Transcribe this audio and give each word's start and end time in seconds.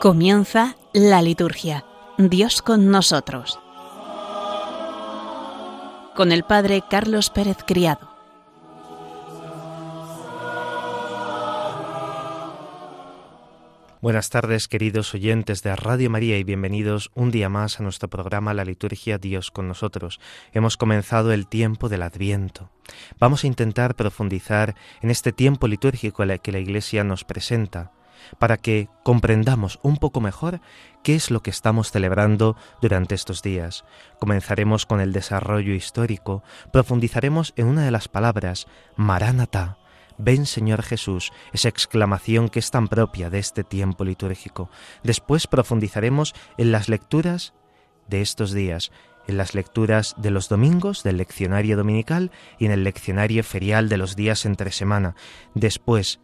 Comienza 0.00 0.76
la 0.94 1.20
liturgia. 1.20 1.84
Dios 2.16 2.62
con 2.62 2.90
nosotros. 2.90 3.58
Con 6.16 6.32
el 6.32 6.42
Padre 6.42 6.82
Carlos 6.88 7.28
Pérez 7.28 7.58
Criado. 7.66 8.08
Buenas 14.00 14.30
tardes, 14.30 14.68
queridos 14.68 15.12
oyentes 15.12 15.62
de 15.62 15.76
Radio 15.76 16.08
María, 16.08 16.38
y 16.38 16.44
bienvenidos 16.44 17.10
un 17.14 17.30
día 17.30 17.50
más 17.50 17.78
a 17.78 17.82
nuestro 17.82 18.08
programa 18.08 18.54
La 18.54 18.64
Liturgia 18.64 19.18
Dios 19.18 19.50
con 19.50 19.68
nosotros. 19.68 20.18
Hemos 20.54 20.78
comenzado 20.78 21.30
el 21.30 21.46
tiempo 21.46 21.90
del 21.90 22.04
Adviento. 22.04 22.70
Vamos 23.18 23.44
a 23.44 23.48
intentar 23.48 23.96
profundizar 23.96 24.76
en 25.02 25.10
este 25.10 25.32
tiempo 25.32 25.68
litúrgico 25.68 26.24
que 26.42 26.52
la 26.52 26.58
Iglesia 26.58 27.04
nos 27.04 27.24
presenta 27.24 27.92
para 28.38 28.56
que 28.56 28.88
comprendamos 29.02 29.78
un 29.82 29.96
poco 29.96 30.20
mejor 30.20 30.60
qué 31.02 31.14
es 31.14 31.30
lo 31.30 31.42
que 31.42 31.50
estamos 31.50 31.90
celebrando 31.90 32.56
durante 32.80 33.14
estos 33.14 33.42
días. 33.42 33.84
Comenzaremos 34.18 34.86
con 34.86 35.00
el 35.00 35.12
desarrollo 35.12 35.74
histórico, 35.74 36.42
profundizaremos 36.72 37.52
en 37.56 37.66
una 37.66 37.84
de 37.84 37.90
las 37.90 38.08
palabras, 38.08 38.66
Maránata, 38.96 39.78
Ven 40.18 40.44
Señor 40.44 40.82
Jesús, 40.82 41.32
esa 41.52 41.68
exclamación 41.68 42.50
que 42.50 42.58
es 42.58 42.70
tan 42.70 42.88
propia 42.88 43.30
de 43.30 43.38
este 43.38 43.64
tiempo 43.64 44.04
litúrgico. 44.04 44.68
Después 45.02 45.46
profundizaremos 45.46 46.34
en 46.58 46.72
las 46.72 46.90
lecturas 46.90 47.54
de 48.08 48.20
estos 48.20 48.52
días, 48.52 48.92
en 49.26 49.38
las 49.38 49.54
lecturas 49.54 50.14
de 50.18 50.30
los 50.30 50.48
domingos 50.48 51.02
del 51.02 51.16
leccionario 51.16 51.76
dominical 51.76 52.30
y 52.58 52.66
en 52.66 52.72
el 52.72 52.84
leccionario 52.84 53.42
ferial 53.44 53.88
de 53.88 53.96
los 53.96 54.16
días 54.16 54.44
entre 54.44 54.72
semana. 54.72 55.14
Después 55.54 56.20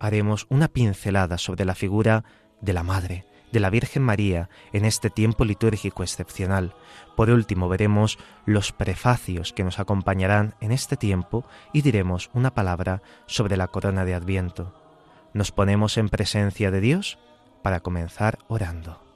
haremos 0.00 0.46
una 0.48 0.66
pincelada 0.68 1.38
sobre 1.38 1.64
la 1.64 1.76
figura 1.76 2.24
de 2.60 2.72
la 2.72 2.82
Madre, 2.82 3.26
de 3.52 3.60
la 3.60 3.70
Virgen 3.70 4.02
María, 4.02 4.48
en 4.72 4.84
este 4.84 5.10
tiempo 5.10 5.44
litúrgico 5.44 6.02
excepcional. 6.02 6.74
Por 7.16 7.30
último, 7.30 7.68
veremos 7.68 8.18
los 8.46 8.72
prefacios 8.72 9.52
que 9.52 9.62
nos 9.62 9.78
acompañarán 9.78 10.54
en 10.60 10.72
este 10.72 10.96
tiempo 10.96 11.44
y 11.72 11.82
diremos 11.82 12.30
una 12.32 12.54
palabra 12.54 13.02
sobre 13.26 13.56
la 13.56 13.68
corona 13.68 14.04
de 14.04 14.14
Adviento. 14.14 14.74
Nos 15.34 15.52
ponemos 15.52 15.96
en 15.98 16.08
presencia 16.08 16.70
de 16.70 16.80
Dios 16.80 17.18
para 17.62 17.80
comenzar 17.80 18.38
orando. 18.48 19.09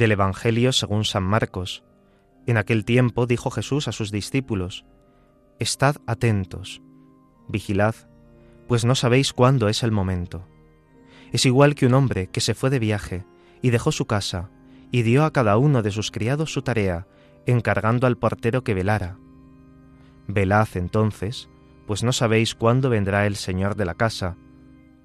Del 0.00 0.12
Evangelio 0.12 0.72
según 0.72 1.04
San 1.04 1.22
Marcos. 1.22 1.84
En 2.46 2.56
aquel 2.56 2.86
tiempo 2.86 3.26
dijo 3.26 3.50
Jesús 3.50 3.86
a 3.86 3.92
sus 3.92 4.10
discípulos, 4.10 4.86
Estad 5.58 5.96
atentos, 6.06 6.80
vigilad, 7.48 7.94
pues 8.66 8.86
no 8.86 8.94
sabéis 8.94 9.34
cuándo 9.34 9.68
es 9.68 9.82
el 9.82 9.92
momento. 9.92 10.48
Es 11.32 11.44
igual 11.44 11.74
que 11.74 11.84
un 11.84 11.92
hombre 11.92 12.28
que 12.28 12.40
se 12.40 12.54
fue 12.54 12.70
de 12.70 12.78
viaje 12.78 13.26
y 13.60 13.68
dejó 13.68 13.92
su 13.92 14.06
casa 14.06 14.48
y 14.90 15.02
dio 15.02 15.22
a 15.26 15.34
cada 15.34 15.58
uno 15.58 15.82
de 15.82 15.90
sus 15.90 16.10
criados 16.10 16.50
su 16.50 16.62
tarea, 16.62 17.06
encargando 17.44 18.06
al 18.06 18.16
portero 18.16 18.64
que 18.64 18.72
velara. 18.72 19.18
Velad 20.26 20.68
entonces, 20.76 21.50
pues 21.86 22.02
no 22.02 22.12
sabéis 22.12 22.54
cuándo 22.54 22.88
vendrá 22.88 23.26
el 23.26 23.36
Señor 23.36 23.76
de 23.76 23.84
la 23.84 23.94
casa, 23.94 24.38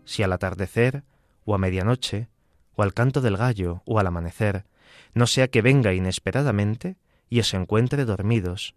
si 0.05 0.23
al 0.23 0.31
atardecer, 0.31 1.03
o 1.43 1.53
a 1.53 1.57
medianoche, 1.57 2.29
o 2.75 2.83
al 2.83 2.93
canto 2.93 3.19
del 3.19 3.35
gallo, 3.35 3.81
o 3.85 3.99
al 3.99 4.07
amanecer, 4.07 4.65
no 5.13 5.27
sea 5.27 5.49
que 5.49 5.61
venga 5.61 5.93
inesperadamente 5.93 6.97
y 7.29 7.39
os 7.39 7.53
encuentre 7.53 8.05
dormidos. 8.05 8.75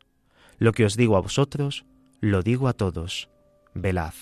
Lo 0.58 0.72
que 0.72 0.84
os 0.84 0.96
digo 0.96 1.16
a 1.16 1.20
vosotros, 1.20 1.84
lo 2.20 2.42
digo 2.42 2.68
a 2.68 2.72
todos. 2.72 3.28
Velad. 3.74 4.14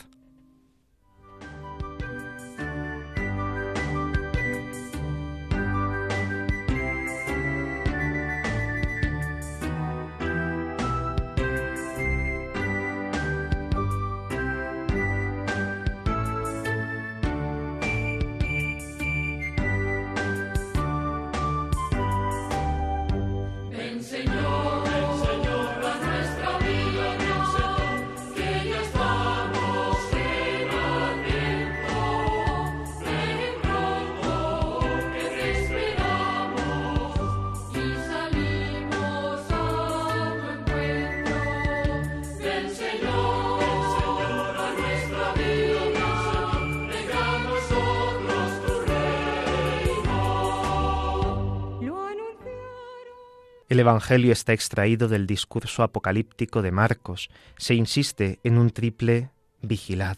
El 53.76 53.80
Evangelio 53.80 54.32
está 54.32 54.54
extraído 54.54 55.06
del 55.06 55.26
discurso 55.26 55.82
apocalíptico 55.82 56.62
de 56.62 56.72
Marcos. 56.72 57.28
Se 57.58 57.74
insiste 57.74 58.40
en 58.42 58.56
un 58.56 58.70
triple 58.70 59.28
vigilad. 59.60 60.16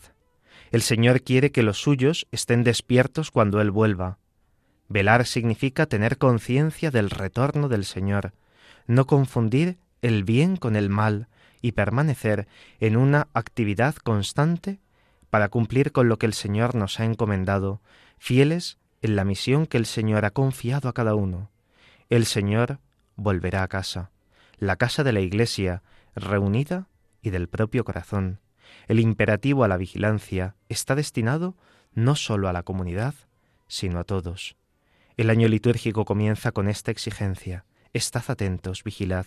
El 0.70 0.80
Señor 0.80 1.22
quiere 1.22 1.50
que 1.50 1.64
los 1.64 1.80
suyos 1.80 2.28
estén 2.30 2.62
despiertos 2.62 3.32
cuando 3.32 3.60
Él 3.60 3.72
vuelva. 3.72 4.19
Velar 4.88 5.26
significa 5.26 5.86
tener 5.86 6.19
conciencia 6.19 6.92
del 6.92 7.10
retorno 7.10 7.69
del 7.69 7.84
Señor, 7.84 8.32
no 8.86 9.08
confundir 9.08 9.78
el 10.02 10.22
bien 10.22 10.54
con 10.54 10.76
el 10.76 10.88
mal 10.88 11.26
y 11.60 11.72
permanecer 11.72 12.46
en 12.78 12.96
una 12.96 13.26
actividad 13.34 13.96
constante 13.96 14.78
para 15.30 15.48
cumplir 15.48 15.90
con 15.90 16.08
lo 16.08 16.16
que 16.16 16.26
el 16.26 16.34
Señor 16.34 16.76
nos 16.76 17.00
ha 17.00 17.04
encomendado, 17.06 17.80
fieles 18.19 18.78
en 19.02 19.16
la 19.16 19.25
misión 19.25 19.66
que 19.66 19.78
el 19.78 19.86
Señor 19.86 20.26
ha 20.26 20.30
confiado 20.30 20.88
a 20.88 20.92
cada 20.92 21.16
uno. 21.16 21.50
El 22.08 22.25
Señor 22.25 22.78
volverá 23.19 23.62
a 23.62 23.69
casa, 23.69 24.11
la 24.56 24.76
casa 24.76 25.05
de 25.05 25.12
la 25.12 25.20
Iglesia, 25.20 25.82
reunida 26.15 26.88
y 27.20 27.31
del 27.31 27.49
propio 27.49 27.85
corazón. 27.85 28.41
El 28.87 29.00
imperativo 29.00 29.65
a 29.65 29.69
la 29.69 29.76
vigilancia 29.76 30.56
está 30.69 30.94
destinado 30.94 31.56
no 31.93 32.15
sólo 32.15 32.49
a 32.49 32.53
la 32.53 32.62
comunidad, 32.62 33.15
sino 33.67 33.99
a 33.99 34.05
todos. 34.05 34.56
El 35.17 35.31
año 35.31 35.49
litúrgico 35.49 36.05
comienza 36.05 36.53
con 36.53 36.69
esta 36.69 36.93
exigencia. 36.93 37.65
Estad 37.93 38.23
atentos, 38.29 38.85
vigilad, 38.85 39.26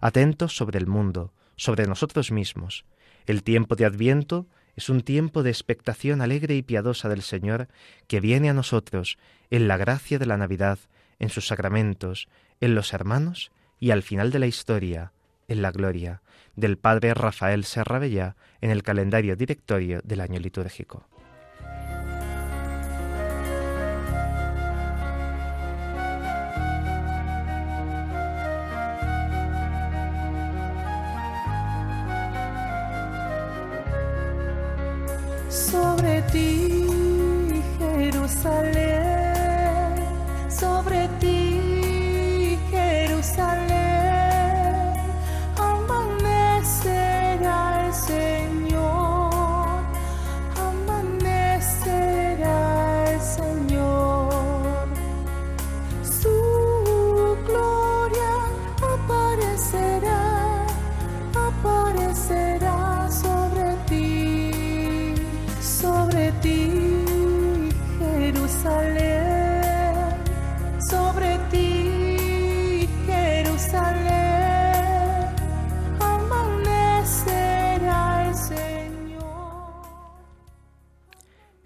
atentos 0.00 0.56
sobre 0.56 0.78
el 0.78 0.86
mundo, 0.86 1.32
sobre 1.56 1.86
nosotros 1.86 2.30
mismos. 2.30 2.84
El 3.26 3.42
tiempo 3.42 3.74
de 3.74 3.84
Adviento 3.84 4.46
es 4.76 4.88
un 4.88 5.00
tiempo 5.00 5.42
de 5.42 5.50
expectación 5.50 6.20
alegre 6.20 6.54
y 6.54 6.62
piadosa 6.62 7.08
del 7.08 7.22
Señor 7.22 7.68
que 8.06 8.20
viene 8.20 8.48
a 8.48 8.54
nosotros 8.54 9.18
en 9.50 9.66
la 9.66 9.76
gracia 9.76 10.18
de 10.18 10.26
la 10.26 10.36
Navidad, 10.36 10.78
en 11.18 11.30
sus 11.30 11.46
sacramentos, 11.46 12.28
en 12.60 12.74
los 12.74 12.92
hermanos 12.92 13.52
y 13.80 13.90
al 13.90 14.02
final 14.02 14.30
de 14.30 14.38
la 14.38 14.46
historia, 14.46 15.12
en 15.48 15.62
la 15.62 15.70
gloria, 15.70 16.22
del 16.56 16.78
Padre 16.78 17.14
Rafael 17.14 17.64
Serrabella 17.64 18.36
en 18.60 18.70
el 18.70 18.82
calendario 18.82 19.36
directorio 19.36 20.00
del 20.04 20.20
año 20.20 20.38
litúrgico. 20.38 21.06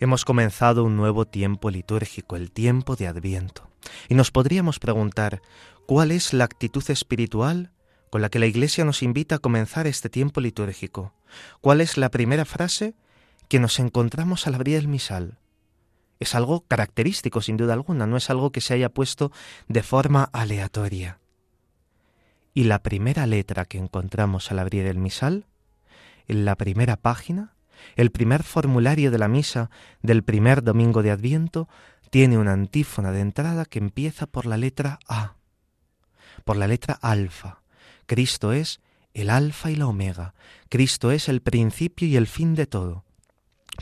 Hemos 0.09 0.25
comenzado 0.25 0.85
un 0.85 0.97
nuevo 0.97 1.27
tiempo 1.27 1.69
litúrgico, 1.69 2.37
el 2.37 2.51
tiempo 2.51 2.97
de 2.97 3.09
Adviento, 3.09 3.69
y 4.09 4.15
nos 4.15 4.31
podríamos 4.31 4.79
preguntar 4.79 5.43
cuál 5.85 6.13
es 6.13 6.33
la 6.33 6.45
actitud 6.45 6.83
espiritual 6.91 7.73
con 8.09 8.23
la 8.23 8.31
que 8.31 8.39
la 8.39 8.47
Iglesia 8.47 8.87
nos 8.87 9.03
invita 9.03 9.35
a 9.35 9.39
comenzar 9.39 9.87
este 9.87 10.09
tiempo 10.09 10.41
litúrgico. 10.41 11.13
¿Cuál 11.61 11.83
es 11.83 11.99
la 11.99 12.11
primera 12.11 12.47
frase 12.47 12.95
que 13.49 13.61
nos 13.61 13.79
encontramos 13.79 14.47
al 14.47 14.55
abrir 14.55 14.77
el 14.77 14.89
misal? 14.89 15.37
Es 16.21 16.35
algo 16.35 16.63
característico, 16.63 17.43
sin 17.43 17.59
duda 17.59 17.75
alguna, 17.75 18.07
no 18.07 18.17
es 18.17 18.31
algo 18.31 18.51
que 18.51 18.63
se 18.63 18.73
haya 18.73 18.89
puesto 18.89 19.31
de 19.67 19.83
forma 19.83 20.31
aleatoria. 20.33 21.21
Y 22.55 22.65
la 22.65 22.83
primera 22.83 23.27
letra 23.27 23.67
que 23.67 23.77
encontramos 23.77 24.51
al 24.51 24.61
abrir 24.61 24.87
el 24.87 24.97
misal, 24.97 25.45
en 26.29 26.47
la 26.47 26.57
primera 26.57 26.97
página, 26.97 27.58
el 27.97 28.11
primer 28.11 28.43
formulario 28.43 29.11
de 29.11 29.19
la 29.19 29.29
misa 29.29 29.71
del 30.03 30.23
primer 30.23 30.63
domingo 30.63 31.03
de 31.03 31.11
Adviento 31.11 31.69
tiene 32.11 32.39
una 32.39 32.53
antífona 32.53 33.13
de 33.13 33.21
entrada 33.21 33.65
que 33.65 33.79
empieza 33.79 34.27
por 34.27 34.47
la 34.47 34.57
letra 34.57 34.99
A, 35.09 35.35
por 36.45 36.57
la 36.57 36.67
letra 36.67 36.99
alfa. 37.01 37.63
Cristo 38.07 38.53
es 38.53 38.81
el 39.15 39.31
alfa 39.31 39.71
y 39.71 39.77
la 39.77 39.87
omega. 39.87 40.35
Cristo 40.69 41.11
es 41.11 41.29
el 41.29 41.43
principio 41.43 42.09
y 42.09 42.17
el 42.17 42.27
fin 42.27 42.55
de 42.55 42.67
todo. 42.67 43.05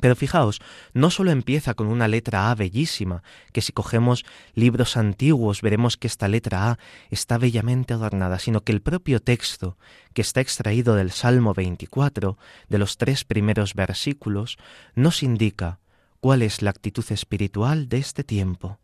Pero 0.00 0.14
fijaos, 0.14 0.60
no 0.92 1.10
solo 1.10 1.30
empieza 1.30 1.74
con 1.74 1.86
una 1.86 2.06
letra 2.06 2.50
A 2.50 2.54
bellísima, 2.54 3.22
que 3.52 3.62
si 3.62 3.72
cogemos 3.72 4.24
libros 4.54 4.96
antiguos 4.96 5.62
veremos 5.62 5.96
que 5.96 6.06
esta 6.06 6.28
letra 6.28 6.70
A 6.70 6.78
está 7.10 7.38
bellamente 7.38 7.94
adornada, 7.94 8.38
sino 8.38 8.62
que 8.62 8.72
el 8.72 8.82
propio 8.82 9.20
texto, 9.20 9.78
que 10.12 10.20
está 10.20 10.40
extraído 10.40 10.94
del 10.94 11.12
Salmo 11.12 11.54
24, 11.54 12.36
de 12.68 12.78
los 12.78 12.98
tres 12.98 13.24
primeros 13.24 13.74
versículos, 13.74 14.58
nos 14.94 15.22
indica 15.22 15.80
cuál 16.20 16.42
es 16.42 16.60
la 16.60 16.70
actitud 16.70 17.04
espiritual 17.10 17.88
de 17.88 17.98
este 17.98 18.22
tiempo. 18.22 18.78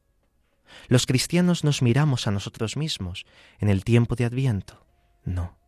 ¿Los 0.89 1.05
cristianos 1.05 1.63
nos 1.63 1.83
miramos 1.83 2.27
a 2.27 2.31
nosotros 2.31 2.79
mismos 2.79 3.27
en 3.59 3.69
el 3.69 3.85
tiempo 3.85 4.17
de 4.17 4.25
Adviento? 4.25 4.87
No. 5.25 5.59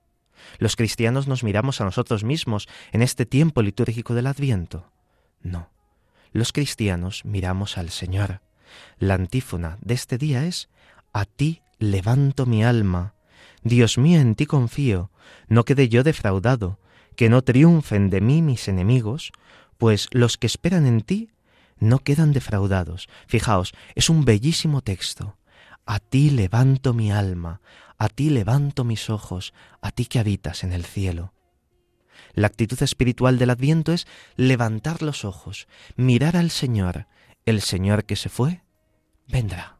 ¿Los 0.59 0.77
cristianos 0.77 1.29
nos 1.29 1.45
miramos 1.45 1.81
a 1.81 1.85
nosotros 1.85 2.25
mismos 2.25 2.67
en 2.93 3.03
este 3.03 3.27
tiempo 3.27 3.61
litúrgico 3.61 4.15
del 4.15 4.27
Adviento? 4.27 4.94
No. 5.45 5.71
Los 6.33 6.53
cristianos 6.53 7.25
miramos 7.25 7.79
al 7.79 7.91
Señor. 7.91 8.41
La 8.99 9.15
antífona 9.15 9.79
de 9.83 9.95
este 9.95 10.19
día 10.19 10.47
es 10.47 10.69
A 11.13 11.27
ti 11.27 11.63
levanto 11.79 12.47
mi 12.47 12.65
alma. 12.65 13.15
Dios 13.63 13.99
mío, 13.99 14.21
en 14.21 14.35
ti 14.35 14.47
confío. 14.47 15.13
No 15.47 15.65
quede 15.65 15.89
yo 15.89 16.03
defraudado, 16.03 16.81
que 17.15 17.29
no 17.29 17.43
triunfen 17.43 18.11
de 18.11 18.21
mí 18.21 18.43
mis 18.43 18.67
enemigos, 18.67 19.31
pues 19.79 20.09
los 20.11 20.37
que 20.37 20.47
esperan 20.47 20.87
en 20.87 21.03
ti 21.03 21.31
no 21.79 21.99
quedan 21.99 22.33
defraudados. 22.33 23.09
Fijaos, 23.27 23.75
es 23.95 24.09
un 24.11 24.25
bellísimo 24.25 24.81
texto. 24.81 25.37
A 25.87 26.01
ti 26.01 26.31
levanto 26.31 26.95
mi 26.95 27.13
alma, 27.13 27.61
a 27.99 28.09
ti 28.09 28.31
levanto 28.31 28.85
mis 28.85 29.11
ojos, 29.11 29.53
a 29.83 29.91
ti 29.91 30.07
que 30.07 30.19
habitas 30.19 30.65
en 30.65 30.73
el 30.73 30.85
cielo. 30.85 31.34
La 32.35 32.47
actitud 32.47 32.83
espiritual 32.83 33.39
del 33.39 33.51
adviento 33.51 33.93
es 33.93 34.07
levantar 34.37 35.03
los 35.03 35.25
ojos, 35.25 35.69
mirar 35.97 36.37
al 36.37 36.51
Señor. 36.51 37.07
El 37.47 37.61
Señor 37.61 38.05
que 38.05 38.17
se 38.17 38.29
fue, 38.29 38.63
vendrá. 39.29 39.79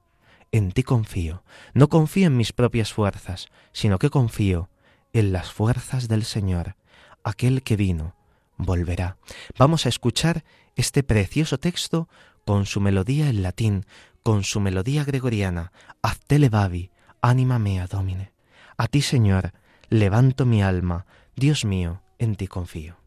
En 0.53 0.71
ti 0.71 0.83
confío. 0.85 1.43
No 1.73 1.89
confío 1.89 2.29
en 2.29 2.37
mis 2.37 2.53
propias 2.53 2.93
fuerzas, 2.93 3.49
sino 3.73 3.99
que 3.99 4.11
confío 4.11 4.71
en 5.13 5.33
las 5.33 5.51
fuerzas 5.51 6.07
del 6.07 6.25
Señor. 6.25 6.77
Aquel 7.25 7.63
que 7.63 7.77
vino, 7.77 8.15
volverá. 8.57 9.17
Vamos 9.59 9.87
a 9.87 9.89
escuchar 9.89 10.45
este 10.77 11.03
precioso 11.03 11.59
texto 11.59 12.09
con 12.45 12.67
su 12.67 12.81
melodía 12.81 13.29
en 13.29 13.43
latín, 13.43 13.87
con 14.23 14.45
su 14.45 14.61
melodía 14.61 15.05
gregoriana. 15.05 15.73
Hazte 16.03 16.39
levavi, 16.39 16.91
anima 17.21 17.59
mea 17.59 17.87
domine. 17.87 18.33
A 18.77 18.87
ti, 18.89 19.03
Señor, 19.03 19.53
levanto 19.89 20.47
mi 20.47 20.63
alma. 20.63 21.07
Dios 21.37 21.65
mío, 21.65 22.03
en 22.19 22.37
ti 22.37 22.47
confío. 22.47 23.04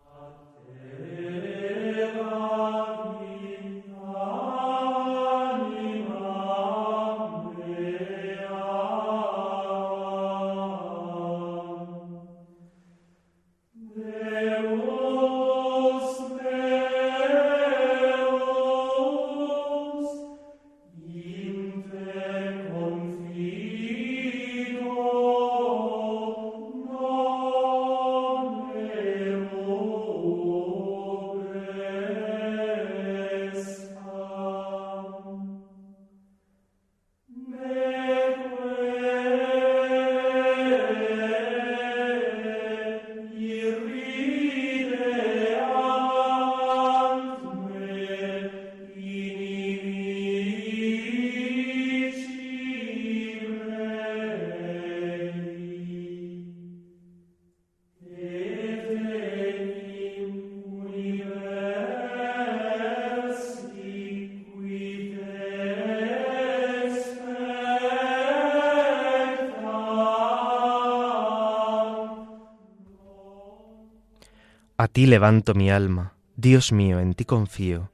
Ti 74.97 75.05
levanto 75.05 75.53
mi 75.53 75.69
alma, 75.69 76.15
Dios 76.37 76.71
mío, 76.71 76.99
en 76.99 77.13
ti 77.13 77.23
confío, 77.23 77.91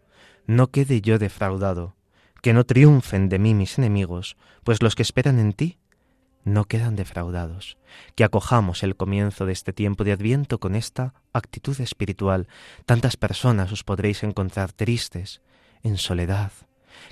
no 0.48 0.72
quede 0.72 1.01
yo 1.01 1.19
defraudado, 1.19 1.98
que 2.41 2.53
no 2.53 2.63
triunfen 2.63 3.27
de 3.27 3.39
mí 3.39 3.53
mis 3.53 3.77
enemigos, 3.77 4.38
pues 4.63 4.81
los 4.81 4.95
que 4.95 5.01
esperan 5.01 5.38
en 5.38 5.51
ti 5.51 5.79
no 6.45 6.63
quedan 6.63 6.95
defraudados. 6.95 7.77
Que 8.15 8.24
acojamos 8.24 8.83
el 8.83 8.95
comienzo 8.95 9.45
de 9.45 9.51
este 9.51 9.74
tiempo 9.74 10.05
de 10.05 10.13
Adviento 10.13 10.62
con 10.62 10.75
esta 10.75 11.13
actitud 11.33 11.77
espiritual. 11.81 12.48
Tantas 12.86 13.17
personas 13.17 13.74
os 13.74 13.83
podréis 13.83 14.24
encontrar 14.24 14.72
tristes, 14.72 15.41
en 15.81 15.98
soledad, 15.98 16.53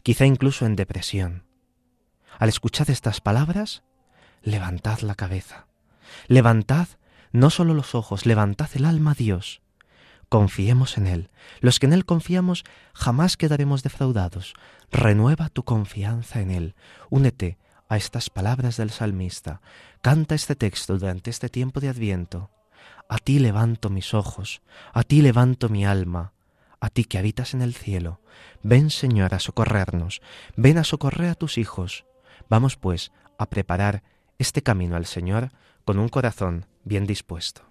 quizá 0.04 0.26
incluso 0.26 0.66
en 0.66 0.78
depresión. 0.78 1.44
Al 2.40 2.48
escuchar 2.48 2.90
estas 2.90 3.20
palabras, 3.20 3.84
levantad 4.42 5.00
la 5.02 5.16
cabeza, 5.16 5.68
levantad 6.30 6.88
no 7.34 7.50
solo 7.50 7.74
los 7.74 7.94
ojos, 7.94 8.26
levantad 8.26 8.70
el 8.76 8.86
alma 8.86 9.12
a 9.12 9.16
Dios. 9.16 9.62
Confiemos 10.32 10.98
en 10.98 11.08
Él. 11.08 11.30
Los 11.60 11.78
que 11.78 11.88
en 11.88 11.92
Él 11.92 12.06
confiamos 12.06 12.64
jamás 12.94 13.36
quedaremos 13.36 13.84
defraudados. 13.84 14.54
Renueva 14.90 15.50
tu 15.50 15.64
confianza 15.64 16.40
en 16.40 16.52
Él. 16.52 16.76
Únete 17.10 17.58
a 17.90 17.98
estas 17.98 18.30
palabras 18.30 18.78
del 18.78 18.92
salmista. 18.92 19.60
Canta 20.02 20.34
este 20.34 20.56
texto 20.56 20.98
durante 20.98 21.30
este 21.30 21.50
tiempo 21.50 21.82
de 21.82 21.90
Adviento. 21.90 22.50
A 23.10 23.18
ti 23.18 23.40
levanto 23.40 23.90
mis 23.90 24.14
ojos, 24.14 24.62
a 24.94 25.04
ti 25.04 25.22
levanto 25.22 25.68
mi 25.68 25.86
alma, 25.86 26.32
a 26.80 26.90
ti 26.90 27.04
que 27.04 27.18
habitas 27.18 27.54
en 27.54 27.62
el 27.62 27.74
cielo. 27.74 28.22
Ven, 28.64 28.90
Señor, 28.90 29.34
a 29.34 29.40
socorrernos, 29.40 30.22
ven 30.56 30.78
a 30.78 30.86
socorrer 30.86 31.32
a 31.32 31.36
tus 31.36 31.58
hijos. 31.58 32.06
Vamos, 32.48 32.78
pues, 32.78 33.12
a 33.38 33.50
preparar 33.50 34.02
este 34.40 34.64
camino 34.64 34.96
al 34.96 35.08
Señor 35.08 35.52
con 35.84 36.00
un 36.00 36.08
corazón 36.08 36.68
bien 36.86 37.06
dispuesto. 37.06 37.71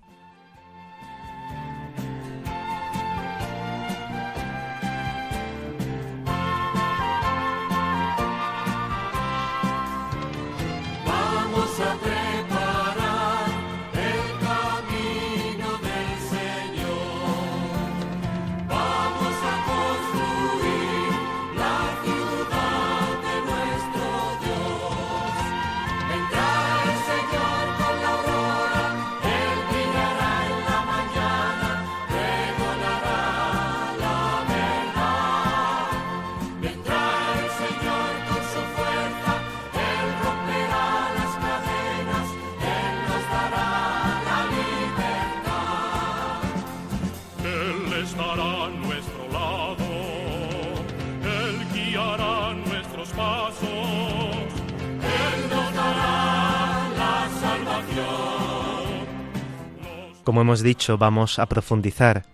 Como 60.30 60.42
hemos 60.42 60.62
dicho, 60.62 60.96
vamos 60.96 61.40
a 61.40 61.46
profundizar 61.46 62.24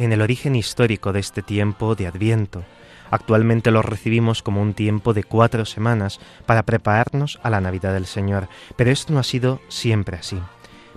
en 0.00 0.12
el 0.12 0.22
origen 0.22 0.56
histórico 0.56 1.12
de 1.12 1.20
este 1.20 1.40
tiempo 1.40 1.94
de 1.94 2.08
Adviento. 2.08 2.64
Actualmente 3.12 3.70
lo 3.70 3.80
recibimos 3.80 4.42
como 4.42 4.60
un 4.60 4.74
tiempo 4.74 5.14
de 5.14 5.22
cuatro 5.22 5.64
semanas 5.64 6.18
para 6.46 6.64
prepararnos 6.64 7.38
a 7.44 7.50
la 7.50 7.60
Navidad 7.60 7.92
del 7.92 8.06
Señor, 8.06 8.48
pero 8.74 8.90
esto 8.90 9.12
no 9.12 9.20
ha 9.20 9.22
sido 9.22 9.60
siempre 9.68 10.16
así. 10.16 10.36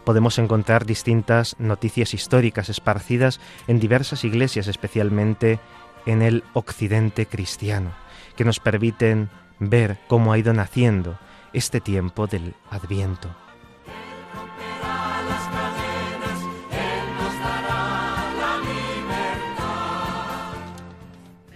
Podemos 0.03 0.39
encontrar 0.39 0.87
distintas 0.87 1.55
noticias 1.59 2.15
históricas 2.15 2.69
esparcidas 2.69 3.39
en 3.67 3.79
diversas 3.79 4.23
iglesias, 4.23 4.67
especialmente 4.67 5.59
en 6.07 6.23
el 6.23 6.43
occidente 6.53 7.27
cristiano, 7.27 7.91
que 8.35 8.45
nos 8.45 8.59
permiten 8.59 9.29
ver 9.59 9.99
cómo 10.07 10.33
ha 10.33 10.39
ido 10.39 10.53
naciendo 10.53 11.19
este 11.53 11.81
tiempo 11.81 12.25
del 12.25 12.55
Adviento. 12.71 13.29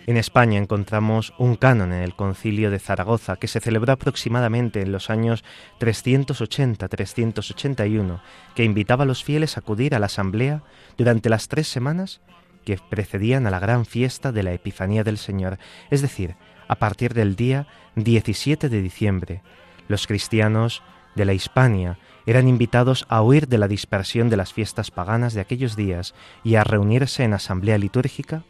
En 0.08 0.18
España 0.18 0.60
encontramos 0.60 1.34
un 1.40 1.56
canon 1.56 1.92
en 1.92 2.04
el 2.04 2.16
concilio 2.16 2.70
de 2.70 2.78
Zaragoza 2.78 3.38
que 3.38 3.48
se 3.48 3.60
celebró 3.60 3.94
aproximadamente 3.94 4.84
en 4.84 4.92
los 4.92 5.10
años 5.10 5.44
380-381, 5.80 8.22
que 8.54 8.64
invitaba 8.64 9.02
a 9.04 9.08
los 9.08 9.24
fieles 9.24 9.58
a 9.58 9.62
acudir 9.62 9.96
a 9.96 10.00
la 10.00 10.06
asamblea 10.06 10.62
durante 10.96 11.30
las 11.30 11.48
tres 11.48 11.68
semanas 11.68 12.22
que 12.66 12.78
precedían 12.78 13.48
a 13.48 13.52
la 13.52 13.60
gran 13.60 13.88
fiesta 13.88 14.32
de 14.32 14.44
la 14.44 14.54
Epifanía 14.54 15.04
del 15.04 15.18
Señor, 15.18 15.58
es 15.90 16.04
decir, 16.04 16.36
a 16.68 16.76
partir 16.76 17.16
del 17.16 17.36
día 17.36 17.66
17 17.96 18.70
de 18.70 18.84
diciembre. 18.84 19.42
Los 19.88 20.06
cristianos 20.06 20.84
de 21.16 21.26
la 21.26 21.34
Hispania 21.34 21.98
eran 22.28 22.48
invitados 22.48 23.08
a 23.10 23.24
huir 23.24 23.48
de 23.48 23.58
la 23.58 23.68
dispersión 23.68 24.30
de 24.30 24.38
las 24.38 24.54
fiestas 24.54 24.92
paganas 24.92 25.34
de 25.34 25.42
aquellos 25.42 25.76
días 25.76 26.14
y 26.44 26.54
a 26.56 26.64
reunirse 26.64 27.24
en 27.24 27.34
asamblea 27.34 27.80
litúrgica 27.80 28.44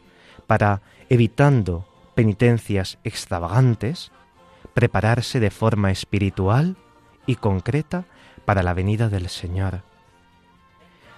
para, 0.46 0.82
evitando 1.08 1.86
penitencias 2.14 2.98
extravagantes, 3.04 4.12
prepararse 4.74 5.40
de 5.40 5.50
forma 5.50 5.90
espiritual 5.90 6.76
y 7.26 7.36
concreta 7.36 8.04
para 8.44 8.62
la 8.62 8.74
venida 8.74 9.08
del 9.08 9.28
Señor. 9.28 9.82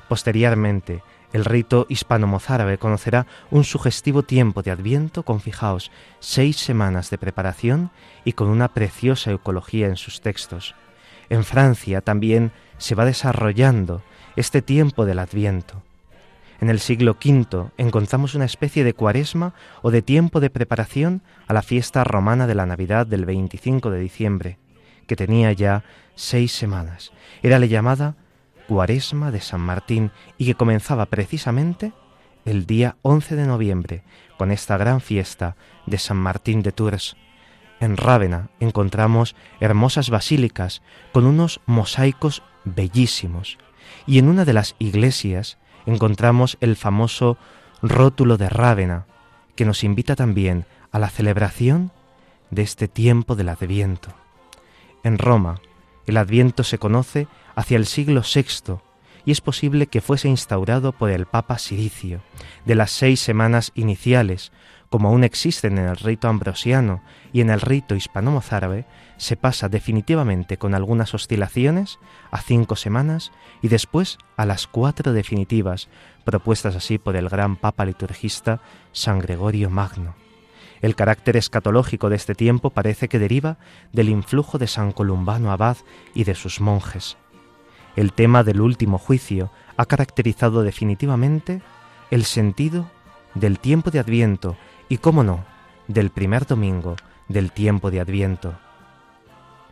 Posteriormente, 0.09 1.03
el 1.33 1.45
rito 1.45 1.87
hispano-mozárabe 1.91 2.79
conocerá 2.79 3.27
un 3.51 3.65
sugestivo 3.65 4.23
tiempo 4.23 4.63
de 4.63 4.71
adviento 4.71 5.23
con, 5.25 5.41
fijaos, 5.41 5.91
seis 6.21 6.57
semanas 6.57 7.11
de 7.11 7.19
preparación 7.19 7.91
y 8.25 8.33
con 8.33 8.49
una 8.49 8.69
preciosa 8.69 9.31
ecología 9.33 9.87
en 9.87 9.97
sus 9.97 10.23
textos. 10.23 10.75
En 11.29 11.45
Francia 11.45 12.01
también 12.01 12.53
se 12.79 12.95
va 12.95 13.05
desarrollando 13.05 14.03
este 14.37 14.63
tiempo 14.63 15.05
del 15.05 15.19
adviento. 15.19 15.83
En 16.61 16.71
el 16.71 16.81
siglo 16.81 17.13
V 17.13 17.71
encontramos 17.77 18.35
una 18.35 18.45
especie 18.45 18.83
de 18.83 18.95
cuaresma 18.95 19.55
o 19.83 19.91
de 19.91 20.03
tiempo 20.03 20.41
de 20.41 20.51
preparación 20.51 21.23
a 21.47 21.53
la 21.53 21.63
fiesta 21.63 22.03
romana 22.03 22.47
de 22.47 22.57
la 22.57 22.67
Navidad 22.67 23.07
del 23.07 23.25
25 23.27 23.91
de 23.91 24.01
diciembre, 24.01 24.59
que 25.07 25.15
tenía 25.15 25.53
ya 25.53 25.85
seis 26.17 26.53
semanas. 26.53 27.13
Era 27.43 27.61
la 27.61 27.67
llamada 27.67 28.17
Cuaresma 28.67 29.31
de 29.31 29.41
San 29.41 29.61
Martín 29.61 30.11
y 30.37 30.47
que 30.47 30.57
comenzaba 30.57 31.07
precisamente 31.07 31.93
el 32.45 32.67
día 32.67 32.97
11 33.03 33.37
de 33.37 33.47
noviembre 33.47 34.03
con 34.37 34.51
esta 34.51 34.77
gran 34.77 35.01
fiesta 35.01 35.57
de 35.87 35.99
San 35.99 36.17
Martín 36.17 36.63
de 36.63 36.73
Tours. 36.73 37.17
En 37.79 37.97
Rávena 37.97 38.51
encontramos 38.59 39.37
hermosas 39.61 40.11
basílicas 40.11 40.83
con 41.13 41.25
unos 41.25 41.61
mosaicos 41.67 42.43
bellísimos 42.65 43.59
y 44.07 44.19
en 44.19 44.29
una 44.29 44.45
de 44.45 44.53
las 44.53 44.75
iglesias 44.81 45.57
encontramos 45.93 46.59
el 46.61 46.77
famoso 46.77 47.39
rótulo 47.83 48.37
de 48.37 48.49
Rávena 48.49 49.07
que 49.57 49.65
nos 49.65 49.85
invita 49.85 50.17
también 50.17 50.67
a 50.93 50.99
la 50.99 51.09
celebración 51.09 51.91
de 52.51 52.63
este 52.63 52.89
tiempo 52.89 53.35
del 53.35 53.49
Adviento. 53.49 54.11
En 55.03 55.19
Roma, 55.19 55.61
el 56.07 56.17
Adviento 56.17 56.65
se 56.65 56.79
conoce 56.79 57.29
hacia 57.55 57.77
el 57.77 57.87
siglo 57.87 58.23
VI 58.23 58.79
y 59.25 59.33
es 59.33 59.41
posible 59.41 59.87
que 59.87 60.01
fuese 60.01 60.29
instaurado 60.29 60.93
por 60.93 61.11
el 61.11 61.27
Papa 61.27 61.59
Siricio. 61.59 62.21
De 62.65 62.75
las 62.75 62.91
seis 62.91 63.21
semanas 63.21 63.73
iniciales, 63.75 64.53
como 64.89 65.09
aún 65.09 65.25
existen 65.25 65.79
en 65.79 65.87
el 65.87 65.97
rito 65.97 66.29
ambrosiano 66.29 67.03
y 67.33 67.41
en 67.41 67.51
el 67.51 67.61
rito 67.61 67.95
hispano-mozárabe, 67.95 68.87
se 69.19 69.37
pasa 69.37 69.69
definitivamente 69.69 70.57
con 70.57 70.75
algunas 70.75 71.13
oscilaciones 71.15 71.99
a 72.31 72.41
cinco 72.41 72.77
semanas 72.77 73.33
y 73.61 73.69
después 73.69 74.19
a 74.37 74.47
las 74.47 74.67
cuatro 74.67 75.13
definitivas, 75.13 75.89
propuestas 76.25 76.77
así 76.77 76.99
por 76.99 77.17
el 77.17 77.29
gran 77.29 77.57
Papa 77.57 77.85
liturgista 77.85 78.61
San 78.93 79.19
Gregorio 79.19 79.71
Magno. 79.71 80.15
El 80.81 80.95
carácter 80.95 81.37
escatológico 81.37 82.09
de 82.09 82.17
este 82.17 82.35
tiempo 82.35 82.71
parece 82.71 83.09
que 83.09 83.19
deriva 83.19 83.59
del 83.93 84.09
influjo 84.09 84.59
de 84.59 84.69
San 84.69 84.93
Columbano 84.93 85.51
Abad 85.51 85.77
y 86.15 86.25
de 86.25 86.35
sus 86.35 86.61
monjes. 86.61 87.17
El 87.97 88.13
tema 88.13 88.45
del 88.45 88.61
último 88.61 88.97
juicio 88.99 89.51
ha 89.77 89.87
caracterizado 89.87 90.63
definitivamente 90.63 91.63
el 92.11 92.25
sentido 92.25 92.89
del 93.35 93.59
tiempo 93.59 93.91
de 93.91 93.99
Adviento 93.99 94.57
y, 94.89 94.99
cómo 94.99 95.23
no, 95.23 95.45
del 95.87 96.11
primer 96.11 96.47
domingo 96.47 96.97
del 97.29 97.53
tiempo 97.53 97.91
de 97.91 98.01
Adviento. 98.01 98.59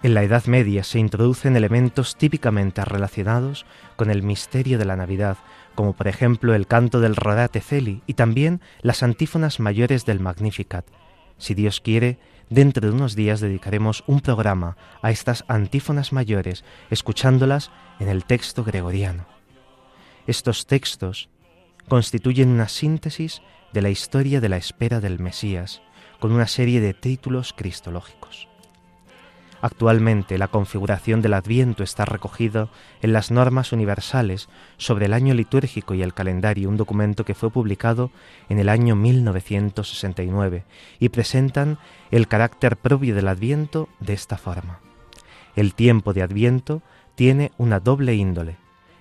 En 0.02 0.14
la 0.14 0.22
Edad 0.22 0.44
Media 0.46 0.84
se 0.84 0.98
introducen 0.98 1.56
elementos 1.56 2.16
típicamente 2.16 2.84
relacionados 2.84 3.64
con 3.96 4.10
el 4.10 4.22
misterio 4.22 4.78
de 4.78 4.84
la 4.84 4.96
Navidad, 4.96 5.38
como 5.74 5.94
por 5.94 6.06
ejemplo 6.06 6.54
el 6.54 6.66
canto 6.66 7.00
del 7.00 7.16
Rodate 7.16 7.60
Celi 7.60 8.02
y 8.06 8.14
también 8.14 8.60
las 8.82 9.02
antífonas 9.02 9.58
mayores 9.58 10.04
del 10.04 10.20
Magnificat. 10.20 10.86
Si 11.38 11.54
Dios 11.54 11.80
quiere, 11.80 12.18
Dentro 12.48 12.88
de 12.88 12.94
unos 12.94 13.16
días 13.16 13.40
dedicaremos 13.40 14.04
un 14.06 14.20
programa 14.20 14.76
a 15.02 15.10
estas 15.10 15.44
antífonas 15.48 16.12
mayores, 16.12 16.64
escuchándolas 16.90 17.72
en 17.98 18.08
el 18.08 18.24
texto 18.24 18.62
gregoriano. 18.62 19.26
Estos 20.28 20.66
textos 20.66 21.28
constituyen 21.88 22.50
una 22.50 22.68
síntesis 22.68 23.42
de 23.76 23.82
la 23.82 23.90
historia 23.90 24.40
de 24.40 24.48
la 24.48 24.56
espera 24.56 25.00
del 25.00 25.18
Mesías, 25.18 25.82
con 26.18 26.32
una 26.32 26.46
serie 26.46 26.80
de 26.80 26.94
títulos 26.94 27.52
cristológicos. 27.52 28.48
Actualmente 29.60 30.38
la 30.38 30.48
configuración 30.48 31.20
del 31.20 31.34
Adviento 31.34 31.82
está 31.82 32.06
recogida 32.06 32.70
en 33.02 33.12
las 33.12 33.30
normas 33.30 33.72
universales 33.72 34.48
sobre 34.78 35.04
el 35.04 35.12
año 35.12 35.34
litúrgico 35.34 35.92
y 35.92 36.00
el 36.00 36.14
calendario, 36.14 36.70
un 36.70 36.78
documento 36.78 37.26
que 37.26 37.34
fue 37.34 37.50
publicado 37.50 38.10
en 38.48 38.60
el 38.60 38.70
año 38.70 38.96
1969 38.96 40.64
y 40.98 41.10
presentan 41.10 41.76
el 42.10 42.28
carácter 42.28 42.78
propio 42.78 43.14
del 43.14 43.28
Adviento 43.28 43.90
de 44.00 44.14
esta 44.14 44.38
forma. 44.38 44.80
El 45.54 45.74
tiempo 45.74 46.14
de 46.14 46.22
Adviento 46.22 46.80
tiene 47.14 47.52
una 47.58 47.78
doble 47.78 48.14
índole. 48.14 48.56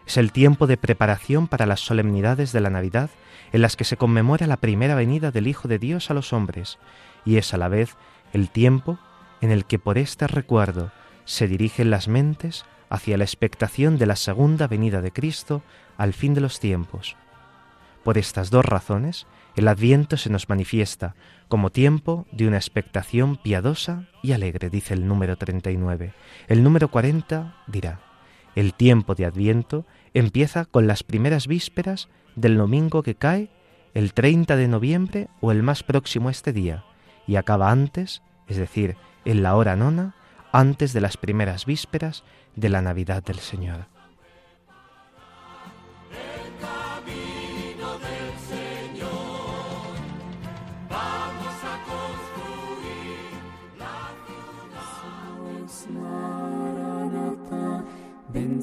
Es 0.05 0.17
el 0.17 0.34
tiempo 0.34 0.67
de 0.67 0.75
preparación 0.75 1.48
para 1.48 1.65
las 1.65 1.79
solemnidades 1.79 2.51
de 2.51 2.60
la 2.60 2.70
Navidad 2.70 3.10
en 3.55 3.62
las 3.62 3.77
que 3.77 3.85
se 3.85 3.95
conmemora 3.95 4.47
la 4.47 4.57
primera 4.57 4.95
venida 4.95 5.31
del 5.31 5.47
Hijo 5.47 5.69
de 5.69 5.79
Dios 5.79 6.12
a 6.12 6.13
los 6.13 6.33
hombres 6.33 6.77
y 7.24 7.38
es 7.38 7.53
a 7.53 7.57
la 7.57 7.69
vez 7.69 7.95
el 8.33 8.50
tiempo 8.50 9.00
en 9.39 9.50
el 9.50 9.63
que 9.63 9.79
por 9.79 9.97
este 9.97 10.27
recuerdo 10.27 10.91
se 11.24 11.47
dirigen 11.47 11.89
las 11.89 12.09
mentes 12.09 12.65
hacia 12.89 13.17
la 13.17 13.24
expectación 13.24 13.97
de 13.97 14.07
la 14.07 14.17
segunda 14.17 14.67
venida 14.67 15.01
de 15.01 15.12
Cristo 15.12 15.63
al 15.95 16.12
fin 16.12 16.33
de 16.33 16.41
los 16.41 16.59
tiempos. 16.59 17.15
Por 18.03 18.17
estas 18.17 18.50
dos 18.50 18.65
razones, 18.65 19.25
el 19.55 19.69
Adviento 19.69 20.17
se 20.17 20.29
nos 20.29 20.50
manifiesta 20.50 21.15
como 21.47 21.69
tiempo 21.69 22.27
de 22.33 22.50
una 22.50 22.57
expectación 22.57 23.38
piadosa 23.38 24.09
y 24.21 24.33
alegre, 24.33 24.69
dice 24.69 24.93
el 24.93 25.07
número 25.07 25.38
39. 25.38 26.12
El 26.50 26.62
número 26.62 26.89
40 26.89 27.55
dirá, 27.67 28.01
el 28.53 28.74
tiempo 28.74 29.15
de 29.15 29.25
Adviento 29.25 29.85
empieza 30.13 30.65
con 30.65 30.88
las 30.88 31.03
primeras 31.03 31.47
vísperas 31.47 32.09
del 32.36 32.58
domingo 32.58 33.04
que 33.04 33.15
cae 33.15 33.50
el 33.94 34.13
30 34.13 34.56
de 34.56 34.68
noviembre 34.68 35.27
o 35.42 35.51
el 35.51 35.63
más 35.63 35.84
próximo 35.84 36.27
a 36.27 36.32
este 36.32 36.51
día, 36.54 36.84
y 37.27 37.38
acaba 37.38 37.72
antes, 37.72 38.22
es 38.48 38.58
decir, 38.58 38.98
en 39.24 39.42
la 39.42 39.56
hora 39.56 39.75
nona, 39.75 40.15
antes 40.51 40.94
de 40.94 41.01
las 41.01 41.18
primeras 41.18 41.65
vísperas 41.65 42.24
de 42.56 42.70
la 42.70 42.82
Navidad 42.82 43.24
del 43.24 43.39
Señor. 43.39 43.88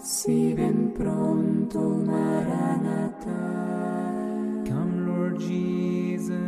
Si 0.00 0.54
ven 0.54 0.94
pronto, 0.96 1.80
Maranata. 1.80 3.18
Come, 4.64 5.00
Lord 5.04 5.38
Jesus. 5.40 6.38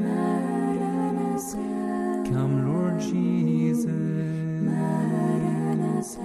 Maranatha. 0.00 1.58
Come, 2.30 2.62
Lord 2.62 3.00
Jesus. 3.00 3.90
Maranatha. 4.62 6.20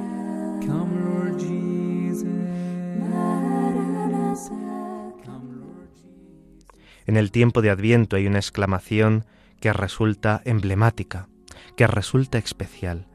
Come, 0.66 1.02
Lord 1.02 1.40
Jesus. 1.40 2.24
Maranatha. 3.00 4.54
Come, 5.26 5.56
Lord 5.56 5.90
Jesus. 5.96 6.74
En 7.08 7.18
el 7.18 7.32
tiempo 7.32 7.64
de 7.64 7.72
Adviento 7.72 8.16
hay 8.16 8.28
una 8.28 8.38
exclamación 8.38 9.26
que 9.60 9.74
resulta 9.74 10.42
emblemática, 10.46 11.30
que 11.76 11.88
resulta 11.88 12.38
especial, 12.38 13.08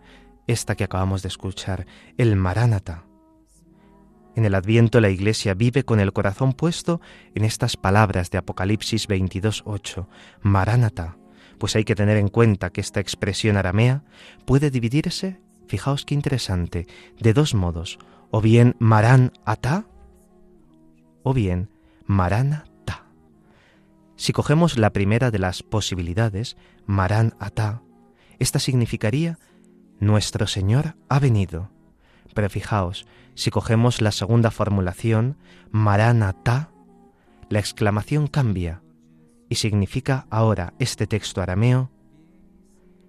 esta 0.49 0.75
que 0.75 0.85
acabamos 0.85 1.23
de 1.23 1.29
escuchar, 1.29 1.87
el 2.19 2.35
Maránata. 2.35 3.05
En 4.37 4.45
el 4.45 4.55
Adviento 4.55 5.01
la 5.01 5.11
Iglesia 5.11 5.55
vive 5.55 5.85
con 5.85 6.01
el 6.01 6.13
corazón 6.13 6.53
puesto 6.53 7.01
en 7.35 7.45
estas 7.45 7.77
palabras 7.77 8.31
de 8.31 8.39
Apocalipsis 8.39 9.09
22.8, 9.09 10.07
Maránata, 10.43 11.17
pues 11.59 11.77
hay 11.77 11.85
que 11.85 11.95
tener 11.95 12.17
en 12.17 12.29
cuenta 12.29 12.71
que 12.71 12.81
esta 12.81 13.01
expresión 13.01 13.57
aramea 13.57 14.03
puede 14.45 14.71
dividirse, 14.71 15.41
fijaos 15.69 16.05
qué 16.05 16.15
interesante, 16.15 16.87
de 17.19 17.33
dos 17.33 17.55
modos, 17.55 17.99
o 18.31 18.41
bien 18.41 18.75
Marán 18.81 19.33
Ata, 19.45 19.87
o 21.23 21.33
bien 21.33 21.71
Maránata. 22.07 23.07
Si 24.17 24.33
cogemos 24.33 24.79
la 24.79 24.91
primera 24.91 25.31
de 25.31 25.39
las 25.39 25.63
posibilidades, 25.63 26.57
Marán 26.87 27.35
Ata, 27.39 27.83
esta 28.39 28.59
significaría 28.59 29.39
Nuestro 30.01 30.47
Señor 30.47 30.97
ha 31.09 31.19
venido. 31.21 31.71
Pero 32.35 32.51
fijaos, 32.51 33.07
si 33.35 33.51
cogemos 33.51 34.01
la 34.01 34.13
segunda 34.13 34.51
formulación, 34.51 35.37
Maranatá, 35.71 36.71
la 37.49 37.59
exclamación 37.59 38.27
cambia 38.27 38.83
y 39.49 39.57
significa 39.57 40.27
ahora 40.31 40.75
este 40.79 41.07
texto 41.07 41.41
arameo, 41.43 41.91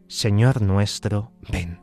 Señor 0.07 0.61
nuestro, 0.61 1.31
ven. 1.51 1.79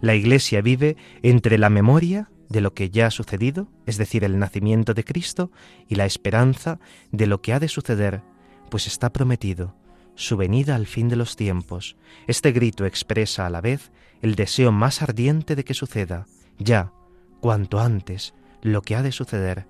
La 0.00 0.14
Iglesia 0.14 0.60
vive 0.60 0.96
entre 1.22 1.58
la 1.58 1.70
memoria 1.70 2.30
de 2.48 2.60
lo 2.60 2.74
que 2.74 2.90
ya 2.90 3.06
ha 3.06 3.10
sucedido, 3.10 3.68
es 3.86 3.98
decir, 3.98 4.24
el 4.24 4.38
nacimiento 4.38 4.94
de 4.94 5.04
Cristo, 5.04 5.50
y 5.88 5.96
la 5.96 6.06
esperanza 6.06 6.78
de 7.10 7.26
lo 7.26 7.40
que 7.42 7.52
ha 7.52 7.60
de 7.60 7.68
suceder, 7.68 8.22
pues 8.70 8.86
está 8.86 9.12
prometido 9.12 9.74
su 10.14 10.36
venida 10.36 10.74
al 10.74 10.86
fin 10.86 11.08
de 11.08 11.16
los 11.16 11.36
tiempos. 11.36 11.96
Este 12.26 12.50
grito 12.50 12.84
expresa 12.86 13.46
a 13.46 13.50
la 13.50 13.60
vez 13.60 13.92
el 14.20 14.34
deseo 14.34 14.72
más 14.72 15.00
ardiente 15.00 15.54
de 15.54 15.64
que 15.64 15.74
suceda, 15.74 16.26
ya, 16.58 16.92
cuanto 17.40 17.80
antes, 17.80 18.34
lo 18.62 18.82
que 18.82 18.96
ha 18.96 19.02
de 19.02 19.12
suceder. 19.12 19.66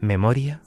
Memoria, 0.00 0.62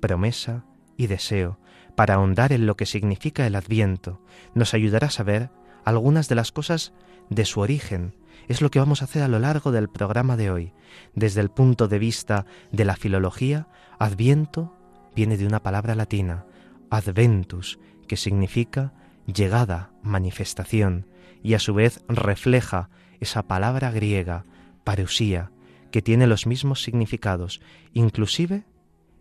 promesa 0.00 0.64
y 0.96 1.06
deseo, 1.06 1.58
para 1.94 2.14
ahondar 2.14 2.52
en 2.52 2.66
lo 2.66 2.76
que 2.76 2.86
significa 2.86 3.46
el 3.46 3.54
adviento, 3.54 4.20
nos 4.54 4.74
ayudará 4.74 5.08
a 5.08 5.10
saber 5.10 5.50
algunas 5.84 6.28
de 6.28 6.34
las 6.34 6.52
cosas 6.52 6.92
de 7.30 7.44
su 7.44 7.60
origen. 7.60 8.14
Es 8.48 8.60
lo 8.60 8.70
que 8.70 8.78
vamos 8.78 9.02
a 9.02 9.06
hacer 9.06 9.22
a 9.22 9.28
lo 9.28 9.38
largo 9.38 9.72
del 9.72 9.88
programa 9.88 10.36
de 10.36 10.50
hoy. 10.50 10.72
Desde 11.14 11.40
el 11.40 11.50
punto 11.50 11.88
de 11.88 11.98
vista 11.98 12.46
de 12.70 12.84
la 12.84 12.96
filología, 12.96 13.68
adviento 13.98 14.76
viene 15.14 15.36
de 15.36 15.46
una 15.46 15.62
palabra 15.62 15.94
latina, 15.94 16.44
adventus, 16.90 17.78
que 18.06 18.16
significa 18.16 18.92
llegada, 19.26 19.90
manifestación, 20.02 21.06
y 21.42 21.54
a 21.54 21.58
su 21.58 21.74
vez 21.74 22.04
refleja 22.08 22.90
esa 23.20 23.42
palabra 23.42 23.90
griega, 23.90 24.44
parusía, 24.84 25.50
que 25.96 26.02
tiene 26.02 26.26
los 26.26 26.46
mismos 26.46 26.82
significados, 26.82 27.62
inclusive 27.94 28.64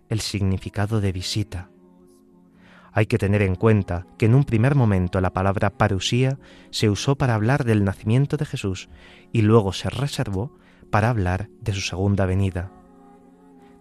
el 0.10 0.20
significado 0.20 1.00
de 1.00 1.14
visita. 1.14 1.70
Hay 2.92 3.06
que 3.06 3.18
tener 3.18 3.42
en 3.44 3.56
cuenta 3.56 4.06
que 4.18 4.26
en 4.26 4.36
un 4.36 4.44
primer 4.44 4.76
momento 4.76 5.22
la 5.22 5.32
palabra 5.32 5.70
parusía 5.70 6.38
se 6.72 6.90
usó 6.90 7.16
para 7.16 7.34
hablar 7.34 7.64
del 7.64 7.86
nacimiento 7.86 8.36
de 8.36 8.46
Jesús 8.46 8.90
y 9.32 9.44
luego 9.44 9.72
se 9.72 9.90
reservó 9.90 10.52
para 10.90 11.10
hablar 11.10 11.48
de 11.62 11.72
su 11.72 11.80
segunda 11.80 12.26
venida. 12.26 12.74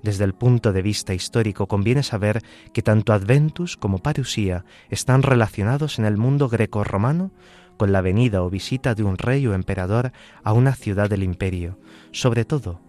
Desde 0.05 0.23
el 0.23 0.35
punto 0.35 0.73
de 0.73 0.83
vista 0.83 1.15
histórico 1.15 1.67
conviene 1.67 2.05
saber 2.05 2.43
que 2.73 2.83
tanto 2.83 3.13
Adventus 3.13 3.77
como 3.77 3.99
Parusía 3.99 4.65
están 4.89 5.25
relacionados 5.25 5.99
en 5.99 6.05
el 6.05 6.17
mundo 6.17 6.49
greco-romano 6.49 7.33
con 7.77 7.91
la 7.91 8.03
venida 8.03 8.45
o 8.45 8.51
visita 8.51 8.95
de 8.95 9.03
un 9.03 9.19
rey 9.19 9.49
o 9.49 9.55
emperador 9.55 10.13
a 10.45 10.53
una 10.53 10.77
ciudad 10.77 11.11
del 11.11 11.25
imperio, 11.25 11.81
sobre 12.13 12.45
todo 12.45 12.84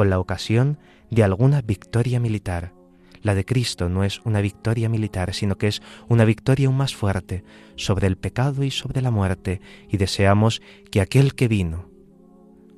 con 0.00 0.08
la 0.08 0.18
ocasión 0.18 0.78
de 1.10 1.22
alguna 1.24 1.60
victoria 1.60 2.20
militar. 2.20 2.72
La 3.20 3.34
de 3.34 3.44
Cristo 3.44 3.90
no 3.90 4.02
es 4.02 4.20
una 4.24 4.40
victoria 4.40 4.88
militar, 4.88 5.34
sino 5.34 5.58
que 5.58 5.66
es 5.66 5.82
una 6.08 6.24
victoria 6.24 6.68
aún 6.68 6.78
más 6.78 6.96
fuerte 6.96 7.44
sobre 7.76 8.06
el 8.06 8.16
pecado 8.16 8.64
y 8.64 8.70
sobre 8.70 9.02
la 9.02 9.10
muerte, 9.10 9.60
y 9.90 9.98
deseamos 9.98 10.62
que 10.90 11.02
aquel 11.02 11.34
que 11.34 11.48
vino 11.48 11.90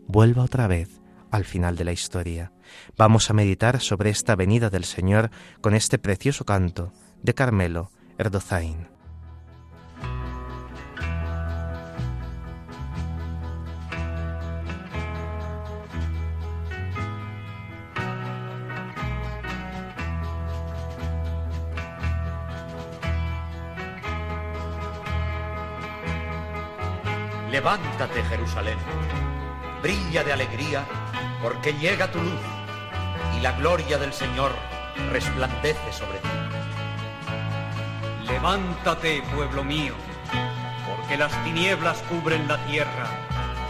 vuelva 0.09 0.43
otra 0.43 0.67
vez 0.67 1.01
al 1.31 1.45
final 1.45 1.77
de 1.77 1.85
la 1.85 1.93
historia. 1.93 2.51
Vamos 2.97 3.31
a 3.31 3.35
meditar 3.35 3.81
sobre 3.81 4.11
esta 4.11 4.35
venida 4.35 4.69
del 4.69 4.83
Señor 4.83 5.31
con 5.61 5.75
este 5.75 5.99
precioso 5.99 6.45
canto 6.45 6.93
de 7.23 7.35
Carmelo 7.35 7.93
Erdozain. 8.19 8.89
Levántate, 27.63 28.25
Jerusalén, 28.25 28.77
brilla 29.83 30.25
de 30.25 30.33
alegría, 30.33 30.85
porque 31.41 31.73
llega 31.75 32.11
tu 32.11 32.21
luz 32.21 32.41
y 33.37 33.41
la 33.41 33.53
gloria 33.53 33.99
del 33.99 34.13
Señor 34.13 34.51
resplandece 35.13 35.93
sobre 35.93 36.19
ti. 36.19 36.29
Levántate, 38.27 39.23
pueblo 39.33 39.63
mío, 39.63 39.95
porque 40.89 41.17
las 41.17 41.31
tinieblas 41.45 42.03
cubren 42.09 42.49
la 42.49 42.59
tierra, 42.67 43.07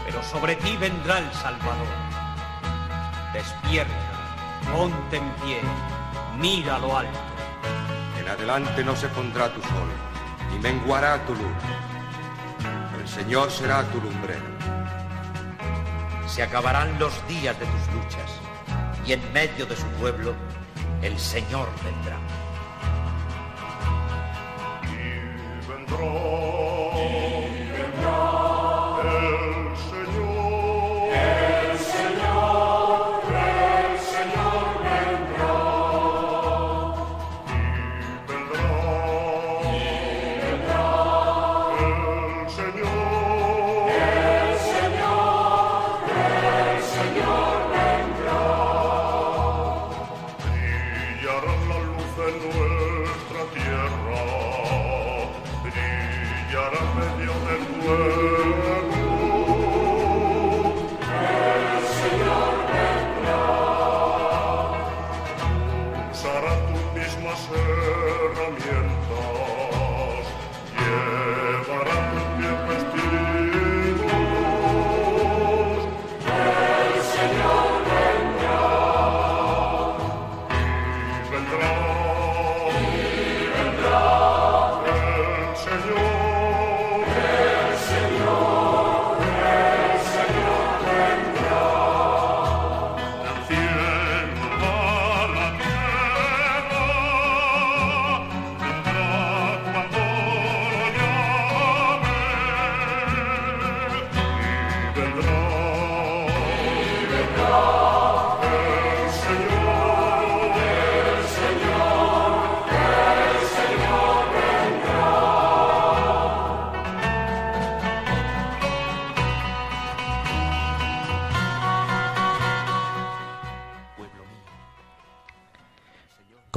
pero 0.06 0.22
sobre 0.22 0.56
ti 0.56 0.74
vendrá 0.78 1.18
el 1.18 1.30
Salvador. 1.34 1.86
Despierta, 3.34 3.92
ponte 4.72 5.18
en 5.18 5.30
pie, 5.44 5.60
mira 6.38 6.78
lo 6.78 6.96
alto. 6.96 7.20
En 8.18 8.26
adelante 8.26 8.82
no 8.84 8.96
se 8.96 9.08
pondrá 9.08 9.52
tu 9.52 9.60
sol, 9.60 9.90
ni 10.50 10.58
menguará 10.60 11.18
tu 11.26 11.34
luz. 11.34 11.81
El 13.12 13.24
Señor 13.24 13.50
será 13.50 13.82
tu 13.90 14.00
lumbrero. 14.00 14.40
Se 16.26 16.42
acabarán 16.42 16.98
los 16.98 17.12
días 17.28 17.54
de 17.60 17.66
tus 17.66 17.94
luchas, 17.94 18.40
y 19.06 19.12
en 19.12 19.32
medio 19.34 19.66
de 19.66 19.76
su 19.76 19.84
pueblo 20.00 20.34
el 21.02 21.18
Señor 21.18 21.68
vendrá. 21.84 22.16
Brillará 24.88 26.08
la 26.08 26.31
Asche. 67.50 67.81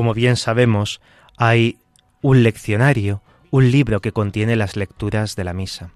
Como 0.05 0.13
bien 0.13 0.35
sabemos, 0.35 1.01
hay 1.35 1.79
un 2.21 2.43
leccionario, 2.43 3.23
un 3.49 3.71
libro 3.71 4.01
que 4.01 4.11
contiene 4.11 4.55
las 4.55 4.75
lecturas 4.75 5.35
de 5.35 5.43
la 5.43 5.53
misa. 5.53 5.93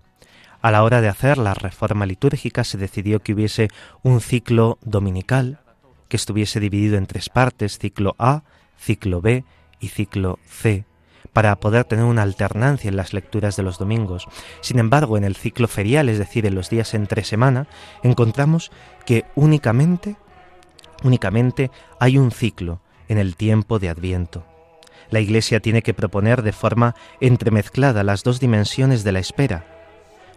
A 0.64 0.72
la 0.72 0.84
hora 0.84 1.00
de 1.00 1.10
hacer 1.10 1.38
la 1.38 1.54
reforma 1.54 2.08
litúrgica 2.08 2.64
se 2.64 2.80
decidió 2.80 3.20
que 3.20 3.34
hubiese 3.34 3.68
un 4.02 4.20
ciclo 4.20 4.80
dominical 4.82 5.60
que 6.08 6.18
estuviese 6.18 6.60
dividido 6.60 6.98
en 6.98 7.06
tres 7.06 7.30
partes, 7.30 7.78
ciclo 7.78 8.16
A, 8.18 8.42
ciclo 8.80 9.22
B 9.22 9.44
y 9.80 9.90
ciclo 9.90 10.40
C, 10.44 10.86
para 11.32 11.56
poder 11.58 11.84
tener 11.84 12.06
una 12.06 12.24
alternancia 12.24 12.90
en 12.90 12.98
las 12.98 13.14
lecturas 13.14 13.58
de 13.58 13.62
los 13.62 13.78
domingos. 13.78 14.26
Sin 14.62 14.80
embargo, 14.80 15.18
en 15.18 15.24
el 15.24 15.36
ciclo 15.36 15.68
ferial, 15.68 16.10
es 16.10 16.18
decir, 16.18 16.48
en 16.48 16.56
los 16.56 16.72
días 16.72 16.96
entre 16.96 17.24
semana, 17.24 17.68
encontramos 18.02 18.72
que 19.06 19.26
únicamente, 19.36 20.16
únicamente 21.04 21.70
hay 22.00 22.18
un 22.18 22.32
ciclo 22.32 22.82
en 23.10 23.18
el 23.18 23.36
tiempo 23.36 23.80
de 23.80 23.90
Adviento. 23.90 24.46
La 25.10 25.20
Iglesia 25.20 25.60
tiene 25.60 25.82
que 25.82 25.94
proponer 25.94 26.44
de 26.44 26.54
forma 26.54 26.96
entremezclada 27.20 28.04
las 28.04 28.24
dos 28.24 28.40
dimensiones 28.40 29.04
de 29.04 29.12
la 29.12 29.20
espera. 29.20 29.66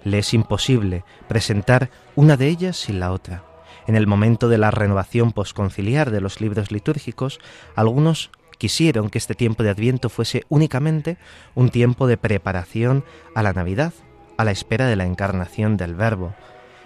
Le 0.03 0.19
es 0.19 0.35
imposible 0.35 1.05
presentar 1.29 1.91
una 2.17 2.37
de 2.37 2.49
ellas 2.49 2.77
sin 2.77 2.99
la 2.99 3.13
otra. 3.13 3.45
En 3.87 3.95
el 3.95 4.07
momento 4.07 4.49
de 4.49 4.59
la 4.59 4.71
renovación 4.71 5.33
posconciliar 5.33 6.11
de 6.11 6.21
los 6.21 6.41
libros 6.41 6.73
litúrgicos, 6.73 7.39
algunos 7.77 8.31
quisieron 8.59 9.11
que 9.11 9.19
este 9.19 9.35
tiempo 9.35 9.63
de 9.63 9.71
Adviento 9.71 10.09
fuese 10.09 10.45
únicamente 10.49 11.19
un 11.55 11.69
tiempo 11.69 12.07
de 12.07 12.17
preparación 12.17 13.05
a 13.35 13.43
la 13.43 13.53
Navidad, 13.53 13.93
a 14.39 14.45
la 14.45 14.53
espera 14.53 14.87
de 14.87 14.97
la 14.97 15.05
encarnación 15.05 15.77
del 15.77 15.95
Verbo. 15.95 16.35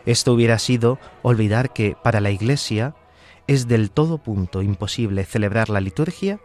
Esto 0.06 0.32
hubiera 0.32 0.58
sido 0.58 0.98
olvidar 1.22 1.72
que 1.72 1.96
para 2.02 2.20
la 2.20 2.30
Iglesia 2.30 2.94
es 3.46 3.68
del 3.68 3.90
todo 3.90 4.18
punto 4.18 4.62
imposible 4.62 5.24
celebrar 5.24 5.68
la 5.68 5.80
liturgia 5.80 6.40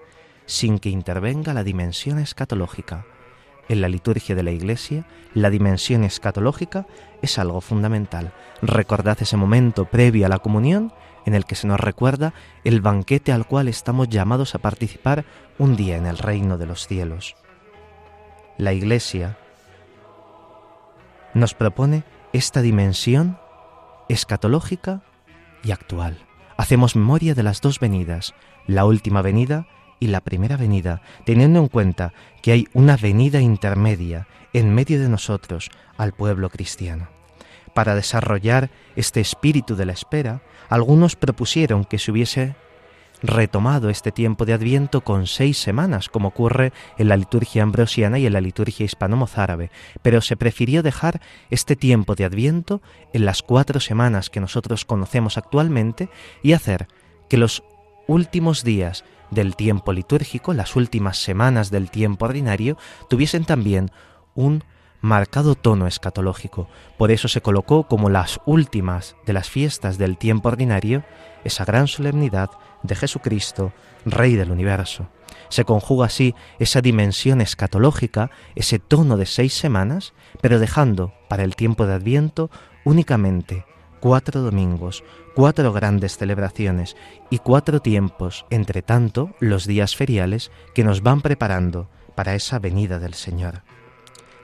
sin 0.46 0.80
que 0.80 0.90
intervenga 0.90 1.54
la 1.54 1.64
dimensión 1.64 2.20
escatológica. 2.20 3.06
En 3.70 3.82
la 3.82 3.90
liturgia 3.90 4.36
de 4.36 4.44
la 4.44 4.52
Iglesia, 4.52 5.06
la 5.34 5.50
dimensión 5.50 6.04
escatológica 6.04 6.86
es 7.22 7.40
algo 7.40 7.62
fundamental. 7.62 8.34
Recordad 8.62 9.18
ese 9.22 9.38
momento 9.38 9.86
previo 9.86 10.26
a 10.26 10.30
la 10.30 10.40
comunión 10.40 10.94
en 11.26 11.36
el 11.36 11.46
que 11.46 11.56
se 11.56 11.68
nos 11.68 11.80
recuerda 11.80 12.34
el 12.64 12.82
banquete 12.82 13.32
al 13.32 13.48
cual 13.48 13.68
estamos 13.68 14.10
llamados 14.10 14.56
a 14.56 14.60
participar 14.60 15.26
un 15.58 15.76
día 15.76 15.98
en 15.98 16.06
el 16.06 16.18
reino 16.18 16.58
de 16.58 16.66
los 16.66 16.88
cielos. 16.88 17.36
La 18.58 18.74
Iglesia 18.74 19.38
nos 21.34 21.54
propone 21.54 22.04
esta 22.34 22.62
dimensión 22.62 23.40
escatológica 24.10 25.02
y 25.64 25.72
actual. 25.72 26.18
Hacemos 26.62 26.96
memoria 26.96 27.34
de 27.34 27.42
las 27.42 27.60
dos 27.60 27.80
venidas, 27.80 28.36
la 28.68 28.86
última 28.86 29.24
venida 29.24 29.66
y 30.00 30.10
la 30.10 30.22
primera 30.22 30.58
venida, 30.58 31.02
teniendo 31.26 31.58
en 31.58 31.68
cuenta 31.68 32.14
que 32.44 32.52
hay 32.52 32.68
una 32.74 32.98
venida 32.98 33.42
intermedia 33.42 34.28
en 34.54 34.72
medio 34.72 35.02
de 35.02 35.10
nosotros 35.10 35.72
al 35.98 36.12
pueblo 36.14 36.52
cristiano. 36.52 37.10
Para 37.74 37.96
desarrollar 37.96 38.70
este 38.96 39.22
espíritu 39.22 39.76
de 39.76 39.88
la 39.88 39.94
espera, 39.94 40.44
algunos 40.70 41.16
propusieron 41.16 41.84
que 41.84 41.98
se 41.98 42.12
hubiese 42.12 42.56
retomado 43.22 43.90
este 43.90 44.12
tiempo 44.12 44.46
de 44.46 44.54
Adviento 44.54 45.02
con 45.02 45.28
seis 45.28 45.58
semanas, 45.58 46.10
como 46.10 46.30
ocurre 46.30 46.74
en 46.98 47.08
la 47.08 47.18
liturgia 47.18 47.64
ambrosiana 47.64 48.20
y 48.20 48.26
en 48.26 48.34
la 48.34 48.42
liturgia 48.42 48.86
hispano-mozárabe, 48.86 49.72
pero 50.02 50.22
se 50.22 50.38
prefirió 50.38 50.84
dejar 50.84 51.22
este 51.50 51.76
tiempo 51.76 52.16
de 52.16 52.26
Adviento 52.26 52.82
en 53.14 53.26
las 53.26 53.42
cuatro 53.42 53.80
semanas 53.80 54.30
que 54.30 54.40
nosotros 54.40 54.86
conocemos 54.86 55.38
actualmente 55.38 56.10
y 56.42 56.54
hacer 56.54 56.88
que 57.30 57.38
los 57.38 57.64
últimos 58.08 58.64
días 58.64 59.06
del 59.30 59.56
tiempo 59.56 59.94
litúrgico, 59.94 60.54
las 60.54 60.76
últimas 60.76 61.18
semanas 61.18 61.72
del 61.72 61.90
tiempo 61.90 62.26
ordinario, 62.26 62.78
tuviesen 63.10 63.46
también 63.46 63.92
un 64.36 64.64
marcado 65.02 65.56
tono 65.56 65.88
escatológico. 65.88 66.68
Por 66.98 67.12
eso 67.12 67.28
se 67.28 67.42
colocó 67.42 67.88
como 67.88 68.10
las 68.10 68.40
últimas 68.46 69.16
de 69.26 69.34
las 69.34 69.50
fiestas 69.50 69.98
del 69.98 70.18
tiempo 70.18 70.50
ordinario 70.50 71.04
esa 71.44 71.66
gran 71.66 71.88
solemnidad 71.88 72.52
de 72.84 72.96
Jesucristo, 72.96 73.74
Rey 74.06 74.36
del 74.36 74.52
universo. 74.52 75.08
Se 75.50 75.66
conjuga 75.66 76.06
así 76.06 76.36
esa 76.60 76.82
dimensión 76.82 77.42
escatológica, 77.42 78.32
ese 78.56 78.80
tono 78.80 79.18
de 79.18 79.26
seis 79.26 79.54
semanas, 79.54 80.14
pero 80.40 80.60
dejando 80.60 81.14
para 81.28 81.44
el 81.44 81.56
tiempo 81.56 81.86
de 81.86 81.94
Adviento 81.94 82.50
únicamente 82.86 83.66
cuatro 84.00 84.42
domingos, 84.42 85.04
cuatro 85.36 85.72
grandes 85.72 86.18
celebraciones 86.18 86.96
y 87.30 87.38
cuatro 87.38 87.82
tiempos, 87.82 88.46
entre 88.50 88.82
tanto 88.82 89.32
los 89.40 89.66
días 89.66 89.96
feriales 89.96 90.52
que 90.74 90.84
nos 90.84 91.02
van 91.02 91.22
preparando 91.22 91.90
para 92.16 92.36
esa 92.36 92.60
venida 92.60 93.00
del 93.00 93.14
Señor. 93.14 93.62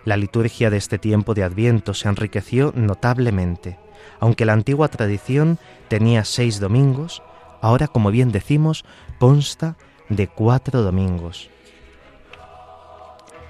La 0.07 0.15
liturgia 0.15 0.69
de 0.69 0.77
este 0.77 0.99
tiempo 0.99 1.33
de 1.33 1.43
Adviento 1.43 1.93
se 1.93 2.07
enriqueció 2.07 2.71
notablemente. 2.73 3.77
Aunque 4.21 4.45
la 4.45 4.53
antigua 4.53 4.87
tradición 4.87 5.59
tenía 5.89 6.23
seis 6.23 6.61
domingos, 6.61 7.21
ahora, 7.59 7.89
como 7.89 8.09
bien 8.09 8.31
decimos, 8.31 8.85
consta 9.19 9.75
de 10.07 10.29
cuatro 10.29 10.81
domingos. 10.81 11.49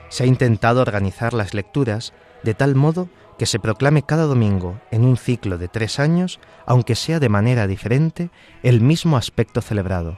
Se 0.10 0.24
ha 0.24 0.26
intentado 0.26 0.82
organizar 0.82 1.36
las 1.36 1.54
lecturas 1.54 2.12
de 2.41 2.56
tal 2.56 2.74
modo 2.74 3.08
que 3.38 3.46
se 3.46 3.60
proclame 3.60 4.02
cada 4.02 4.24
domingo, 4.24 4.82
en 4.89 5.06
un 5.06 5.15
ciclo 5.15 5.60
de 5.60 5.67
tres 5.67 6.00
años, 6.00 6.39
aunque 6.65 6.96
sea 6.96 7.20
de 7.20 7.30
manera 7.30 7.67
diferente, 7.67 8.32
el 8.63 8.82
mismo 8.82 9.15
aspecto 9.15 9.62
celebrado. 9.62 10.17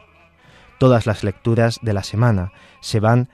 Todas 0.79 1.05
las 1.05 1.25
lecturas 1.25 1.79
de 1.81 1.91
la 1.91 2.03
semana 2.03 2.53
se 2.79 3.01
van 3.01 3.27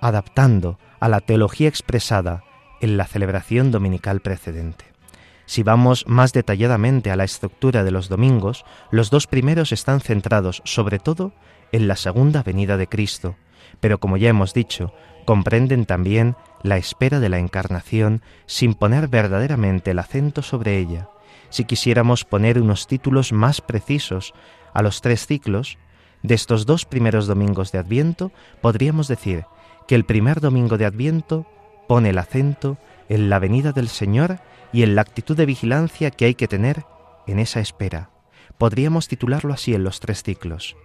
adaptando 0.00 0.78
a 1.06 1.08
la 1.08 1.20
teología 1.20 1.68
expresada 1.68 2.42
en 2.80 2.96
la 2.96 3.06
celebración 3.06 3.70
dominical 3.70 4.18
precedente. 4.18 4.86
Si 5.44 5.62
vamos 5.62 6.04
más 6.08 6.32
detalladamente 6.32 7.12
a 7.12 7.16
la 7.16 7.22
estructura 7.22 7.84
de 7.84 7.92
los 7.92 8.08
domingos, 8.08 8.64
los 8.90 9.08
dos 9.08 9.28
primeros 9.28 9.70
están 9.70 10.00
centrados 10.00 10.62
sobre 10.64 10.98
todo 10.98 11.32
en 11.70 11.86
la 11.86 11.94
segunda 11.94 12.42
venida 12.42 12.76
de 12.76 12.88
Cristo, 12.88 13.36
pero 13.78 14.00
como 14.00 14.16
ya 14.16 14.30
hemos 14.30 14.52
dicho, 14.52 14.92
comprenden 15.26 15.86
también 15.86 16.34
la 16.64 16.76
espera 16.76 17.20
de 17.20 17.28
la 17.28 17.38
encarnación 17.38 18.20
sin 18.46 18.74
poner 18.74 19.06
verdaderamente 19.06 19.92
el 19.92 20.00
acento 20.00 20.42
sobre 20.42 20.76
ella. 20.76 21.08
Si 21.50 21.66
quisiéramos 21.66 22.24
poner 22.24 22.60
unos 22.60 22.88
títulos 22.88 23.32
más 23.32 23.60
precisos 23.60 24.34
a 24.74 24.82
los 24.82 25.02
tres 25.02 25.24
ciclos, 25.24 25.78
de 26.24 26.34
estos 26.34 26.66
dos 26.66 26.84
primeros 26.84 27.28
domingos 27.28 27.70
de 27.70 27.78
Adviento, 27.78 28.32
podríamos 28.60 29.06
decir 29.06 29.44
que 29.86 29.94
el 29.94 30.04
primer 30.04 30.40
domingo 30.40 30.78
de 30.78 30.86
Adviento 30.86 31.46
pone 31.88 32.10
el 32.10 32.18
acento 32.18 32.78
en 33.08 33.30
la 33.30 33.38
venida 33.38 33.72
del 33.72 33.88
Señor 33.88 34.40
y 34.72 34.82
en 34.82 34.94
la 34.94 35.02
actitud 35.02 35.36
de 35.36 35.46
vigilancia 35.46 36.10
que 36.10 36.24
hay 36.26 36.34
que 36.34 36.48
tener 36.48 36.84
en 37.26 37.38
esa 37.38 37.60
espera. 37.60 38.10
Podríamos 38.58 39.08
titularlo 39.08 39.52
así 39.52 39.74
en 39.74 39.84
los 39.84 40.00
tres 40.00 40.22
ciclos. 40.22 40.76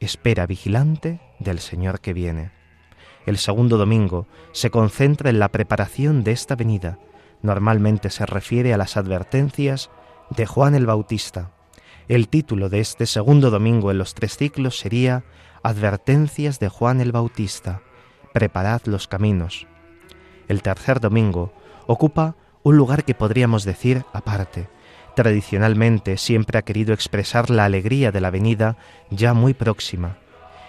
Espera 0.00 0.46
vigilante 0.46 1.20
del 1.38 1.58
Señor 1.58 2.00
que 2.00 2.12
viene. 2.12 2.52
El 3.26 3.38
segundo 3.38 3.76
domingo 3.76 4.26
se 4.52 4.70
concentra 4.70 5.30
en 5.30 5.38
la 5.38 5.48
preparación 5.48 6.24
de 6.24 6.32
esta 6.32 6.56
venida. 6.56 6.98
Normalmente 7.42 8.10
se 8.10 8.26
refiere 8.26 8.74
a 8.74 8.78
las 8.78 8.96
advertencias 8.96 9.90
de 10.30 10.46
Juan 10.46 10.74
el 10.74 10.86
Bautista. 10.86 11.52
El 12.08 12.28
título 12.28 12.68
de 12.68 12.80
este 12.80 13.06
segundo 13.06 13.50
domingo 13.50 13.90
en 13.90 13.98
los 13.98 14.14
tres 14.14 14.36
ciclos 14.36 14.78
sería 14.78 15.24
Advertencias 15.62 16.58
de 16.58 16.68
Juan 16.68 17.00
el 17.00 17.12
Bautista 17.12 17.82
preparad 18.32 18.82
los 18.84 19.08
caminos. 19.08 19.66
El 20.48 20.62
tercer 20.62 21.00
domingo 21.00 21.52
ocupa 21.86 22.36
un 22.62 22.76
lugar 22.76 23.04
que 23.04 23.14
podríamos 23.14 23.64
decir 23.64 24.04
aparte. 24.12 24.68
Tradicionalmente 25.16 26.16
siempre 26.16 26.58
ha 26.58 26.62
querido 26.62 26.94
expresar 26.94 27.50
la 27.50 27.64
alegría 27.64 28.12
de 28.12 28.20
la 28.20 28.30
venida 28.30 28.76
ya 29.10 29.34
muy 29.34 29.54
próxima. 29.54 30.18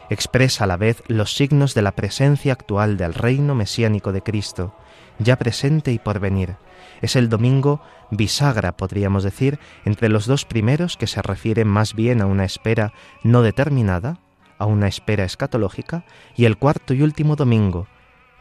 Expresa 0.10 0.65
a 0.65 0.67
la 0.67 0.78
vez 0.78 1.04
los 1.08 1.36
signos 1.36 1.74
de 1.74 1.82
la 1.82 1.93
presencia 1.93 2.54
actual 2.54 2.97
del 2.97 3.13
reino 3.13 3.56
mesiánico 3.56 4.12
de 4.12 4.21
Cristo, 4.21 4.76
ya 5.19 5.38
presente 5.38 5.91
y 5.91 6.00
por 6.00 6.19
venir. 6.19 6.56
Es 7.02 7.15
el 7.15 7.30
domingo 7.30 7.82
bisagra, 8.10 8.76
podríamos 8.76 9.24
decir, 9.24 9.60
entre 9.86 10.10
los 10.10 10.26
dos 10.26 10.45
primeros 10.45 10.97
que 10.97 11.08
se 11.08 11.21
refieren 11.21 11.67
más 11.67 11.93
bien 11.93 12.21
a 12.21 12.26
una 12.26 12.45
espera 12.45 12.93
no 13.24 13.41
determinada, 13.41 14.19
a 14.62 14.67
una 14.67 14.88
espera 14.88 15.24
escatológica, 15.24 16.06
y 16.36 16.45
el 16.45 16.56
cuarto 16.56 16.93
y 16.93 17.02
último 17.02 17.36
domingo, 17.36 17.88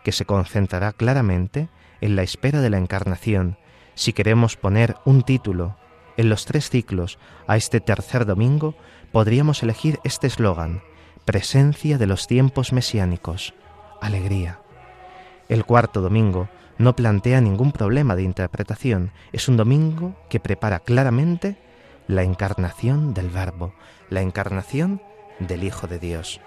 que 0.04 0.12
se 0.12 0.26
concentrará 0.26 0.92
claramente 0.92 1.70
en 2.02 2.14
la 2.14 2.22
espera 2.22 2.60
de 2.60 2.68
la 2.68 2.76
encarnación. 2.76 3.56
Si 3.94 4.12
queremos 4.12 4.56
poner 4.56 4.96
un 5.06 5.22
título 5.22 5.78
en 6.18 6.28
los 6.28 6.44
tres 6.44 6.68
ciclos 6.68 7.18
a 7.46 7.56
este 7.56 7.80
tercer 7.80 8.26
domingo, 8.26 8.74
podríamos 9.12 9.62
elegir 9.62 9.98
este 10.04 10.26
eslogan, 10.26 10.82
Presencia 11.24 11.96
de 11.96 12.06
los 12.06 12.26
tiempos 12.26 12.74
mesiánicos, 12.74 13.54
alegría. 14.02 14.60
El 15.48 15.64
cuarto 15.64 16.02
domingo 16.02 16.50
no 16.76 16.96
plantea 16.96 17.40
ningún 17.40 17.72
problema 17.72 18.14
de 18.14 18.24
interpretación, 18.24 19.12
es 19.32 19.48
un 19.48 19.56
domingo 19.56 20.16
que 20.28 20.38
prepara 20.38 20.80
claramente 20.80 21.56
la 22.08 22.24
encarnación 22.24 23.14
del 23.14 23.30
Verbo, 23.30 23.72
la 24.10 24.20
encarnación 24.20 25.00
del 25.40 25.64
Hijo 25.64 25.86
de 25.86 25.98
Dios. 25.98 26.40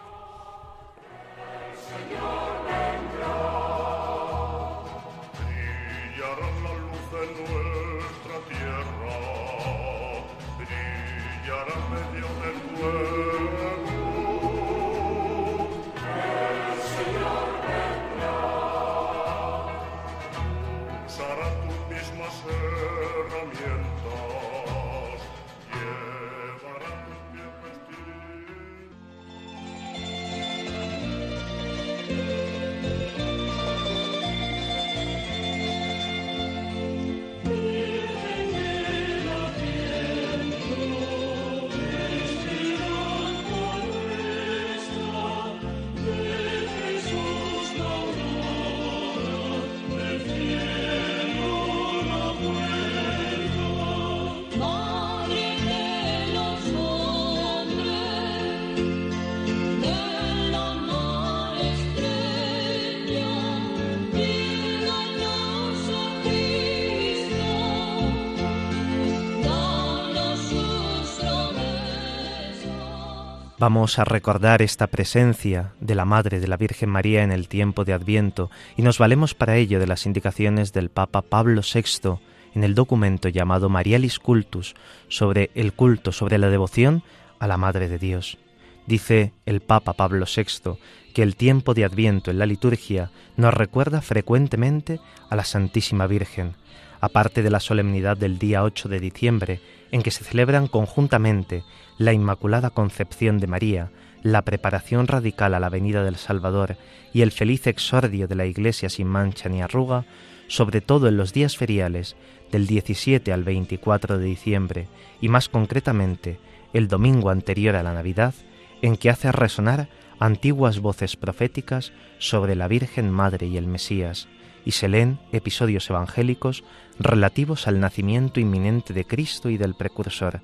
Vamos 73.66 73.98
a 73.98 74.04
recordar 74.04 74.62
esta 74.62 74.88
presencia 74.88 75.72
de 75.80 75.96
la 75.96 76.04
Madre 76.04 76.42
de 76.42 76.50
la 76.50 76.58
Virgen 76.58 76.90
María 76.90 77.24
en 77.24 77.32
el 77.32 77.48
tiempo 77.48 77.86
de 77.86 77.94
Adviento 77.94 78.52
y 78.76 78.82
nos 78.82 78.98
valemos 78.98 79.36
para 79.36 79.56
ello 79.56 79.80
de 79.80 79.88
las 79.88 80.06
indicaciones 80.06 80.74
del 80.74 80.90
Papa 80.90 81.22
Pablo 81.22 81.62
VI 81.62 82.20
en 82.56 82.66
el 82.66 82.76
documento 82.76 83.30
llamado 83.30 83.70
Marialis 83.70 84.20
Cultus 84.20 84.76
sobre 85.08 85.50
el 85.56 85.72
culto, 85.72 86.12
sobre 86.12 86.40
la 86.40 86.50
devoción 86.50 87.04
a 87.40 87.48
la 87.48 87.56
Madre 87.56 87.88
de 87.88 88.00
Dios. 88.00 88.38
Dice 88.86 89.32
el 89.46 89.62
Papa 89.62 89.94
Pablo 89.94 90.26
VI 90.26 90.78
que 91.14 91.24
el 91.24 91.38
tiempo 91.38 91.74
de 91.74 91.86
Adviento 91.86 92.32
en 92.32 92.40
la 92.40 92.46
liturgia 92.46 93.12
nos 93.38 93.54
recuerda 93.54 94.02
frecuentemente 94.02 95.00
a 95.30 95.38
la 95.38 95.46
Santísima 95.46 96.06
Virgen, 96.06 96.58
aparte 97.00 97.42
de 97.42 97.50
la 97.50 97.62
solemnidad 97.62 98.18
del 98.18 98.40
día 98.40 98.62
8 98.62 98.90
de 98.90 99.00
diciembre, 99.00 99.62
en 99.94 100.02
que 100.02 100.12
se 100.12 100.26
celebran 100.26 100.68
conjuntamente 100.68 101.64
la 101.98 102.14
Inmaculada 102.14 102.70
Concepción 102.70 103.40
de 103.40 103.48
María, 103.48 103.92
la 104.24 104.42
preparación 104.44 105.08
radical 105.08 105.54
a 105.54 105.60
la 105.60 105.70
venida 105.70 106.04
del 106.04 106.16
Salvador 106.16 106.78
y 107.14 107.22
el 107.22 107.32
feliz 107.32 107.68
exordio 107.68 108.28
de 108.28 108.36
la 108.36 108.46
Iglesia 108.46 108.90
sin 108.90 109.08
mancha 109.08 109.50
ni 109.50 109.62
arruga, 109.62 110.06
sobre 110.48 110.82
todo 110.82 111.08
en 111.08 111.18
los 111.18 111.34
días 111.34 111.58
feriales 111.58 112.16
del 112.52 112.68
17 112.68 113.32
al 113.34 113.44
24 113.44 114.18
de 114.18 114.26
diciembre 114.26 114.88
y 115.22 115.30
más 115.30 115.50
concretamente 115.50 116.40
el 116.74 116.88
domingo 116.88 117.30
anterior 117.30 117.76
a 117.76 117.84
la 117.84 117.94
Navidad, 117.94 118.34
en 118.82 118.98
que 118.98 119.10
hace 119.10 119.32
resonar 119.32 119.90
antiguas 120.20 120.80
voces 120.80 121.16
proféticas 121.16 121.92
sobre 122.18 122.56
la 122.56 122.68
Virgen 122.68 123.12
Madre 123.12 123.48
y 123.48 123.58
el 123.58 123.68
Mesías, 123.68 124.28
y 124.66 124.72
se 124.72 124.88
leen 124.88 125.20
episodios 125.32 125.90
evangélicos 125.90 126.64
relativos 127.00 127.68
al 127.68 127.80
nacimiento 127.80 128.40
inminente 128.40 128.94
de 128.94 129.06
Cristo 129.06 129.50
y 129.50 129.58
del 129.58 129.76
precursor. 129.76 130.42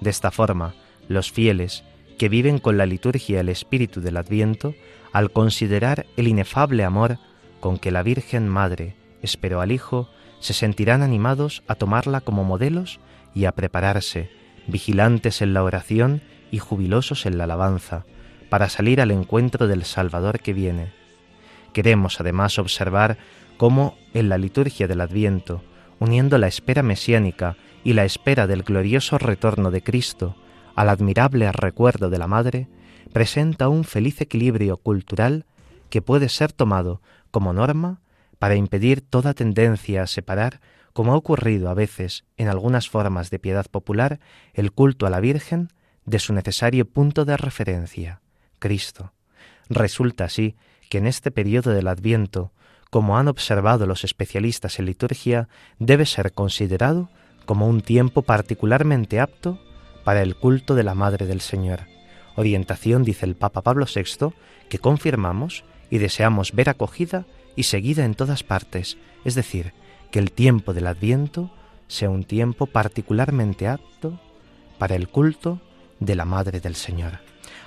De 0.00 0.10
esta 0.10 0.30
forma, 0.30 0.74
los 1.08 1.32
fieles, 1.32 1.84
que 2.18 2.28
viven 2.28 2.58
con 2.58 2.76
la 2.76 2.86
liturgia 2.86 3.40
el 3.40 3.48
espíritu 3.48 4.00
del 4.00 4.16
Adviento, 4.16 4.74
al 5.12 5.30
considerar 5.30 6.06
el 6.16 6.28
inefable 6.28 6.84
amor 6.84 7.18
con 7.60 7.78
que 7.78 7.90
la 7.90 8.02
Virgen 8.02 8.48
Madre 8.48 8.96
esperó 9.22 9.60
al 9.60 9.72
Hijo, 9.72 10.08
se 10.40 10.52
sentirán 10.52 11.02
animados 11.02 11.62
a 11.66 11.74
tomarla 11.74 12.20
como 12.20 12.44
modelos 12.44 13.00
y 13.34 13.46
a 13.46 13.52
prepararse, 13.52 14.30
vigilantes 14.66 15.42
en 15.42 15.54
la 15.54 15.64
oración 15.64 16.22
y 16.50 16.58
jubilosos 16.58 17.26
en 17.26 17.38
la 17.38 17.44
alabanza, 17.44 18.04
para 18.48 18.68
salir 18.68 19.00
al 19.00 19.10
encuentro 19.10 19.66
del 19.66 19.84
Salvador 19.84 20.40
que 20.40 20.52
viene. 20.52 20.92
Queremos 21.72 22.20
además 22.20 22.58
observar 22.58 23.18
cómo 23.56 23.96
en 24.14 24.28
la 24.28 24.38
liturgia 24.38 24.86
del 24.88 25.00
Adviento, 25.00 25.62
uniendo 25.98 26.38
la 26.38 26.46
espera 26.46 26.82
mesiánica 26.82 27.56
y 27.84 27.92
la 27.92 28.04
espera 28.04 28.46
del 28.46 28.62
glorioso 28.62 29.18
retorno 29.18 29.70
de 29.70 29.82
Cristo 29.82 30.36
al 30.74 30.88
admirable 30.88 31.50
recuerdo 31.50 32.08
de 32.08 32.18
la 32.18 32.28
Madre, 32.28 32.68
presenta 33.12 33.68
un 33.68 33.84
feliz 33.84 34.20
equilibrio 34.20 34.76
cultural 34.76 35.44
que 35.90 36.02
puede 36.02 36.28
ser 36.28 36.52
tomado 36.52 37.02
como 37.30 37.52
norma 37.52 38.00
para 38.38 38.54
impedir 38.54 39.00
toda 39.00 39.34
tendencia 39.34 40.02
a 40.02 40.06
separar, 40.06 40.60
como 40.92 41.12
ha 41.12 41.16
ocurrido 41.16 41.68
a 41.68 41.74
veces 41.74 42.24
en 42.36 42.48
algunas 42.48 42.88
formas 42.88 43.30
de 43.30 43.38
piedad 43.38 43.66
popular, 43.66 44.20
el 44.54 44.70
culto 44.72 45.06
a 45.06 45.10
la 45.10 45.20
Virgen 45.20 45.72
de 46.04 46.18
su 46.18 46.32
necesario 46.32 46.88
punto 46.88 47.24
de 47.24 47.36
referencia, 47.36 48.20
Cristo. 48.58 49.12
Resulta 49.68 50.24
así 50.24 50.56
que 50.88 50.98
en 50.98 51.06
este 51.06 51.30
periodo 51.30 51.72
del 51.72 51.88
Adviento, 51.88 52.52
como 52.90 53.18
han 53.18 53.28
observado 53.28 53.86
los 53.86 54.04
especialistas 54.04 54.78
en 54.78 54.86
liturgia, 54.86 55.48
debe 55.78 56.06
ser 56.06 56.32
considerado 56.32 57.10
como 57.48 57.66
un 57.66 57.80
tiempo 57.80 58.20
particularmente 58.20 59.20
apto 59.20 59.58
para 60.04 60.20
el 60.20 60.36
culto 60.36 60.74
de 60.74 60.82
la 60.82 60.94
Madre 60.94 61.24
del 61.24 61.40
Señor. 61.40 61.86
Orientación, 62.36 63.04
dice 63.04 63.24
el 63.24 63.36
Papa 63.36 63.62
Pablo 63.62 63.86
VI, 63.86 64.34
que 64.68 64.78
confirmamos 64.78 65.64
y 65.88 65.96
deseamos 65.96 66.52
ver 66.52 66.68
acogida 66.68 67.24
y 67.56 67.62
seguida 67.62 68.04
en 68.04 68.14
todas 68.14 68.42
partes, 68.42 68.98
es 69.24 69.34
decir, 69.34 69.72
que 70.10 70.18
el 70.18 70.30
tiempo 70.30 70.74
del 70.74 70.88
Adviento 70.88 71.50
sea 71.86 72.10
un 72.10 72.24
tiempo 72.24 72.66
particularmente 72.66 73.66
apto 73.66 74.20
para 74.76 74.94
el 74.94 75.08
culto 75.08 75.58
de 76.00 76.16
la 76.16 76.26
Madre 76.26 76.60
del 76.60 76.74
Señor. 76.74 77.20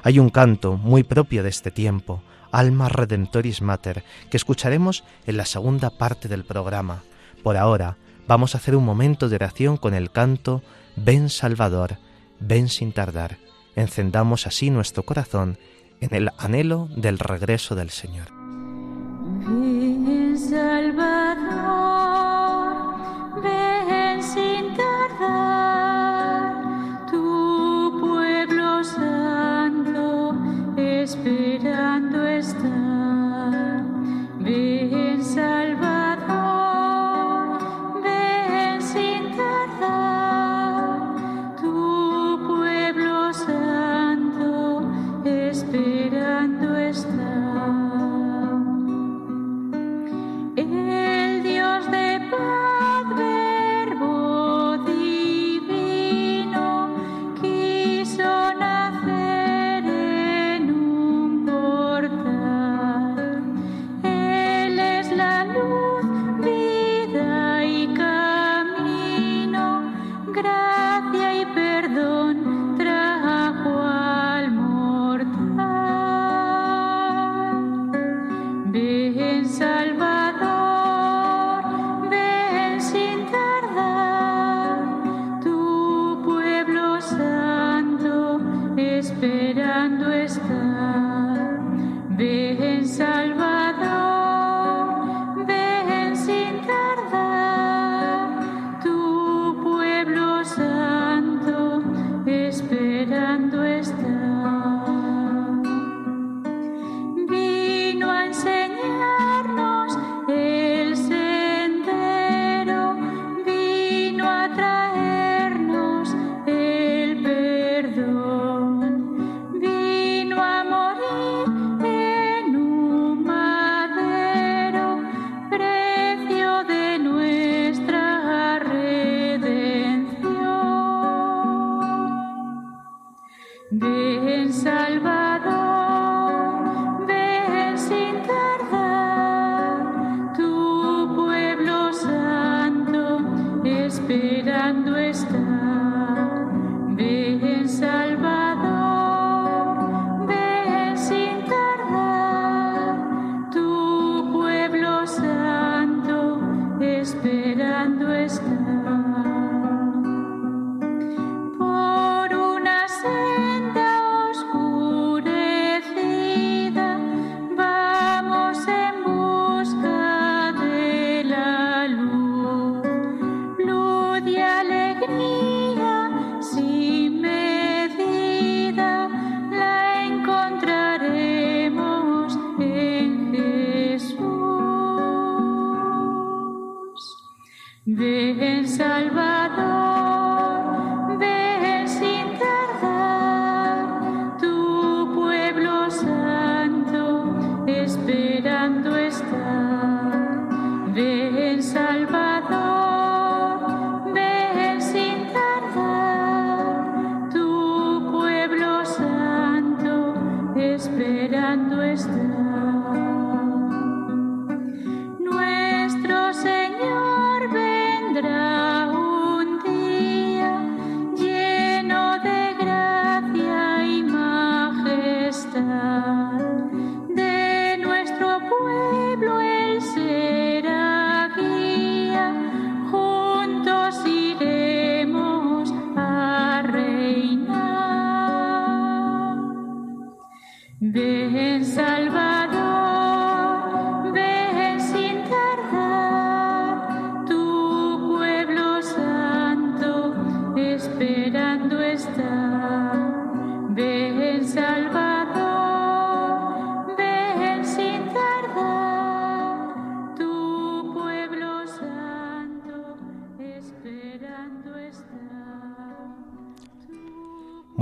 Hay 0.03 0.19
un 0.19 0.29
canto 0.29 0.77
muy 0.77 1.01
propio 1.01 1.41
de 1.41 1.49
este 1.49 1.71
tiempo, 1.71 2.21
Alma 2.51 2.87
Redentoris 2.87 3.63
Mater, 3.63 4.03
que 4.29 4.37
escucharemos 4.37 5.03
en 5.25 5.37
la 5.37 5.45
segunda 5.45 5.89
parte 5.89 6.27
del 6.27 6.43
programa. 6.43 7.01
Por 7.41 7.57
ahora, 7.57 7.97
vamos 8.31 8.55
a 8.55 8.59
hacer 8.59 8.77
un 8.77 8.85
momento 8.85 9.27
de 9.27 9.35
oración 9.35 9.75
con 9.75 9.93
el 9.93 10.09
canto 10.09 10.63
Ven 10.95 11.27
Salvador, 11.27 11.97
ven 12.39 12.69
sin 12.69 12.93
tardar. 12.93 13.39
Encendamos 13.75 14.47
así 14.47 14.69
nuestro 14.69 15.03
corazón 15.03 15.57
en 15.99 16.15
el 16.15 16.29
anhelo 16.37 16.87
del 16.95 17.19
regreso 17.19 17.75
del 17.75 17.89
Señor. 17.89 18.27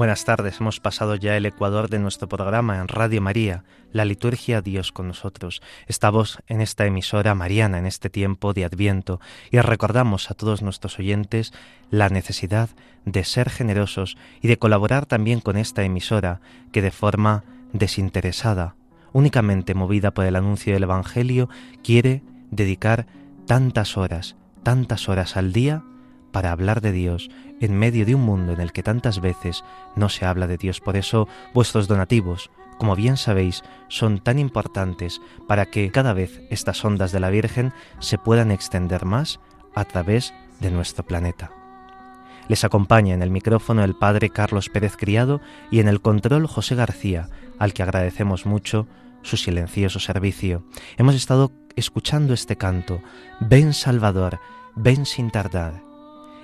Buenas 0.10 0.26
tardes, 0.26 0.60
hemos 0.60 0.80
pasado 0.80 1.14
ya 1.14 1.38
el 1.38 1.45
ecuador 1.45 1.88
de 1.88 1.99
nuestro 1.99 2.28
programa 2.28 2.80
en 2.80 2.88
Radio 2.88 3.22
María, 3.22 3.64
la 3.91 4.05
liturgia 4.05 4.64
Dios 4.64 4.91
con 4.91 5.07
nosotros. 5.07 5.62
Estamos 5.86 6.39
en 6.47 6.62
esta 6.62 6.88
emisora 6.88 7.36
mariana 7.36 7.78
en 7.78 7.86
este 7.86 8.10
tiempo 8.10 8.53
de 8.53 8.66
Adviento 8.66 9.22
y 9.51 9.60
recordamos 9.60 10.32
a 10.32 10.34
todos 10.34 10.64
nuestros 10.64 10.97
oyentes 10.97 11.53
la 11.91 12.10
necesidad 12.10 12.72
de 13.05 13.24
ser 13.24 13.51
generosos 13.51 14.18
y 14.41 14.47
de 14.47 14.57
colaborar 14.57 15.05
también 15.05 15.41
con 15.41 15.57
esta 15.57 15.84
emisora 15.84 16.41
que 16.72 16.82
de 16.82 16.89
forma 16.89 17.43
desinteresada, 17.74 18.76
únicamente 19.14 19.76
movida 19.76 20.10
por 20.10 20.26
el 20.26 20.36
anuncio 20.36 20.74
del 20.74 20.82
Evangelio, 20.82 21.49
quiere 21.84 22.24
dedicar 22.49 23.05
tantas 23.45 23.95
horas, 23.95 24.38
tantas 24.64 25.07
horas 25.07 25.38
al 25.38 25.53
día 25.53 25.84
para 26.32 26.51
hablar 26.51 26.82
de 26.82 26.91
Dios 26.91 27.30
en 27.59 27.77
medio 27.77 28.05
de 28.05 28.15
un 28.15 28.21
mundo 28.21 28.53
en 28.53 28.61
el 28.61 28.71
que 28.71 28.84
tantas 28.84 29.19
veces 29.19 29.63
no 29.95 30.09
se 30.09 30.25
habla 30.25 30.47
de 30.47 30.57
Dios. 30.57 30.80
Por 30.80 30.95
eso 30.95 31.27
vuestros 31.53 31.88
donativos, 31.88 32.49
como 32.77 32.95
bien 32.95 33.17
sabéis, 33.17 33.63
son 33.88 34.19
tan 34.19 34.39
importantes 34.39 35.21
para 35.47 35.65
que 35.65 35.91
cada 35.91 36.13
vez 36.13 36.41
estas 36.49 36.84
ondas 36.86 37.11
de 37.11 37.19
la 37.19 37.30
Virgen 37.30 37.73
se 37.99 38.17
puedan 38.17 38.51
extender 38.51 39.05
más 39.05 39.39
a 39.75 39.86
través 39.86 40.34
de 40.59 40.71
nuestro 40.71 41.05
planeta. 41.05 41.51
Les 42.47 42.63
acompaña 42.63 43.13
en 43.13 43.21
el 43.21 43.30
micrófono 43.30 43.84
el 43.84 43.95
padre 43.95 44.30
Carlos 44.30 44.69
Pérez 44.69 44.97
Criado 44.97 45.39
y 45.69 45.82
en 45.82 45.88
el 45.88 46.01
control 46.01 46.47
José 46.47 46.75
García, 46.75 47.30
al 47.59 47.73
que 47.73 47.84
agradecemos 47.84 48.45
mucho 48.45 48.88
su 49.21 49.38
silencioso 49.38 49.99
servicio. 49.99 50.63
Hemos 50.97 51.15
estado 51.15 51.51
escuchando 51.75 52.34
este 52.34 52.55
canto, 52.55 53.01
Ven 53.39 53.73
Salvador, 53.73 54.39
ven 54.75 55.05
sin 55.05 55.30
tardar. 55.30 55.89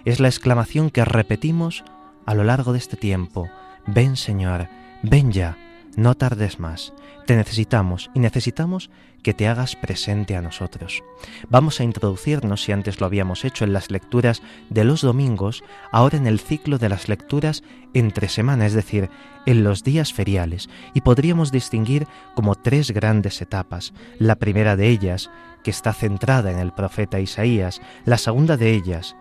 Es 0.06 0.20
la 0.20 0.28
exclamación 0.28 0.92
que 0.92 1.04
repetimos 1.04 1.84
a 2.28 2.36
lo 2.36 2.44
largo 2.44 2.74
de 2.74 2.78
este 2.78 2.96
tiempo. 2.96 3.50
Ven 3.88 4.16
Señor, 4.16 4.68
ven 5.02 5.32
ya, 5.32 5.58
no 5.96 6.14
tardes 6.14 6.60
más. 6.60 6.94
Te 7.26 7.36
necesitamos 7.36 8.12
y 8.14 8.20
necesitamos 8.20 8.92
que 9.24 9.34
te 9.34 9.48
hagas 9.48 9.76
presente 9.76 10.36
a 10.36 10.42
nosotros. 10.44 11.04
Vamos 11.50 11.80
a 11.80 11.84
introducirnos, 11.84 12.62
si 12.62 12.72
antes 12.72 13.00
lo 13.00 13.08
habíamos 13.08 13.46
hecho, 13.46 13.66
en 13.66 13.74
las 13.74 13.90
lecturas 13.90 14.44
de 14.70 14.84
los 14.84 15.02
domingos, 15.02 15.64
ahora 15.92 16.18
en 16.18 16.28
el 16.28 16.40
ciclo 16.40 16.78
de 16.78 16.90
las 16.90 17.10
lecturas 17.10 17.64
entre 17.96 18.30
semana, 18.30 18.68
es 18.68 18.74
decir, 18.74 19.10
en 19.48 19.64
los 19.64 19.84
días 19.84 20.14
feriales, 20.14 20.70
y 20.94 21.02
podríamos 21.02 21.52
distinguir 21.52 22.06
como 22.36 22.54
tres 22.54 22.92
grandes 22.92 23.42
etapas. 23.42 23.92
La 24.20 24.36
primera 24.36 24.76
de 24.76 24.90
ellas, 24.90 25.32
que 25.64 25.72
está 25.72 25.94
centrada 25.94 26.52
en 26.52 26.60
el 26.60 26.74
profeta 26.74 27.20
Isaías, 27.20 27.82
la 28.06 28.20
segunda 28.20 28.56
de 28.58 28.72
ellas, 28.72 29.16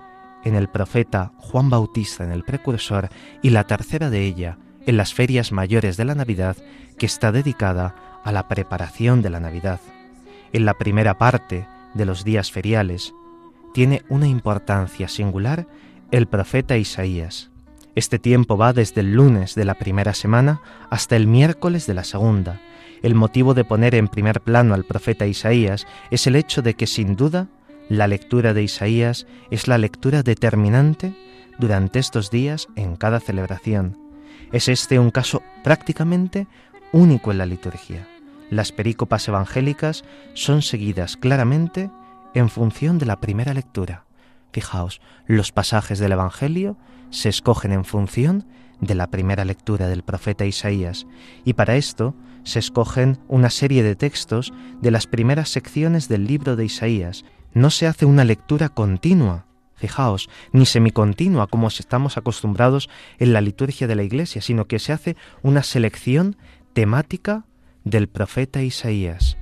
en 0.44 0.54
el 0.54 0.68
profeta 0.68 1.32
Juan 1.38 1.70
Bautista, 1.70 2.24
en 2.24 2.32
el 2.32 2.44
precursor, 2.44 3.08
y 3.42 3.50
la 3.50 3.64
tercera 3.64 4.10
de 4.10 4.24
ella, 4.24 4.58
en 4.86 4.96
las 4.96 5.14
ferias 5.14 5.52
mayores 5.52 5.96
de 5.96 6.04
la 6.04 6.14
Navidad, 6.14 6.56
que 6.98 7.06
está 7.06 7.32
dedicada 7.32 8.20
a 8.24 8.32
la 8.32 8.48
preparación 8.48 9.22
de 9.22 9.30
la 9.30 9.40
Navidad. 9.40 9.80
En 10.52 10.64
la 10.64 10.74
primera 10.74 11.18
parte 11.18 11.66
de 11.94 12.04
los 12.04 12.24
días 12.24 12.52
feriales, 12.52 13.12
tiene 13.72 14.02
una 14.08 14.28
importancia 14.28 15.08
singular 15.08 15.66
el 16.10 16.26
profeta 16.26 16.76
Isaías. 16.76 17.50
Este 17.96 18.18
tiempo 18.18 18.56
va 18.56 18.72
desde 18.72 19.00
el 19.00 19.14
lunes 19.14 19.54
de 19.54 19.64
la 19.64 19.74
primera 19.74 20.14
semana 20.14 20.60
hasta 20.90 21.16
el 21.16 21.26
miércoles 21.26 21.86
de 21.86 21.94
la 21.94 22.04
segunda. 22.04 22.60
El 23.02 23.14
motivo 23.14 23.54
de 23.54 23.64
poner 23.64 23.94
en 23.94 24.08
primer 24.08 24.40
plano 24.40 24.74
al 24.74 24.84
profeta 24.84 25.26
Isaías 25.26 25.86
es 26.10 26.26
el 26.26 26.36
hecho 26.36 26.62
de 26.62 26.74
que 26.74 26.86
sin 26.86 27.16
duda 27.16 27.48
la 27.88 28.06
lectura 28.08 28.54
de 28.54 28.62
Isaías 28.62 29.26
es 29.50 29.68
la 29.68 29.78
lectura 29.78 30.22
determinante 30.22 31.14
durante 31.58 31.98
estos 31.98 32.30
días 32.30 32.68
en 32.76 32.96
cada 32.96 33.20
celebración. 33.20 33.98
Es 34.52 34.68
este 34.68 34.98
un 34.98 35.10
caso 35.10 35.42
prácticamente 35.62 36.46
único 36.92 37.30
en 37.30 37.38
la 37.38 37.46
liturgia. 37.46 38.08
Las 38.50 38.72
perícopas 38.72 39.26
evangélicas 39.28 40.04
son 40.34 40.62
seguidas 40.62 41.16
claramente 41.16 41.90
en 42.34 42.48
función 42.48 42.98
de 42.98 43.06
la 43.06 43.20
primera 43.20 43.54
lectura. 43.54 44.04
Fijaos, 44.52 45.00
los 45.26 45.50
pasajes 45.50 45.98
del 45.98 46.12
Evangelio 46.12 46.76
se 47.10 47.28
escogen 47.28 47.72
en 47.72 47.84
función 47.84 48.46
de 48.80 48.94
la 48.94 49.08
primera 49.08 49.44
lectura 49.44 49.88
del 49.88 50.02
profeta 50.02 50.44
Isaías, 50.44 51.06
y 51.44 51.54
para 51.54 51.76
esto 51.76 52.14
se 52.44 52.58
escogen 52.58 53.18
una 53.28 53.50
serie 53.50 53.82
de 53.82 53.96
textos 53.96 54.52
de 54.80 54.90
las 54.90 55.06
primeras 55.06 55.48
secciones 55.48 56.08
del 56.08 56.26
libro 56.26 56.56
de 56.56 56.66
Isaías, 56.66 57.24
no 57.54 57.70
se 57.70 57.86
hace 57.86 58.04
una 58.04 58.24
lectura 58.24 58.68
continua, 58.68 59.46
fijaos, 59.76 60.28
ni 60.52 60.66
semicontinua 60.66 61.46
como 61.46 61.68
estamos 61.68 62.16
acostumbrados 62.16 62.90
en 63.18 63.32
la 63.32 63.40
liturgia 63.40 63.86
de 63.86 63.94
la 63.94 64.02
Iglesia, 64.02 64.42
sino 64.42 64.66
que 64.66 64.80
se 64.80 64.92
hace 64.92 65.16
una 65.42 65.62
selección 65.62 66.36
temática 66.72 67.44
del 67.84 68.08
profeta 68.08 68.62
Isaías. 68.62 69.38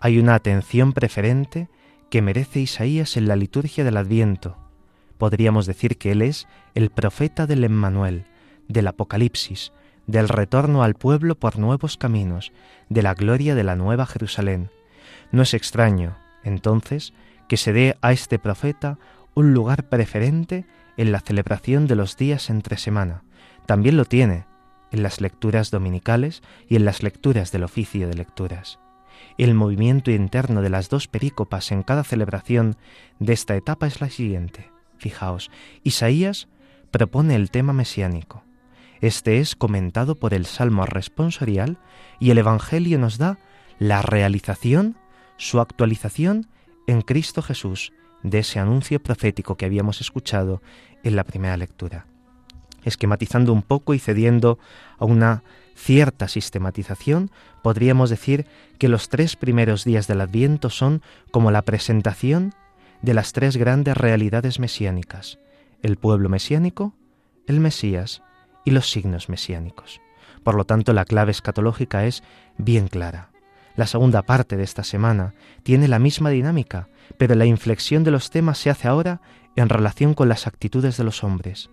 Hay 0.00 0.18
una 0.18 0.36
atención 0.36 0.92
preferente 0.92 1.68
que 2.08 2.22
merece 2.22 2.60
Isaías 2.60 3.16
en 3.16 3.26
la 3.26 3.36
liturgia 3.36 3.84
del 3.84 3.96
Adviento. 3.96 4.56
Podríamos 5.18 5.66
decir 5.66 5.98
que 5.98 6.12
él 6.12 6.22
es 6.22 6.46
el 6.74 6.90
profeta 6.90 7.46
del 7.46 7.64
Emmanuel, 7.64 8.24
del 8.68 8.86
Apocalipsis, 8.86 9.72
del 10.06 10.28
retorno 10.28 10.84
al 10.84 10.94
pueblo 10.94 11.34
por 11.34 11.58
nuevos 11.58 11.96
caminos, 11.96 12.52
de 12.88 13.02
la 13.02 13.14
gloria 13.14 13.56
de 13.56 13.64
la 13.64 13.74
nueva 13.74 14.06
Jerusalén. 14.06 14.70
No 15.32 15.42
es 15.42 15.52
extraño 15.52 16.16
entonces 16.48 17.12
que 17.48 17.56
se 17.56 17.72
dé 17.72 17.96
a 18.02 18.12
este 18.12 18.38
profeta 18.38 18.98
un 19.34 19.54
lugar 19.54 19.88
preferente 19.88 20.66
en 20.96 21.12
la 21.12 21.20
celebración 21.20 21.86
de 21.86 21.94
los 21.94 22.16
días 22.16 22.50
entre 22.50 22.76
semana. 22.76 23.22
También 23.66 23.96
lo 23.96 24.04
tiene 24.04 24.46
en 24.90 25.02
las 25.02 25.20
lecturas 25.20 25.70
dominicales 25.70 26.42
y 26.68 26.76
en 26.76 26.84
las 26.84 27.02
lecturas 27.02 27.52
del 27.52 27.64
oficio 27.64 28.08
de 28.08 28.14
lecturas. 28.14 28.78
El 29.36 29.54
movimiento 29.54 30.10
interno 30.10 30.62
de 30.62 30.70
las 30.70 30.88
dos 30.88 31.06
perícopas 31.06 31.70
en 31.70 31.82
cada 31.82 32.04
celebración 32.04 32.76
de 33.20 33.32
esta 33.32 33.54
etapa 33.56 33.86
es 33.86 34.00
la 34.00 34.10
siguiente. 34.10 34.70
Fijaos, 34.96 35.50
Isaías 35.84 36.48
propone 36.90 37.36
el 37.36 37.50
tema 37.50 37.72
mesiánico. 37.72 38.42
Este 39.00 39.38
es 39.38 39.54
comentado 39.54 40.16
por 40.16 40.34
el 40.34 40.46
Salmo 40.46 40.84
responsorial 40.86 41.78
y 42.18 42.30
el 42.30 42.38
Evangelio 42.38 42.98
nos 42.98 43.18
da 43.18 43.38
la 43.78 44.02
realización 44.02 44.96
su 45.38 45.60
actualización 45.60 46.46
en 46.86 47.00
Cristo 47.00 47.40
Jesús 47.40 47.92
de 48.22 48.40
ese 48.40 48.58
anuncio 48.58 49.02
profético 49.02 49.56
que 49.56 49.64
habíamos 49.64 50.00
escuchado 50.00 50.60
en 51.02 51.16
la 51.16 51.24
primera 51.24 51.56
lectura. 51.56 52.06
Esquematizando 52.84 53.52
un 53.52 53.62
poco 53.62 53.94
y 53.94 53.98
cediendo 53.98 54.58
a 54.98 55.04
una 55.04 55.42
cierta 55.74 56.28
sistematización, 56.28 57.30
podríamos 57.62 58.10
decir 58.10 58.46
que 58.78 58.88
los 58.88 59.08
tres 59.08 59.36
primeros 59.36 59.84
días 59.84 60.06
del 60.06 60.20
Adviento 60.20 60.70
son 60.70 61.02
como 61.30 61.50
la 61.50 61.62
presentación 61.62 62.54
de 63.02 63.14
las 63.14 63.32
tres 63.32 63.56
grandes 63.56 63.96
realidades 63.96 64.58
mesiánicas, 64.58 65.38
el 65.82 65.96
pueblo 65.96 66.28
mesiánico, 66.28 66.94
el 67.46 67.60
Mesías 67.60 68.22
y 68.64 68.72
los 68.72 68.90
signos 68.90 69.28
mesiánicos. 69.28 70.00
Por 70.42 70.56
lo 70.56 70.64
tanto, 70.64 70.92
la 70.92 71.04
clave 71.04 71.30
escatológica 71.30 72.04
es 72.06 72.22
bien 72.56 72.88
clara. 72.88 73.30
La 73.78 73.86
segunda 73.86 74.22
parte 74.22 74.56
de 74.56 74.64
esta 74.64 74.82
semana 74.82 75.34
tiene 75.62 75.86
la 75.86 76.00
misma 76.00 76.30
dinámica, 76.30 76.88
pero 77.16 77.36
la 77.36 77.46
inflexión 77.46 78.02
de 78.02 78.10
los 78.10 78.28
temas 78.28 78.58
se 78.58 78.70
hace 78.70 78.88
ahora 78.88 79.20
en 79.54 79.68
relación 79.68 80.14
con 80.14 80.28
las 80.28 80.48
actitudes 80.48 80.96
de 80.96 81.04
los 81.04 81.22
hombres. 81.22 81.70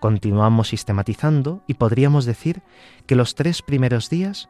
Continuamos 0.00 0.70
sistematizando 0.70 1.62
y 1.68 1.74
podríamos 1.74 2.24
decir 2.24 2.62
que 3.06 3.14
los 3.14 3.36
tres 3.36 3.62
primeros 3.62 4.10
días 4.10 4.48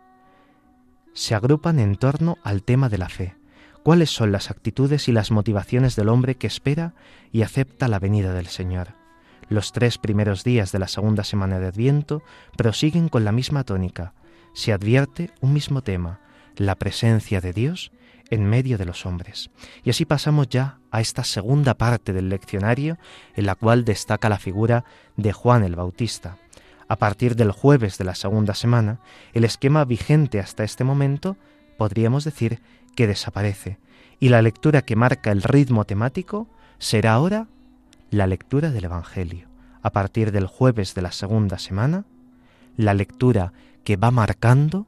se 1.12 1.34
agrupan 1.34 1.80
en 1.80 1.96
torno 1.96 2.38
al 2.42 2.62
tema 2.62 2.88
de 2.88 2.96
la 2.96 3.10
fe. 3.10 3.36
¿Cuáles 3.82 4.08
son 4.08 4.32
las 4.32 4.50
actitudes 4.50 5.06
y 5.08 5.12
las 5.12 5.30
motivaciones 5.30 5.96
del 5.96 6.08
hombre 6.08 6.36
que 6.36 6.46
espera 6.46 6.94
y 7.30 7.42
acepta 7.42 7.88
la 7.88 7.98
venida 7.98 8.32
del 8.32 8.46
Señor? 8.46 8.94
Los 9.50 9.72
tres 9.72 9.98
primeros 9.98 10.44
días 10.44 10.72
de 10.72 10.78
la 10.78 10.88
segunda 10.88 11.24
semana 11.24 11.58
de 11.58 11.66
Adviento 11.66 12.22
prosiguen 12.56 13.10
con 13.10 13.22
la 13.26 13.32
misma 13.32 13.64
tónica. 13.64 14.14
Se 14.54 14.72
advierte 14.72 15.30
un 15.42 15.52
mismo 15.52 15.82
tema, 15.82 16.20
la 16.56 16.74
presencia 16.76 17.40
de 17.40 17.52
Dios 17.52 17.92
en 18.30 18.48
medio 18.48 18.78
de 18.78 18.84
los 18.84 19.06
hombres. 19.06 19.50
Y 19.82 19.90
así 19.90 20.04
pasamos 20.04 20.48
ya 20.48 20.78
a 20.90 21.00
esta 21.00 21.24
segunda 21.24 21.74
parte 21.74 22.12
del 22.12 22.28
leccionario 22.28 22.98
en 23.34 23.46
la 23.46 23.54
cual 23.54 23.84
destaca 23.84 24.28
la 24.28 24.38
figura 24.38 24.84
de 25.16 25.32
Juan 25.32 25.64
el 25.64 25.76
Bautista. 25.76 26.38
A 26.88 26.96
partir 26.96 27.36
del 27.36 27.50
jueves 27.50 27.98
de 27.98 28.04
la 28.04 28.14
segunda 28.14 28.54
semana, 28.54 29.00
el 29.32 29.44
esquema 29.44 29.84
vigente 29.84 30.40
hasta 30.40 30.64
este 30.64 30.84
momento 30.84 31.36
podríamos 31.78 32.24
decir 32.24 32.60
que 32.94 33.06
desaparece, 33.06 33.78
y 34.20 34.28
la 34.28 34.42
lectura 34.42 34.82
que 34.82 34.96
marca 34.96 35.32
el 35.32 35.42
ritmo 35.42 35.84
temático 35.84 36.48
será 36.78 37.14
ahora 37.14 37.48
la 38.10 38.26
lectura 38.26 38.70
del 38.70 38.84
Evangelio. 38.84 39.48
A 39.82 39.90
partir 39.90 40.32
del 40.32 40.46
jueves 40.46 40.94
de 40.94 41.02
la 41.02 41.12
segunda 41.12 41.58
semana, 41.58 42.04
la 42.76 42.94
lectura 42.94 43.52
que 43.82 43.96
va 43.96 44.10
marcando 44.10 44.86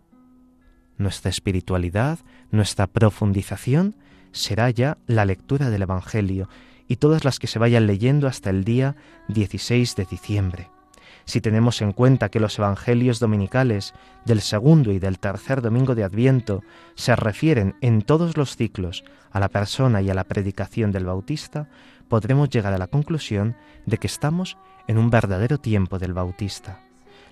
nuestra 0.98 1.30
espiritualidad, 1.30 2.18
nuestra 2.50 2.86
profundización, 2.86 3.94
será 4.32 4.70
ya 4.70 4.98
la 5.06 5.24
lectura 5.24 5.70
del 5.70 5.82
Evangelio 5.82 6.48
y 6.88 6.96
todas 6.96 7.24
las 7.24 7.38
que 7.38 7.46
se 7.46 7.58
vayan 7.58 7.86
leyendo 7.86 8.28
hasta 8.28 8.50
el 8.50 8.64
día 8.64 8.96
16 9.28 9.96
de 9.96 10.04
diciembre. 10.04 10.70
Si 11.24 11.40
tenemos 11.40 11.82
en 11.82 11.92
cuenta 11.92 12.28
que 12.28 12.38
los 12.38 12.56
Evangelios 12.58 13.18
dominicales 13.18 13.94
del 14.24 14.40
segundo 14.40 14.92
y 14.92 15.00
del 15.00 15.18
tercer 15.18 15.60
domingo 15.60 15.96
de 15.96 16.04
Adviento 16.04 16.62
se 16.94 17.16
refieren 17.16 17.74
en 17.80 18.02
todos 18.02 18.36
los 18.36 18.56
ciclos 18.56 19.04
a 19.32 19.40
la 19.40 19.48
persona 19.48 20.02
y 20.02 20.10
a 20.10 20.14
la 20.14 20.24
predicación 20.24 20.92
del 20.92 21.06
Bautista, 21.06 21.68
podremos 22.08 22.48
llegar 22.48 22.72
a 22.72 22.78
la 22.78 22.86
conclusión 22.86 23.56
de 23.86 23.98
que 23.98 24.06
estamos 24.06 24.56
en 24.86 24.98
un 24.98 25.10
verdadero 25.10 25.58
tiempo 25.58 25.98
del 25.98 26.14
Bautista. 26.14 26.85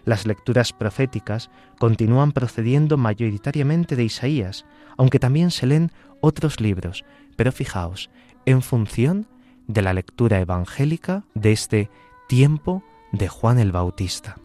Las 0.04 0.26
lecturas 0.26 0.72
proféticas 0.72 1.50
continúan 1.78 2.32
procediendo 2.32 2.96
mayoritariamente 2.96 3.96
de 3.96 4.04
Isaías, 4.04 4.64
aunque 4.96 5.18
también 5.18 5.50
se 5.50 5.66
leen 5.66 5.92
otros 6.20 6.60
libros, 6.60 7.04
pero 7.36 7.52
fijaos, 7.52 8.10
en 8.46 8.62
función 8.62 9.26
de 9.66 9.82
la 9.82 9.92
lectura 9.92 10.40
evangélica 10.40 11.24
de 11.34 11.52
este 11.52 11.90
tiempo 12.28 12.82
de 13.12 13.28
Juan 13.28 13.58
el 13.58 13.72
Bautista. 13.72 14.36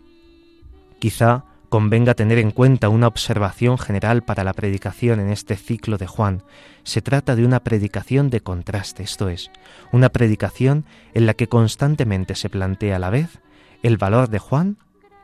Quizá 1.00 1.46
convenga 1.70 2.16
tener 2.16 2.40
en 2.40 2.52
cuenta 2.52 2.90
una 2.90 3.08
observación 3.08 3.78
general 3.78 4.24
para 4.24 4.44
la 4.44 4.54
predicación 4.54 5.20
en 5.20 5.30
este 5.30 5.56
ciclo 5.56 5.98
de 5.98 6.08
Juan. 6.08 6.44
Se 6.84 7.02
trata 7.02 7.36
de 7.36 7.46
una 7.46 7.62
predicación 7.62 8.30
de 8.30 8.42
contraste, 8.42 9.04
esto 9.04 9.30
es, 9.30 9.52
una 9.92 10.10
predicación 10.10 10.86
en 11.14 11.26
la 11.26 11.36
que 11.36 11.48
constantemente 11.48 12.36
se 12.36 12.50
plantea 12.50 12.96
a 12.96 13.00
la 13.00 13.10
vez 13.10 13.40
el 13.84 13.98
valor 13.98 14.30
de 14.30 14.40
Juan 14.40 14.78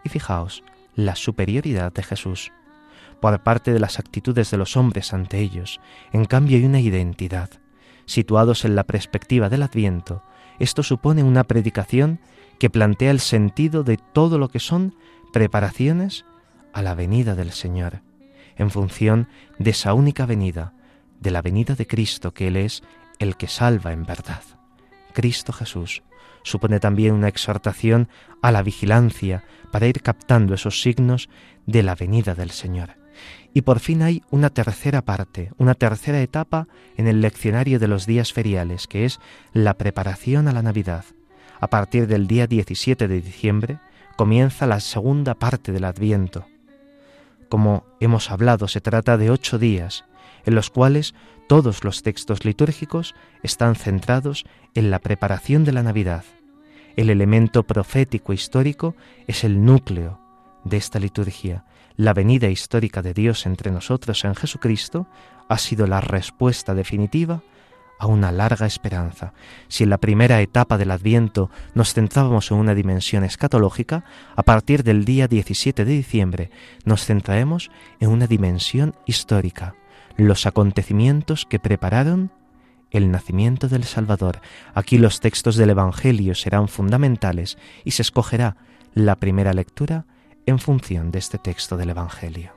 y 0.06 0.10
fijaos, 0.10 0.64
la 0.96 1.16
superioridad 1.16 1.92
de 1.92 2.04
Jesús. 2.04 2.54
Por 3.20 3.44
parte 3.44 3.74
de 3.74 3.80
las 3.80 4.00
actitudes 4.00 4.52
de 4.52 4.58
los 4.58 4.78
hombres 4.78 5.14
ante 5.14 5.40
ellos, 5.40 5.82
en 6.14 6.26
cambio 6.26 6.58
hay 6.58 6.66
una 6.66 6.80
identidad. 6.80 7.50
Situados 8.06 8.64
en 8.64 8.76
la 8.76 8.86
perspectiva 8.86 9.50
del 9.50 9.64
Adviento, 9.64 10.24
esto 10.60 10.84
supone 10.84 11.24
una 11.24 11.44
predicación 11.44 12.20
que 12.60 12.70
plantea 12.70 13.12
el 13.12 13.20
sentido 13.20 13.84
de 13.84 13.98
todo 13.98 14.38
lo 14.38 14.48
que 14.50 14.60
son 14.60 14.96
preparaciones 15.34 16.26
a 16.72 16.82
la 16.82 16.94
venida 16.94 17.36
del 17.36 17.52
Señor, 17.52 18.02
en 18.56 18.70
función 18.70 19.28
de 19.60 19.72
esa 19.72 19.94
única 19.94 20.26
venida, 20.26 20.74
de 21.20 21.32
la 21.32 21.42
venida 21.42 21.76
de 21.76 21.88
Cristo, 21.88 22.34
que 22.34 22.48
Él 22.48 22.58
es 22.58 22.84
el 23.20 23.36
que 23.36 23.48
salva 23.48 23.92
en 23.92 24.06
verdad. 24.06 24.44
Cristo 25.14 25.52
Jesús 25.52 26.04
supone 26.46 26.80
también 26.80 27.14
una 27.14 27.28
exhortación 27.28 28.08
a 28.42 28.52
la 28.52 28.62
vigilancia 28.62 29.44
para 29.72 29.88
ir 29.88 30.02
captando 30.02 30.54
esos 30.54 30.82
signos 30.82 31.28
de 31.66 31.84
la 31.84 31.96
venida 31.96 32.36
del 32.36 32.52
Señor. 32.52 32.92
Y 33.54 33.62
por 33.62 33.80
fin 33.80 34.04
hay 34.04 34.22
una 34.30 34.52
tercera 34.52 35.02
parte, 35.02 35.52
una 35.58 35.74
tercera 35.74 36.22
etapa 36.22 36.68
en 36.98 37.08
el 37.08 37.22
leccionario 37.22 37.80
de 37.80 37.88
los 37.88 38.06
días 38.06 38.32
feriales, 38.32 38.88
que 38.88 39.06
es 39.06 39.20
la 39.54 39.74
preparación 39.74 40.48
a 40.48 40.52
la 40.52 40.62
Navidad. 40.62 41.06
A 41.60 41.68
partir 41.68 42.06
del 42.08 42.28
día 42.28 42.48
17 42.48 43.08
de 43.08 43.22
diciembre 43.22 43.80
comienza 44.16 44.68
la 44.68 44.80
segunda 44.80 45.34
parte 45.34 45.72
del 45.72 45.86
Adviento. 45.86 46.46
Como 47.50 47.86
hemos 48.00 48.30
hablado, 48.30 48.68
se 48.68 48.82
trata 48.82 49.18
de 49.18 49.32
ocho 49.32 49.58
días, 49.58 50.06
en 50.46 50.54
los 50.54 50.70
cuales 50.70 51.16
todos 51.48 51.84
los 51.84 52.04
textos 52.04 52.46
litúrgicos 52.46 53.16
están 53.42 53.76
centrados 53.76 54.46
en 54.76 54.92
la 54.92 55.00
preparación 55.00 55.64
de 55.64 55.72
la 55.72 55.82
Navidad. 55.82 56.24
El 56.96 57.10
elemento 57.10 57.64
profético 57.64 58.32
histórico 58.32 58.96
es 59.28 59.44
el 59.44 59.66
núcleo 59.66 60.20
de 60.64 60.78
esta 60.78 60.98
liturgia. 60.98 61.66
La 61.98 62.14
venida 62.14 62.48
histórica 62.48 63.02
de 63.02 63.14
Dios 63.14 63.46
entre 63.46 63.72
nosotros 63.72 64.24
en 64.24 64.34
Jesucristo 64.34 65.08
ha 65.50 65.58
sido 65.58 65.88
la 65.88 66.00
respuesta 66.00 66.74
definitiva 66.74 67.42
a 68.00 68.08
una 68.08 68.32
larga 68.32 68.66
esperanza. 68.66 69.34
Si 69.68 69.84
en 69.84 69.90
la 69.90 69.98
primera 69.98 70.42
etapa 70.42 70.78
del 70.78 70.92
Adviento 70.92 71.50
nos 71.74 71.94
centrábamos 71.94 72.52
en 72.52 72.58
una 72.58 72.76
dimensión 72.76 73.24
escatológica, 73.24 74.06
a 74.36 74.44
partir 74.44 74.84
del 74.84 75.04
día 75.06 75.28
17 75.28 75.84
de 75.84 75.92
diciembre 75.92 76.50
nos 76.86 77.06
centraremos 77.06 77.72
en 78.00 78.10
una 78.10 78.28
dimensión 78.28 78.96
histórica, 79.06 79.76
los 80.18 80.46
acontecimientos 80.46 81.46
que 81.46 81.60
prepararon 81.60 82.32
el 82.92 83.12
nacimiento 83.12 83.68
del 83.68 83.84
Salvador. 83.84 84.42
Aquí 84.74 84.98
los 84.98 85.20
textos 85.20 85.56
del 85.56 85.72
Evangelio 85.72 86.36
serán 86.36 86.68
fundamentales 86.68 87.58
y 87.84 87.92
se 87.92 88.02
escogerá 88.02 88.58
la 88.94 89.18
primera 89.18 89.54
lectura 89.54 90.06
en 90.46 90.60
función 90.60 91.12
de 91.12 91.20
este 91.20 91.38
texto 91.38 91.78
del 91.78 91.90
Evangelio. 91.90 92.55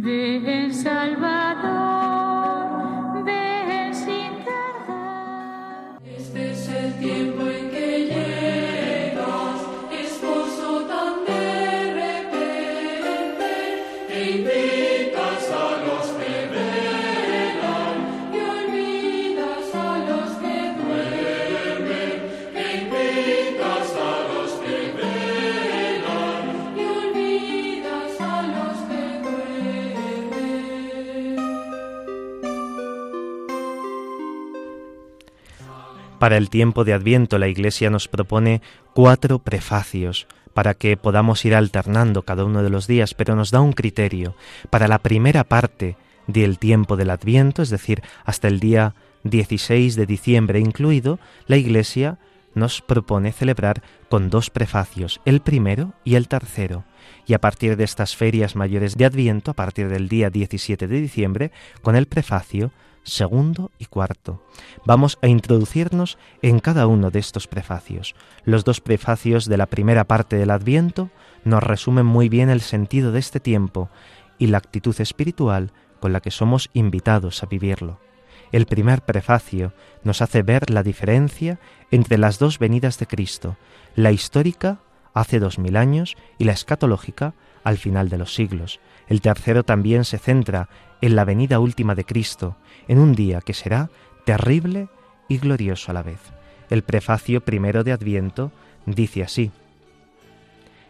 Ven 0.00 0.72
Salvador, 0.72 1.37
Para 36.18 36.36
el 36.36 36.50
tiempo 36.50 36.84
de 36.84 36.94
Adviento 36.94 37.38
la 37.38 37.46
Iglesia 37.46 37.90
nos 37.90 38.08
propone 38.08 38.60
cuatro 38.92 39.38
prefacios 39.38 40.26
para 40.52 40.74
que 40.74 40.96
podamos 40.96 41.44
ir 41.44 41.54
alternando 41.54 42.22
cada 42.22 42.44
uno 42.44 42.64
de 42.64 42.70
los 42.70 42.88
días, 42.88 43.14
pero 43.14 43.36
nos 43.36 43.52
da 43.52 43.60
un 43.60 43.72
criterio. 43.72 44.34
Para 44.70 44.88
la 44.88 44.98
primera 44.98 45.44
parte 45.44 45.96
del 46.26 46.58
tiempo 46.58 46.96
del 46.96 47.10
Adviento, 47.10 47.62
es 47.62 47.70
decir, 47.70 48.02
hasta 48.24 48.48
el 48.48 48.58
día 48.58 48.96
16 49.22 49.94
de 49.94 50.06
diciembre 50.06 50.58
incluido, 50.58 51.20
la 51.46 51.56
Iglesia 51.56 52.18
nos 52.52 52.82
propone 52.82 53.30
celebrar 53.30 53.82
con 54.08 54.28
dos 54.28 54.50
prefacios, 54.50 55.20
el 55.24 55.40
primero 55.40 55.92
y 56.02 56.16
el 56.16 56.26
tercero. 56.26 56.84
Y 57.26 57.34
a 57.34 57.40
partir 57.40 57.76
de 57.76 57.84
estas 57.84 58.16
ferias 58.16 58.56
mayores 58.56 58.96
de 58.96 59.04
Adviento, 59.04 59.52
a 59.52 59.54
partir 59.54 59.88
del 59.88 60.08
día 60.08 60.30
17 60.30 60.88
de 60.88 61.00
diciembre, 61.00 61.52
con 61.82 61.94
el 61.94 62.06
prefacio 62.06 62.72
segundo 63.08 63.70
y 63.78 63.86
cuarto. 63.86 64.42
Vamos 64.84 65.18
a 65.22 65.28
introducirnos 65.28 66.18
en 66.42 66.60
cada 66.60 66.86
uno 66.86 67.10
de 67.10 67.18
estos 67.18 67.46
prefacios. 67.46 68.14
Los 68.44 68.64
dos 68.64 68.80
prefacios 68.80 69.46
de 69.46 69.56
la 69.56 69.66
primera 69.66 70.04
parte 70.04 70.36
del 70.36 70.50
Adviento 70.50 71.10
nos 71.44 71.62
resumen 71.62 72.06
muy 72.06 72.28
bien 72.28 72.50
el 72.50 72.60
sentido 72.60 73.12
de 73.12 73.18
este 73.18 73.40
tiempo 73.40 73.90
y 74.38 74.46
la 74.48 74.58
actitud 74.58 74.98
espiritual 75.00 75.72
con 76.00 76.12
la 76.12 76.20
que 76.20 76.30
somos 76.30 76.70
invitados 76.72 77.42
a 77.42 77.46
vivirlo. 77.46 77.98
El 78.52 78.66
primer 78.66 79.02
prefacio 79.02 79.72
nos 80.04 80.22
hace 80.22 80.42
ver 80.42 80.70
la 80.70 80.82
diferencia 80.82 81.58
entre 81.90 82.18
las 82.18 82.38
dos 82.38 82.58
venidas 82.58 82.98
de 82.98 83.06
Cristo, 83.06 83.56
la 83.94 84.12
histórica 84.12 84.80
hace 85.12 85.40
dos 85.40 85.58
mil 85.58 85.76
años 85.76 86.16
y 86.38 86.44
la 86.44 86.52
escatológica 86.52 87.34
al 87.64 87.76
final 87.76 88.08
de 88.08 88.18
los 88.18 88.34
siglos. 88.34 88.80
El 89.08 89.20
tercero 89.20 89.64
también 89.64 90.04
se 90.04 90.18
centra 90.18 90.68
en 91.00 91.16
la 91.16 91.24
venida 91.24 91.60
última 91.60 91.94
de 91.94 92.04
Cristo, 92.04 92.56
en 92.88 92.98
un 92.98 93.14
día 93.14 93.40
que 93.40 93.54
será 93.54 93.90
terrible 94.24 94.88
y 95.28 95.38
glorioso 95.38 95.90
a 95.90 95.94
la 95.94 96.02
vez. 96.02 96.20
El 96.70 96.82
prefacio 96.82 97.40
primero 97.40 97.84
de 97.84 97.92
Adviento 97.92 98.52
dice 98.86 99.22
así, 99.22 99.50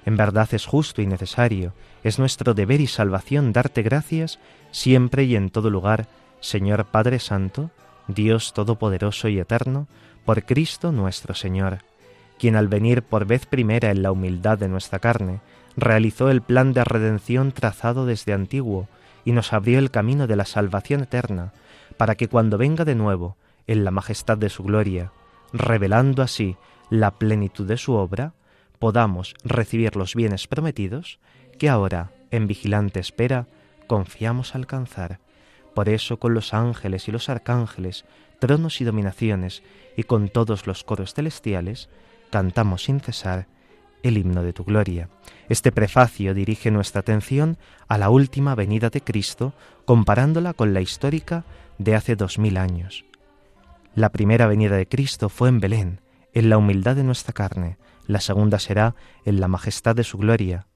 En 0.05 0.17
verdad 0.17 0.49
es 0.53 0.67
justo 0.67 1.03
y 1.03 1.07
necesario, 1.07 1.73
es 2.03 2.19
nuestro 2.19 2.55
deber 2.55 2.81
y 2.81 2.87
salvación 2.87 3.53
darte 3.53 3.83
gracias 3.83 4.39
siempre 4.71 5.25
y 5.25 5.37
en 5.37 5.51
todo 5.51 5.71
lugar, 5.71 6.07
Señor 6.41 6.87
Padre 6.87 7.19
Santo, 7.19 7.71
Dios 8.07 8.55
Todopoderoso 8.55 9.29
y 9.29 9.39
Eterno, 9.39 9.87
por 10.25 10.45
Cristo 10.45 10.93
nuestro 10.93 11.35
Señor, 11.35 11.79
quien 12.39 12.57
al 12.57 12.69
venir 12.69 13.03
por 13.03 13.27
vez 13.27 13.47
primera 13.47 13.91
en 13.91 14.03
la 14.03 14.13
humildad 14.13 14.59
de 14.59 14.69
nuestra 14.69 14.99
carne, 14.99 15.41
realizó 15.77 16.31
el 16.31 16.43
plan 16.43 16.73
de 16.73 16.85
redención 16.85 17.53
trazado 17.53 18.07
desde 18.07 18.33
antiguo 18.33 18.89
y 19.25 19.33
nos 19.33 19.53
abrió 19.53 19.79
el 19.79 19.91
camino 19.91 20.27
de 20.27 20.37
la 20.37 20.45
salvación 20.45 21.03
eterna, 21.03 21.53
para 21.97 22.15
que 22.15 22.29
cuando 22.29 22.59
venga 22.59 22.85
de 22.85 22.95
nuevo, 22.95 23.37
en 23.67 23.85
la 23.85 23.91
majestad 23.91 24.39
de 24.39 24.49
su 24.49 24.63
gloria, 24.63 25.13
revelando 25.53 26.23
así 26.23 26.57
la 26.91 27.13
plenitud 27.13 27.67
de 27.67 27.77
su 27.77 27.93
obra, 27.95 28.33
podamos 28.79 29.35
recibir 29.45 29.97
los 29.97 30.15
bienes 30.15 30.47
prometidos 30.47 31.19
que 31.59 31.69
ahora, 31.69 32.13
en 32.31 32.47
vigilante 32.47 33.01
espera, 33.01 33.47
confiamos 33.87 34.55
alcanzar. 34.55 35.19
Por 35.75 35.89
eso 35.89 36.19
con 36.19 36.35
los 36.35 36.55
ángeles 36.55 37.09
y 37.09 37.13
los 37.13 37.29
arcángeles, 37.29 38.05
tronos 38.39 38.81
y 38.81 38.85
dominaciones, 38.85 39.63
y 39.97 40.05
con 40.05 40.29
todos 40.29 40.67
los 40.67 40.85
coros 40.85 41.15
celestiales, 41.15 41.89
cantamos 42.31 42.85
sin 42.85 43.01
cesar 43.01 43.47
el 44.03 44.17
himno 44.17 44.43
de 44.43 44.53
tu 44.53 44.65
gloria. 44.65 45.09
Este 45.49 45.73
prefacio 45.73 46.35
dirige 46.35 46.71
nuestra 46.71 47.01
atención 47.01 47.59
a 47.89 47.99
la 47.99 48.11
última 48.11 48.55
venida 48.55 48.91
de 48.91 49.01
Cristo, 49.01 49.55
comparándola 49.85 50.55
con 50.55 50.75
la 50.75 50.81
histórica 50.81 51.45
de 51.79 51.95
hace 51.95 52.17
dos 52.17 52.39
mil 52.39 52.57
años. 52.57 53.05
La 53.95 54.11
primera 54.11 54.47
venida 54.47 54.77
de 54.77 54.87
Cristo 54.87 55.29
fue 55.29 55.49
en 55.49 55.61
Belén, 55.61 56.01
en 56.35 56.51
la 56.51 56.59
humildad 56.59 56.97
de 56.97 57.05
nuestra 57.05 57.33
carne, 57.33 57.79
la 58.07 58.21
segunda 58.21 58.59
será 58.59 58.95
en 59.25 59.41
la 59.41 59.49
majestad 59.49 59.95
de 59.95 60.05
su 60.05 60.19
gloria. 60.19 60.67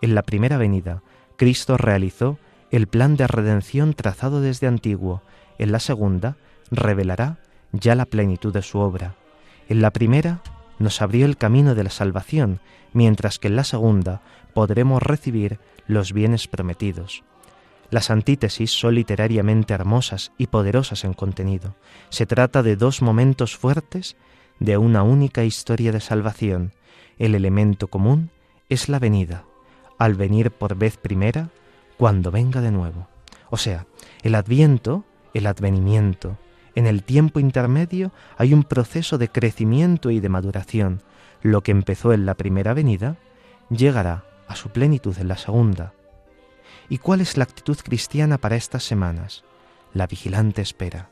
En 0.00 0.14
la 0.14 0.22
primera 0.22 0.58
venida, 0.58 1.02
Cristo 1.36 1.76
realizó 1.76 2.38
el 2.70 2.86
plan 2.88 3.16
de 3.16 3.26
redención 3.26 3.94
trazado 3.94 4.40
desde 4.40 4.66
antiguo, 4.66 5.22
en 5.58 5.72
la 5.72 5.80
segunda, 5.80 6.36
revelará 6.70 7.38
ya 7.72 7.94
la 7.94 8.04
plenitud 8.04 8.52
de 8.52 8.62
su 8.62 8.78
obra. 8.78 9.14
En 9.68 9.80
la 9.80 9.92
primera, 9.92 10.42
nos 10.78 11.02
abrió 11.02 11.26
el 11.26 11.36
camino 11.36 11.74
de 11.74 11.84
la 11.84 11.90
salvación, 11.90 12.60
mientras 12.92 13.38
que 13.38 13.48
en 13.48 13.56
la 13.56 13.64
segunda 13.64 14.22
podremos 14.54 15.02
recibir 15.02 15.58
los 15.86 16.12
bienes 16.12 16.48
prometidos. 16.48 17.24
Las 17.90 18.10
antítesis 18.10 18.72
son 18.72 18.94
literariamente 18.94 19.74
hermosas 19.74 20.32
y 20.38 20.46
poderosas 20.46 21.04
en 21.04 21.12
contenido. 21.14 21.76
Se 22.08 22.26
trata 22.26 22.62
de 22.62 22.76
dos 22.76 23.02
momentos 23.02 23.56
fuertes 23.56 24.16
de 24.58 24.78
una 24.78 25.02
única 25.02 25.44
historia 25.44 25.92
de 25.92 26.00
salvación. 26.00 26.72
El 27.18 27.34
elemento 27.34 27.88
común 27.88 28.30
es 28.68 28.88
la 28.88 28.98
venida, 28.98 29.44
al 29.98 30.14
venir 30.14 30.50
por 30.50 30.76
vez 30.76 30.96
primera, 30.96 31.50
cuando 31.96 32.30
venga 32.30 32.60
de 32.60 32.72
nuevo. 32.72 33.08
O 33.50 33.56
sea, 33.56 33.86
el 34.22 34.34
adviento, 34.34 35.04
el 35.32 35.46
advenimiento, 35.46 36.38
en 36.74 36.86
el 36.86 37.04
tiempo 37.04 37.40
intermedio 37.40 38.12
hay 38.36 38.52
un 38.52 38.64
proceso 38.64 39.18
de 39.18 39.28
crecimiento 39.28 40.10
y 40.10 40.20
de 40.20 40.28
maduración. 40.28 41.02
Lo 41.42 41.62
que 41.62 41.72
empezó 41.72 42.12
en 42.12 42.26
la 42.26 42.34
primera 42.34 42.74
venida 42.74 43.16
llegará 43.70 44.24
a 44.48 44.56
su 44.56 44.70
plenitud 44.70 45.16
en 45.18 45.28
la 45.28 45.36
segunda. 45.36 45.94
¿Y 46.88 46.98
cuál 46.98 47.20
es 47.20 47.36
la 47.36 47.44
actitud 47.44 47.78
cristiana 47.82 48.38
para 48.38 48.56
estas 48.56 48.84
semanas? 48.84 49.44
La 49.92 50.06
vigilante 50.06 50.62
espera, 50.62 51.10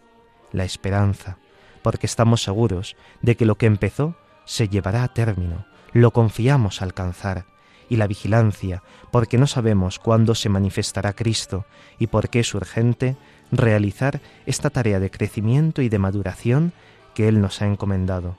la 0.50 0.64
esperanza, 0.64 1.38
porque 1.82 2.06
estamos 2.06 2.42
seguros 2.42 2.96
de 3.20 3.36
que 3.36 3.46
lo 3.46 3.56
que 3.56 3.66
empezó 3.66 4.16
se 4.44 4.68
llevará 4.68 5.04
a 5.04 5.14
término, 5.14 5.66
lo 5.92 6.12
confiamos 6.12 6.82
alcanzar, 6.82 7.46
y 7.88 7.96
la 7.96 8.06
vigilancia, 8.06 8.82
porque 9.10 9.36
no 9.36 9.46
sabemos 9.46 9.98
cuándo 9.98 10.34
se 10.34 10.48
manifestará 10.48 11.12
Cristo 11.12 11.66
y 11.98 12.06
porque 12.06 12.40
es 12.40 12.54
urgente 12.54 13.16
realizar 13.53 14.20
esta 14.46 14.70
tarea 14.70 14.98
de 14.98 15.11
crecimiento 15.11 15.82
y 15.82 15.88
de 15.88 15.98
maduración 15.98 16.72
que 17.14 17.28
Él 17.28 17.40
nos 17.40 17.62
ha 17.62 17.66
encomendado. 17.66 18.36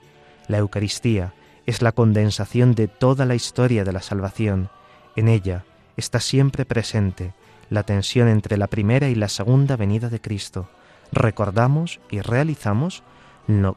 La 0.48 0.58
Eucaristía 0.58 1.32
es 1.64 1.80
la 1.80 1.92
condensación 1.92 2.74
de 2.74 2.88
toda 2.88 3.24
la 3.24 3.34
historia 3.34 3.84
de 3.84 3.92
la 3.92 4.02
salvación. 4.02 4.68
En 5.16 5.28
ella 5.28 5.64
está 5.96 6.20
siempre 6.20 6.64
presente 6.66 7.32
la 7.70 7.84
tensión 7.84 8.28
entre 8.28 8.58
la 8.58 8.66
primera 8.66 9.08
y 9.08 9.14
la 9.14 9.28
segunda 9.28 9.76
venida 9.76 10.10
de 10.10 10.20
Cristo. 10.20 10.68
Recordamos 11.12 12.00
y 12.10 12.20
realizamos 12.20 13.02
lo, 13.46 13.76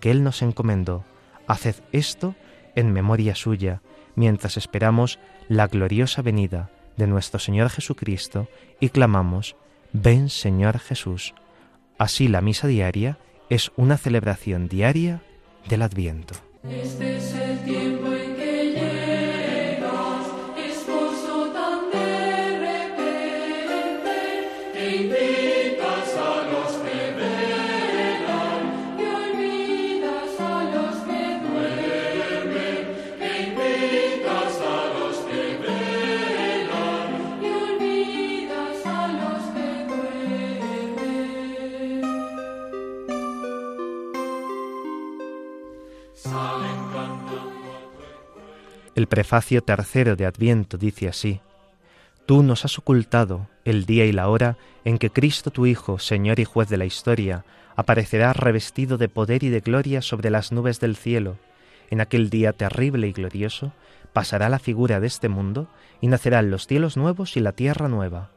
que 0.00 0.10
Él 0.10 0.24
nos 0.24 0.42
encomendó. 0.42 1.04
Haced 1.46 1.76
esto 1.92 2.34
en 2.74 2.92
memoria 2.92 3.34
suya, 3.34 3.82
mientras 4.16 4.56
esperamos 4.56 5.18
la 5.48 5.68
gloriosa 5.68 6.22
venida 6.22 6.70
de 6.96 7.06
nuestro 7.06 7.38
Señor 7.38 7.70
Jesucristo 7.70 8.48
y 8.80 8.88
clamamos, 8.88 9.56
ven 9.94 10.28
Señor 10.28 10.78
Jesús. 10.80 11.34
Así 11.96 12.28
la 12.28 12.42
misa 12.42 12.66
diaria 12.66 13.16
es 13.48 13.72
una 13.76 13.96
celebración 13.96 14.68
diaria 14.68 15.22
del 15.68 15.82
Adviento. 15.82 16.34
Este 16.68 17.16
es 17.16 17.34
el 17.34 17.58
tiempo 17.64 18.13
El 48.94 49.08
prefacio 49.08 49.60
tercero 49.60 50.14
de 50.14 50.24
Adviento 50.24 50.78
dice 50.78 51.08
así, 51.08 51.40
Tú 52.26 52.44
nos 52.44 52.64
has 52.64 52.78
ocultado 52.78 53.48
el 53.64 53.86
día 53.86 54.04
y 54.04 54.12
la 54.12 54.28
hora 54.28 54.56
en 54.84 54.98
que 54.98 55.10
Cristo 55.10 55.50
tu 55.50 55.66
Hijo, 55.66 55.98
Señor 55.98 56.38
y 56.38 56.44
Juez 56.44 56.68
de 56.68 56.76
la 56.76 56.84
historia, 56.84 57.44
aparecerá 57.74 58.32
revestido 58.32 58.96
de 58.96 59.08
poder 59.08 59.42
y 59.42 59.48
de 59.48 59.60
gloria 59.60 60.00
sobre 60.00 60.30
las 60.30 60.52
nubes 60.52 60.78
del 60.78 60.94
cielo. 60.94 61.38
En 61.90 62.00
aquel 62.00 62.30
día 62.30 62.52
terrible 62.52 63.08
y 63.08 63.12
glorioso 63.12 63.72
pasará 64.12 64.48
la 64.48 64.60
figura 64.60 65.00
de 65.00 65.08
este 65.08 65.28
mundo 65.28 65.66
y 66.00 66.06
nacerán 66.06 66.52
los 66.52 66.68
cielos 66.68 66.96
nuevos 66.96 67.36
y 67.36 67.40
la 67.40 67.50
tierra 67.50 67.88
nueva. 67.88 68.30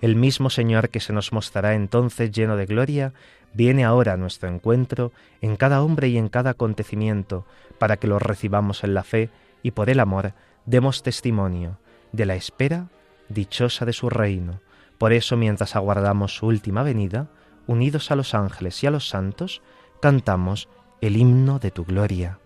El 0.00 0.14
mismo 0.14 0.50
Señor 0.50 0.90
que 0.90 1.00
se 1.00 1.12
nos 1.12 1.32
mostrará 1.32 1.74
entonces 1.74 2.30
lleno 2.30 2.56
de 2.56 2.66
gloria, 2.66 3.12
viene 3.54 3.84
ahora 3.84 4.12
a 4.12 4.16
nuestro 4.16 4.48
encuentro 4.48 5.10
en 5.40 5.56
cada 5.56 5.82
hombre 5.82 6.08
y 6.08 6.16
en 6.16 6.28
cada 6.28 6.50
acontecimiento, 6.50 7.44
para 7.78 7.96
que 7.96 8.06
lo 8.06 8.20
recibamos 8.20 8.84
en 8.84 8.94
la 8.94 9.02
fe 9.02 9.30
y 9.66 9.72
por 9.72 9.90
el 9.90 9.98
amor 9.98 10.32
demos 10.64 11.02
testimonio 11.02 11.80
de 12.12 12.24
la 12.24 12.36
espera 12.36 12.86
dichosa 13.28 13.84
de 13.84 13.92
su 13.92 14.08
reino. 14.08 14.60
Por 14.96 15.12
eso, 15.12 15.36
mientras 15.36 15.74
aguardamos 15.74 16.36
su 16.36 16.46
última 16.46 16.84
venida, 16.84 17.26
unidos 17.66 18.12
a 18.12 18.14
los 18.14 18.32
ángeles 18.32 18.80
y 18.84 18.86
a 18.86 18.92
los 18.92 19.08
santos, 19.08 19.62
cantamos 20.00 20.68
el 21.00 21.16
himno 21.16 21.58
de 21.58 21.72
tu 21.72 21.84
gloria. 21.84 22.38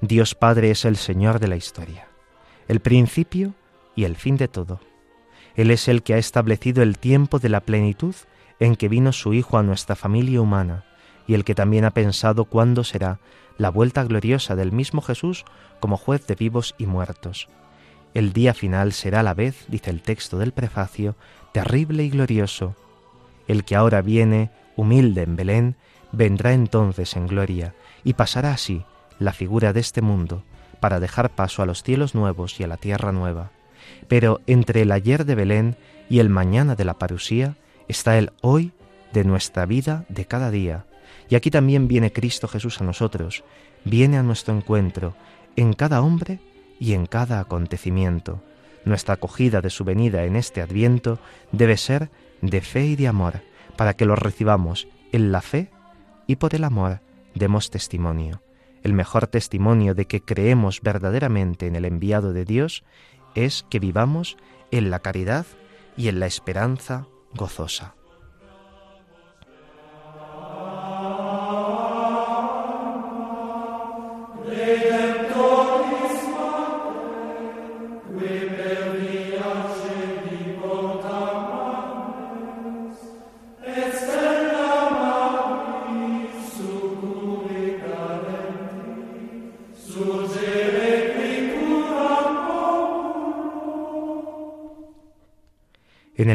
Dios 0.00 0.34
Padre 0.34 0.70
es 0.70 0.86
el 0.86 0.96
Señor 0.96 1.40
de 1.40 1.48
la 1.48 1.56
historia, 1.56 2.08
el 2.68 2.80
principio 2.80 3.52
y 3.94 4.04
el 4.04 4.16
fin 4.16 4.38
de 4.38 4.48
todo. 4.48 4.80
Él 5.54 5.70
es 5.70 5.88
el 5.88 6.02
que 6.02 6.14
ha 6.14 6.18
establecido 6.18 6.82
el 6.82 6.96
tiempo 6.96 7.38
de 7.38 7.50
la 7.50 7.60
plenitud 7.60 8.14
en 8.60 8.76
que 8.76 8.88
vino 8.88 9.12
su 9.12 9.34
Hijo 9.34 9.58
a 9.58 9.62
nuestra 9.62 9.94
familia 9.94 10.40
humana, 10.40 10.86
y 11.26 11.34
el 11.34 11.44
que 11.44 11.54
también 11.54 11.84
ha 11.84 11.90
pensado 11.90 12.46
cuándo 12.46 12.82
será 12.82 13.20
la 13.58 13.70
vuelta 13.70 14.04
gloriosa 14.04 14.56
del 14.56 14.72
mismo 14.72 15.02
Jesús 15.02 15.44
como 15.80 15.96
juez 15.96 16.26
de 16.26 16.34
vivos 16.34 16.74
y 16.78 16.86
muertos. 16.86 17.48
El 18.14 18.32
día 18.32 18.54
final 18.54 18.92
será 18.92 19.20
a 19.20 19.22
la 19.22 19.34
vez, 19.34 19.64
dice 19.68 19.90
el 19.90 20.02
texto 20.02 20.38
del 20.38 20.52
prefacio, 20.52 21.16
terrible 21.52 22.04
y 22.04 22.10
glorioso. 22.10 22.76
El 23.48 23.64
que 23.64 23.74
ahora 23.74 24.02
viene, 24.02 24.50
humilde 24.76 25.22
en 25.22 25.36
Belén, 25.36 25.76
vendrá 26.12 26.52
entonces 26.52 27.16
en 27.16 27.26
gloria, 27.26 27.74
y 28.04 28.14
pasará 28.14 28.52
así 28.52 28.84
la 29.18 29.32
figura 29.32 29.72
de 29.72 29.80
este 29.80 30.02
mundo, 30.02 30.42
para 30.80 31.00
dejar 31.00 31.30
paso 31.30 31.62
a 31.62 31.66
los 31.66 31.82
cielos 31.82 32.14
nuevos 32.14 32.58
y 32.60 32.64
a 32.64 32.66
la 32.66 32.76
tierra 32.76 33.12
nueva. 33.12 33.50
Pero 34.08 34.40
entre 34.46 34.82
el 34.82 34.92
ayer 34.92 35.24
de 35.24 35.34
Belén 35.34 35.76
y 36.10 36.18
el 36.18 36.28
mañana 36.28 36.74
de 36.74 36.84
la 36.84 36.98
parusía 36.98 37.56
está 37.88 38.18
el 38.18 38.32
hoy 38.42 38.72
de 39.12 39.24
nuestra 39.24 39.64
vida 39.66 40.04
de 40.08 40.26
cada 40.26 40.50
día. 40.50 40.86
Y 41.28 41.34
aquí 41.34 41.50
también 41.50 41.88
viene 41.88 42.12
Cristo 42.12 42.48
Jesús 42.48 42.80
a 42.80 42.84
nosotros, 42.84 43.44
viene 43.84 44.18
a 44.18 44.22
nuestro 44.22 44.54
encuentro, 44.54 45.14
en 45.56 45.72
cada 45.72 46.00
hombre 46.02 46.40
y 46.78 46.94
en 46.94 47.06
cada 47.06 47.40
acontecimiento. 47.40 48.42
Nuestra 48.84 49.14
acogida 49.14 49.60
de 49.60 49.70
su 49.70 49.84
venida 49.84 50.24
en 50.24 50.36
este 50.36 50.60
adviento 50.60 51.18
debe 51.52 51.76
ser 51.76 52.10
de 52.40 52.60
fe 52.60 52.86
y 52.86 52.96
de 52.96 53.08
amor, 53.08 53.42
para 53.76 53.94
que 53.94 54.04
lo 54.04 54.16
recibamos 54.16 54.88
en 55.12 55.32
la 55.32 55.40
fe 55.40 55.70
y 56.26 56.36
por 56.36 56.54
el 56.54 56.64
amor 56.64 57.00
demos 57.34 57.70
testimonio. 57.70 58.42
El 58.82 58.92
mejor 58.92 59.28
testimonio 59.28 59.94
de 59.94 60.06
que 60.06 60.22
creemos 60.22 60.80
verdaderamente 60.80 61.66
en 61.66 61.76
el 61.76 61.84
enviado 61.84 62.32
de 62.32 62.44
Dios 62.44 62.84
es 63.34 63.64
que 63.70 63.78
vivamos 63.78 64.36
en 64.70 64.90
la 64.90 64.98
caridad 64.98 65.46
y 65.96 66.08
en 66.08 66.18
la 66.18 66.26
esperanza 66.26 67.06
gozosa. 67.34 67.94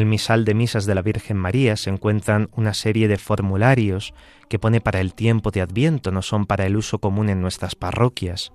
Misal 0.08 0.44
de 0.44 0.54
misas 0.54 0.86
de 0.86 0.94
la 0.94 1.02
Virgen 1.02 1.36
María 1.36 1.76
se 1.76 1.90
encuentran 1.90 2.48
una 2.52 2.74
serie 2.74 3.06
de 3.06 3.18
formularios 3.18 4.14
que 4.48 4.58
pone 4.58 4.80
para 4.80 5.00
el 5.00 5.14
tiempo 5.14 5.50
de 5.50 5.60
Adviento, 5.60 6.10
no 6.10 6.22
son 6.22 6.46
para 6.46 6.66
el 6.66 6.76
uso 6.76 6.98
común 6.98 7.28
en 7.28 7.40
nuestras 7.40 7.74
parroquias. 7.74 8.52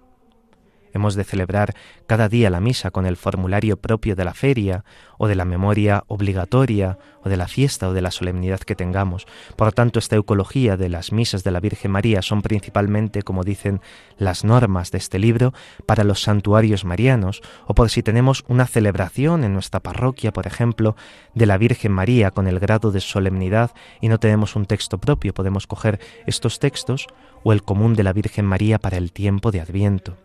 Hemos 0.94 1.16
de 1.16 1.24
celebrar 1.24 1.74
cada 2.08 2.30
día 2.30 2.50
la 2.50 2.60
misa 2.60 2.92
con 2.92 3.06
el 3.06 3.18
formulario 3.18 3.78
propio 3.78 4.16
de 4.16 4.26
la 4.26 4.34
feria 4.34 4.86
o 5.18 5.28
de 5.28 5.36
la 5.36 5.46
memoria 5.46 6.04
obligatoria 6.08 6.98
o 7.24 7.30
de 7.30 7.38
la 7.38 7.48
fiesta 7.48 7.90
o 7.90 7.94
de 7.94 8.02
la 8.02 8.12
solemnidad 8.12 8.60
que 8.60 8.76
tengamos. 8.76 9.26
Por 9.56 9.72
tanto, 9.74 10.00
esta 10.00 10.16
ecología 10.16 10.78
de 10.78 10.90
las 10.90 11.12
misas 11.12 11.44
de 11.44 11.52
la 11.52 11.60
Virgen 11.60 11.92
María 11.92 12.22
son 12.22 12.42
principalmente, 12.42 13.24
como 13.24 13.44
dicen 13.44 13.82
las 14.18 14.44
normas 14.44 14.92
de 14.92 14.98
este 14.98 15.20
libro, 15.20 15.54
para 15.86 16.04
los 16.04 16.22
santuarios 16.22 16.86
marianos 16.86 17.42
o 17.66 17.74
por 17.74 17.90
si 17.90 18.04
tenemos 18.04 18.44
una 18.48 18.68
celebración 18.68 19.44
en 19.44 19.54
nuestra 19.54 19.80
parroquia, 19.80 20.32
por 20.32 20.48
ejemplo, 20.48 20.96
de 21.34 21.46
la 21.46 21.58
Virgen 21.58 21.92
María 21.92 22.32
con 22.32 22.48
el 22.48 22.60
grado 22.60 22.92
de 22.92 23.02
solemnidad 23.02 23.72
y 24.02 24.10
no 24.10 24.20
tenemos 24.20 24.56
un 24.56 24.66
texto 24.66 24.98
propio, 25.00 25.34
podemos 25.34 25.68
coger 25.68 26.00
estos 26.28 26.60
textos 26.60 27.08
o 27.44 27.54
el 27.54 27.64
común 27.64 27.94
de 27.94 28.04
la 28.04 28.14
Virgen 28.14 28.46
María 28.46 28.80
para 28.80 28.98
el 28.98 29.12
tiempo 29.12 29.52
de 29.52 29.62
Adviento. 29.62 30.18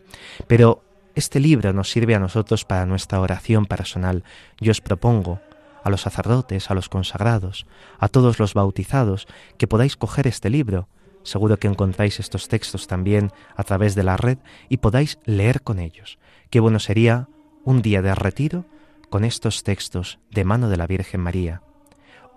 Pero 0.47 0.83
este 1.15 1.41
libro 1.41 1.73
nos 1.73 1.91
sirve 1.91 2.15
a 2.15 2.21
nosotros 2.21 2.65
para 2.65 2.87
nuestra 2.87 3.21
oración 3.21 3.67
personal. 3.67 4.25
Yo 4.61 4.71
os 4.71 4.81
propongo, 4.81 5.41
a 5.83 5.91
los 5.91 6.03
sacerdotes, 6.03 6.71
a 6.71 6.75
los 6.75 6.89
consagrados, 6.89 7.67
a 7.99 8.09
todos 8.09 8.39
los 8.39 8.55
bautizados, 8.55 9.27
que 9.57 9.67
podáis 9.67 9.97
coger 9.97 10.27
este 10.27 10.51
libro. 10.51 10.89
Seguro 11.23 11.59
que 11.59 11.69
encontráis 11.69 12.21
estos 12.21 12.49
textos 12.49 12.87
también 12.87 13.33
a 13.57 13.65
través 13.65 13.95
de 13.95 14.05
la 14.05 14.17
red 14.17 14.39
y 14.69 14.79
podáis 14.79 15.19
leer 15.25 15.63
con 15.63 15.79
ellos. 15.79 16.19
Qué 16.51 16.61
bueno 16.61 16.79
sería 16.79 17.29
un 17.65 17.83
día 17.83 18.01
de 18.03 18.15
retiro 18.15 18.65
con 19.11 19.25
estos 19.25 19.63
textos 19.63 20.19
de 20.31 20.45
mano 20.45 20.69
de 20.69 20.77
la 20.77 20.87
Virgen 20.87 21.21
María. 21.21 21.63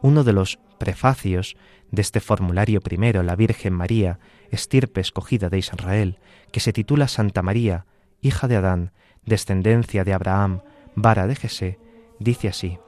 Uno 0.02 0.24
de 0.24 0.34
los 0.34 0.60
prefacios 0.78 1.56
de 1.92 2.02
este 2.02 2.20
formulario 2.20 2.82
primero, 2.82 3.22
la 3.24 3.36
Virgen 3.36 3.74
María, 3.74 4.20
estirpe 4.50 5.02
escogida 5.02 5.50
de 5.50 5.60
Israel, 5.60 6.20
que 6.52 6.60
se 6.60 6.74
titula 6.74 7.08
Santa 7.08 7.42
María, 7.42 7.86
hija 8.22 8.48
de 8.48 8.56
Adán, 8.56 8.92
descendencia 9.26 10.04
de 10.04 10.14
Abraham, 10.14 10.62
vara 10.96 11.28
de 11.28 11.36
Jesé, 11.36 11.80
dice 12.20 12.48
así, 12.48 12.80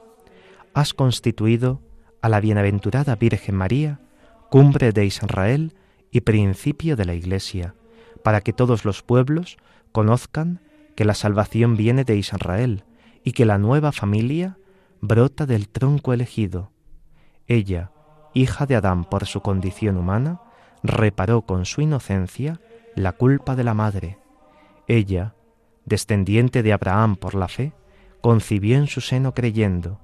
Has 0.72 0.92
constituido 0.92 1.80
a 2.20 2.28
la 2.28 2.40
bienaventurada 2.40 3.14
Virgen 3.16 3.54
María, 3.54 4.00
cumbre 4.50 4.92
de 4.92 5.04
Israel 5.04 5.74
y 6.10 6.22
principio 6.22 6.96
de 6.96 7.04
la 7.04 7.14
Iglesia, 7.14 7.74
para 8.22 8.40
que 8.40 8.52
todos 8.52 8.84
los 8.84 9.02
pueblos 9.02 9.56
conozcan 9.92 10.60
que 10.96 11.04
la 11.04 11.14
salvación 11.14 11.76
viene 11.76 12.04
de 12.04 12.16
Israel 12.16 12.84
y 13.22 13.32
que 13.32 13.44
la 13.44 13.58
nueva 13.58 13.92
familia 13.92 14.58
brota 15.00 15.46
del 15.46 15.68
tronco 15.68 16.12
elegido. 16.12 16.73
Ella, 17.46 17.90
hija 18.32 18.66
de 18.66 18.76
Adán 18.76 19.04
por 19.04 19.26
su 19.26 19.40
condición 19.40 19.96
humana, 19.96 20.40
reparó 20.82 21.42
con 21.42 21.64
su 21.64 21.80
inocencia 21.80 22.60
la 22.94 23.12
culpa 23.12 23.56
de 23.56 23.64
la 23.64 23.74
madre. 23.74 24.18
Ella, 24.86 25.34
descendiente 25.84 26.62
de 26.62 26.72
Abraham 26.72 27.16
por 27.16 27.34
la 27.34 27.48
fe, 27.48 27.72
concibió 28.20 28.76
en 28.76 28.86
su 28.86 29.00
seno 29.00 29.34
creyendo. 29.34 30.00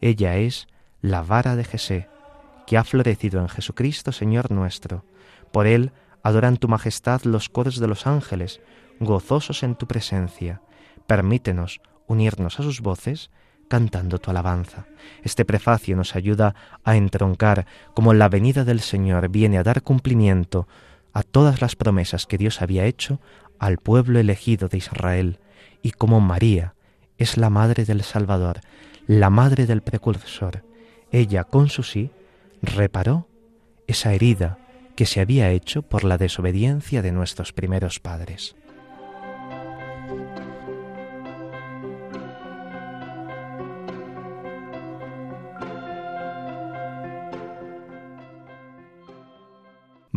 Ella 0.00 0.36
es 0.36 0.68
la 1.00 1.22
vara 1.22 1.56
de 1.56 1.64
Jesé, 1.64 2.08
que 2.66 2.78
ha 2.78 2.84
florecido 2.84 3.40
en 3.40 3.48
Jesucristo 3.48 4.12
Señor 4.12 4.50
nuestro. 4.50 5.04
Por 5.52 5.66
él 5.66 5.92
adoran 6.22 6.56
tu 6.56 6.68
majestad 6.68 7.22
los 7.24 7.48
coros 7.48 7.78
de 7.78 7.88
los 7.88 8.06
ángeles, 8.06 8.60
gozosos 9.00 9.62
en 9.62 9.74
tu 9.74 9.86
presencia. 9.86 10.62
Permítenos 11.06 11.80
unirnos 12.06 12.60
a 12.60 12.62
sus 12.62 12.80
voces 12.80 13.30
cantando 13.74 14.20
tu 14.20 14.30
alabanza. 14.30 14.86
Este 15.24 15.44
prefacio 15.44 15.96
nos 15.96 16.14
ayuda 16.14 16.54
a 16.84 16.94
entroncar 16.94 17.66
cómo 17.92 18.14
la 18.14 18.28
venida 18.28 18.64
del 18.64 18.78
Señor 18.78 19.30
viene 19.30 19.58
a 19.58 19.64
dar 19.64 19.82
cumplimiento 19.82 20.68
a 21.12 21.24
todas 21.24 21.60
las 21.60 21.74
promesas 21.74 22.26
que 22.26 22.38
Dios 22.38 22.62
había 22.62 22.84
hecho 22.84 23.18
al 23.58 23.78
pueblo 23.78 24.20
elegido 24.20 24.68
de 24.68 24.78
Israel 24.78 25.40
y 25.82 25.90
como 25.90 26.20
María 26.20 26.76
es 27.18 27.36
la 27.36 27.50
madre 27.50 27.84
del 27.84 28.04
Salvador, 28.04 28.60
la 29.08 29.28
madre 29.28 29.66
del 29.66 29.82
precursor. 29.82 30.62
Ella 31.10 31.42
con 31.42 31.68
su 31.68 31.82
sí 31.82 32.12
reparó 32.62 33.26
esa 33.88 34.12
herida 34.12 34.56
que 34.94 35.04
se 35.04 35.18
había 35.20 35.50
hecho 35.50 35.82
por 35.82 36.04
la 36.04 36.16
desobediencia 36.16 37.02
de 37.02 37.10
nuestros 37.10 37.52
primeros 37.52 37.98
padres. 37.98 38.54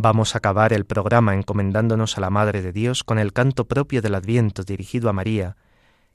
Vamos 0.00 0.36
a 0.36 0.38
acabar 0.38 0.72
el 0.72 0.86
programa 0.86 1.34
encomendándonos 1.34 2.16
a 2.16 2.20
la 2.20 2.30
Madre 2.30 2.62
de 2.62 2.70
Dios 2.70 3.02
con 3.02 3.18
el 3.18 3.32
canto 3.32 3.66
propio 3.66 4.00
del 4.00 4.14
Adviento 4.14 4.62
dirigido 4.62 5.10
a 5.10 5.12
María, 5.12 5.56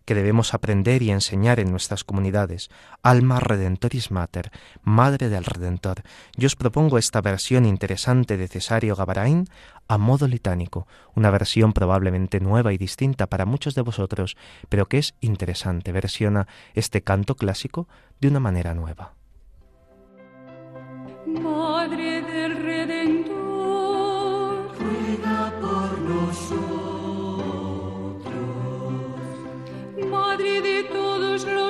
que 0.06 0.16
debemos 0.16 0.54
aprender 0.54 1.02
y 1.02 1.12
enseñar 1.12 1.60
en 1.60 1.70
nuestras 1.70 2.06
comunidades. 2.06 2.70
Alma 3.02 3.42
Redentoris 3.42 4.10
Mater, 4.10 4.52
Madre 4.84 5.28
del 5.28 5.44
Redentor. 5.44 6.04
Yo 6.38 6.48
os 6.48 6.56
propongo 6.56 6.98
esta 6.98 7.20
versión 7.20 7.66
interesante 7.66 8.38
de 8.38 8.48
Cesario 8.48 8.96
Gabarain 8.96 9.50
a 9.90 9.98
modo 9.98 10.30
litánico, 10.30 10.88
una 11.14 11.30
versión 11.30 11.74
probablemente 11.74 12.40
nueva 12.40 12.72
y 12.72 12.78
distinta 12.78 13.28
para 13.28 13.46
muchos 13.46 13.76
de 13.76 13.82
vosotros, 13.82 14.38
pero 14.70 14.88
que 14.88 15.00
es 15.00 15.14
interesante, 15.20 15.92
versiona 15.92 16.48
este 16.74 17.02
canto 17.02 17.36
clásico 17.36 17.90
de 18.22 18.30
una 18.30 18.40
manera 18.40 18.74
nueva. 18.74 19.16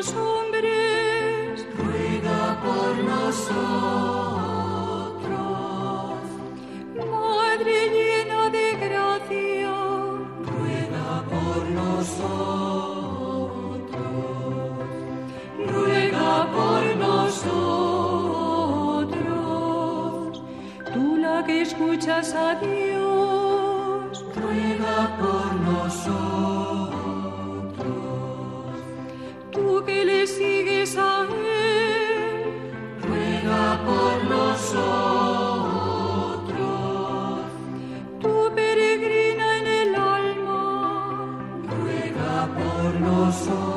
Los 0.03 0.13
hombres, 0.15 1.65
ruega 1.77 2.59
por 2.61 2.97
nosotros. 3.03 3.63
Madre 7.11 7.75
llena 7.95 8.49
de 8.49 8.67
gracia, 8.83 9.75
ruega 10.51 11.09
por 11.31 11.61
nosotros. 11.79 12.33
Ruega 15.71 16.33
por 16.57 16.83
nosotros. 16.97 17.53
Tú 20.93 21.17
la 21.17 21.43
que 21.45 21.61
escuchas 21.61 22.33
a 22.33 22.55
Dios, 22.55 24.25
ruega 24.35 25.17
por 25.17 25.53
nosotros. 25.61 26.52
Que 29.85 30.05
le 30.05 30.27
sigues 30.27 30.95
a 30.97 31.25
Él, 31.25 32.43
ruega 33.07 33.79
por 33.85 34.23
nosotros. 34.25 34.93
Tú 38.21 38.51
peregrina 38.55 39.57
en 39.59 39.67
el 39.67 39.95
alma, 39.95 41.37
ruega 41.79 42.49
por 42.57 43.01
nosotros. 43.01 43.72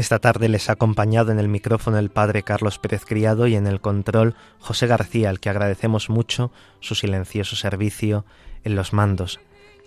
Esta 0.00 0.18
tarde 0.18 0.48
les 0.48 0.70
ha 0.70 0.72
acompañado 0.72 1.30
en 1.30 1.38
el 1.38 1.48
micrófono 1.48 1.98
el 1.98 2.08
padre 2.08 2.42
Carlos 2.42 2.78
Pérez 2.78 3.04
Criado 3.04 3.46
y 3.46 3.54
en 3.54 3.66
el 3.66 3.82
control 3.82 4.34
José 4.58 4.86
García, 4.86 5.28
al 5.28 5.40
que 5.40 5.50
agradecemos 5.50 6.08
mucho 6.08 6.50
su 6.80 6.94
silencioso 6.94 7.54
servicio 7.54 8.24
en 8.64 8.76
los 8.76 8.94
mandos 8.94 9.40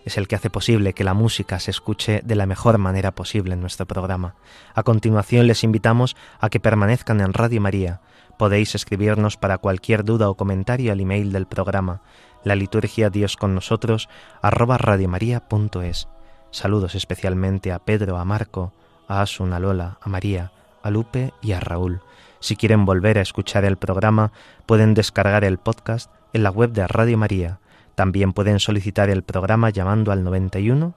es 0.06 0.20
el 0.20 0.28
que 0.28 0.36
hace 0.36 0.52
posible 0.52 0.94
que 0.94 1.04
la 1.04 1.16
música 1.16 1.60
se 1.60 1.72
escuche 1.72 2.22
de 2.24 2.36
la 2.36 2.46
mejor 2.46 2.78
manera 2.78 3.16
posible 3.16 3.56
en 3.56 3.62
nuestro 3.62 3.88
programa. 3.88 4.36
A 4.76 4.84
continuación 4.84 5.48
les 5.48 5.64
invitamos 5.64 6.16
a 6.40 6.52
que 6.52 6.60
permanezcan 6.60 7.20
en 7.20 7.34
Radio 7.34 7.60
María. 7.60 8.02
Podéis 8.38 8.76
escribirnos 8.76 9.36
para 9.36 9.58
cualquier 9.58 10.04
duda 10.04 10.30
o 10.30 10.36
comentario 10.36 10.92
al 10.92 11.00
email 11.00 11.32
del 11.32 11.48
programa, 11.48 12.04
la 12.44 12.56
liturgia 12.56 13.10
Dios 13.10 13.36
con 13.36 13.56
nosotros, 13.56 14.10
arroba 14.44 14.78
radiomaria.es. 14.78 16.08
Saludos 16.52 16.94
especialmente 16.94 17.72
a 17.72 17.80
Pedro, 17.80 18.18
a 18.18 18.26
Marco, 18.26 18.74
a 19.08 19.22
Asun, 19.22 19.54
a 19.54 19.60
Lola, 19.60 19.98
a 20.02 20.10
María, 20.10 20.52
a 20.82 20.90
Lupe 20.90 21.34
y 21.42 21.54
a 21.54 21.60
Raúl. 21.60 22.02
Si 22.40 22.56
quieren 22.56 22.86
volver 22.86 23.18
a 23.18 23.22
escuchar 23.22 23.66
el 23.66 23.78
programa, 23.78 24.32
pueden 24.66 24.94
descargar 24.94 25.44
el 25.44 25.58
podcast 25.58 26.12
en 26.34 26.44
la 26.44 26.50
web 26.50 26.72
de 26.72 26.86
Radio 26.88 27.18
María. 27.18 27.60
También 27.96 28.34
pueden 28.34 28.60
solicitar 28.60 29.10
el 29.10 29.24
programa 29.24 29.70
llamando 29.70 30.12
al 30.12 30.24
91 30.24 30.94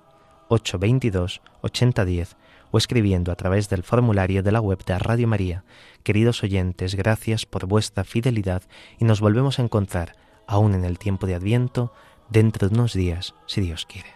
822 0.48 1.40
8010 1.62 2.36
o 2.70 2.78
escribiendo 2.78 3.32
a 3.32 3.36
través 3.36 3.68
del 3.68 3.82
formulario 3.82 4.42
de 4.42 4.52
la 4.52 4.60
web 4.60 4.84
de 4.84 4.98
Radio 4.98 5.28
María. 5.28 5.64
Queridos 6.02 6.42
oyentes, 6.42 6.94
gracias 6.94 7.46
por 7.46 7.66
vuestra 7.66 8.04
fidelidad 8.04 8.62
y 8.98 9.04
nos 9.04 9.20
volvemos 9.20 9.58
a 9.58 9.62
encontrar, 9.62 10.16
aún 10.46 10.74
en 10.74 10.84
el 10.84 10.98
tiempo 10.98 11.26
de 11.26 11.34
Adviento, 11.34 11.92
dentro 12.28 12.68
de 12.68 12.74
unos 12.74 12.92
días, 12.92 13.34
si 13.46 13.60
Dios 13.60 13.86
quiere. 13.86 14.15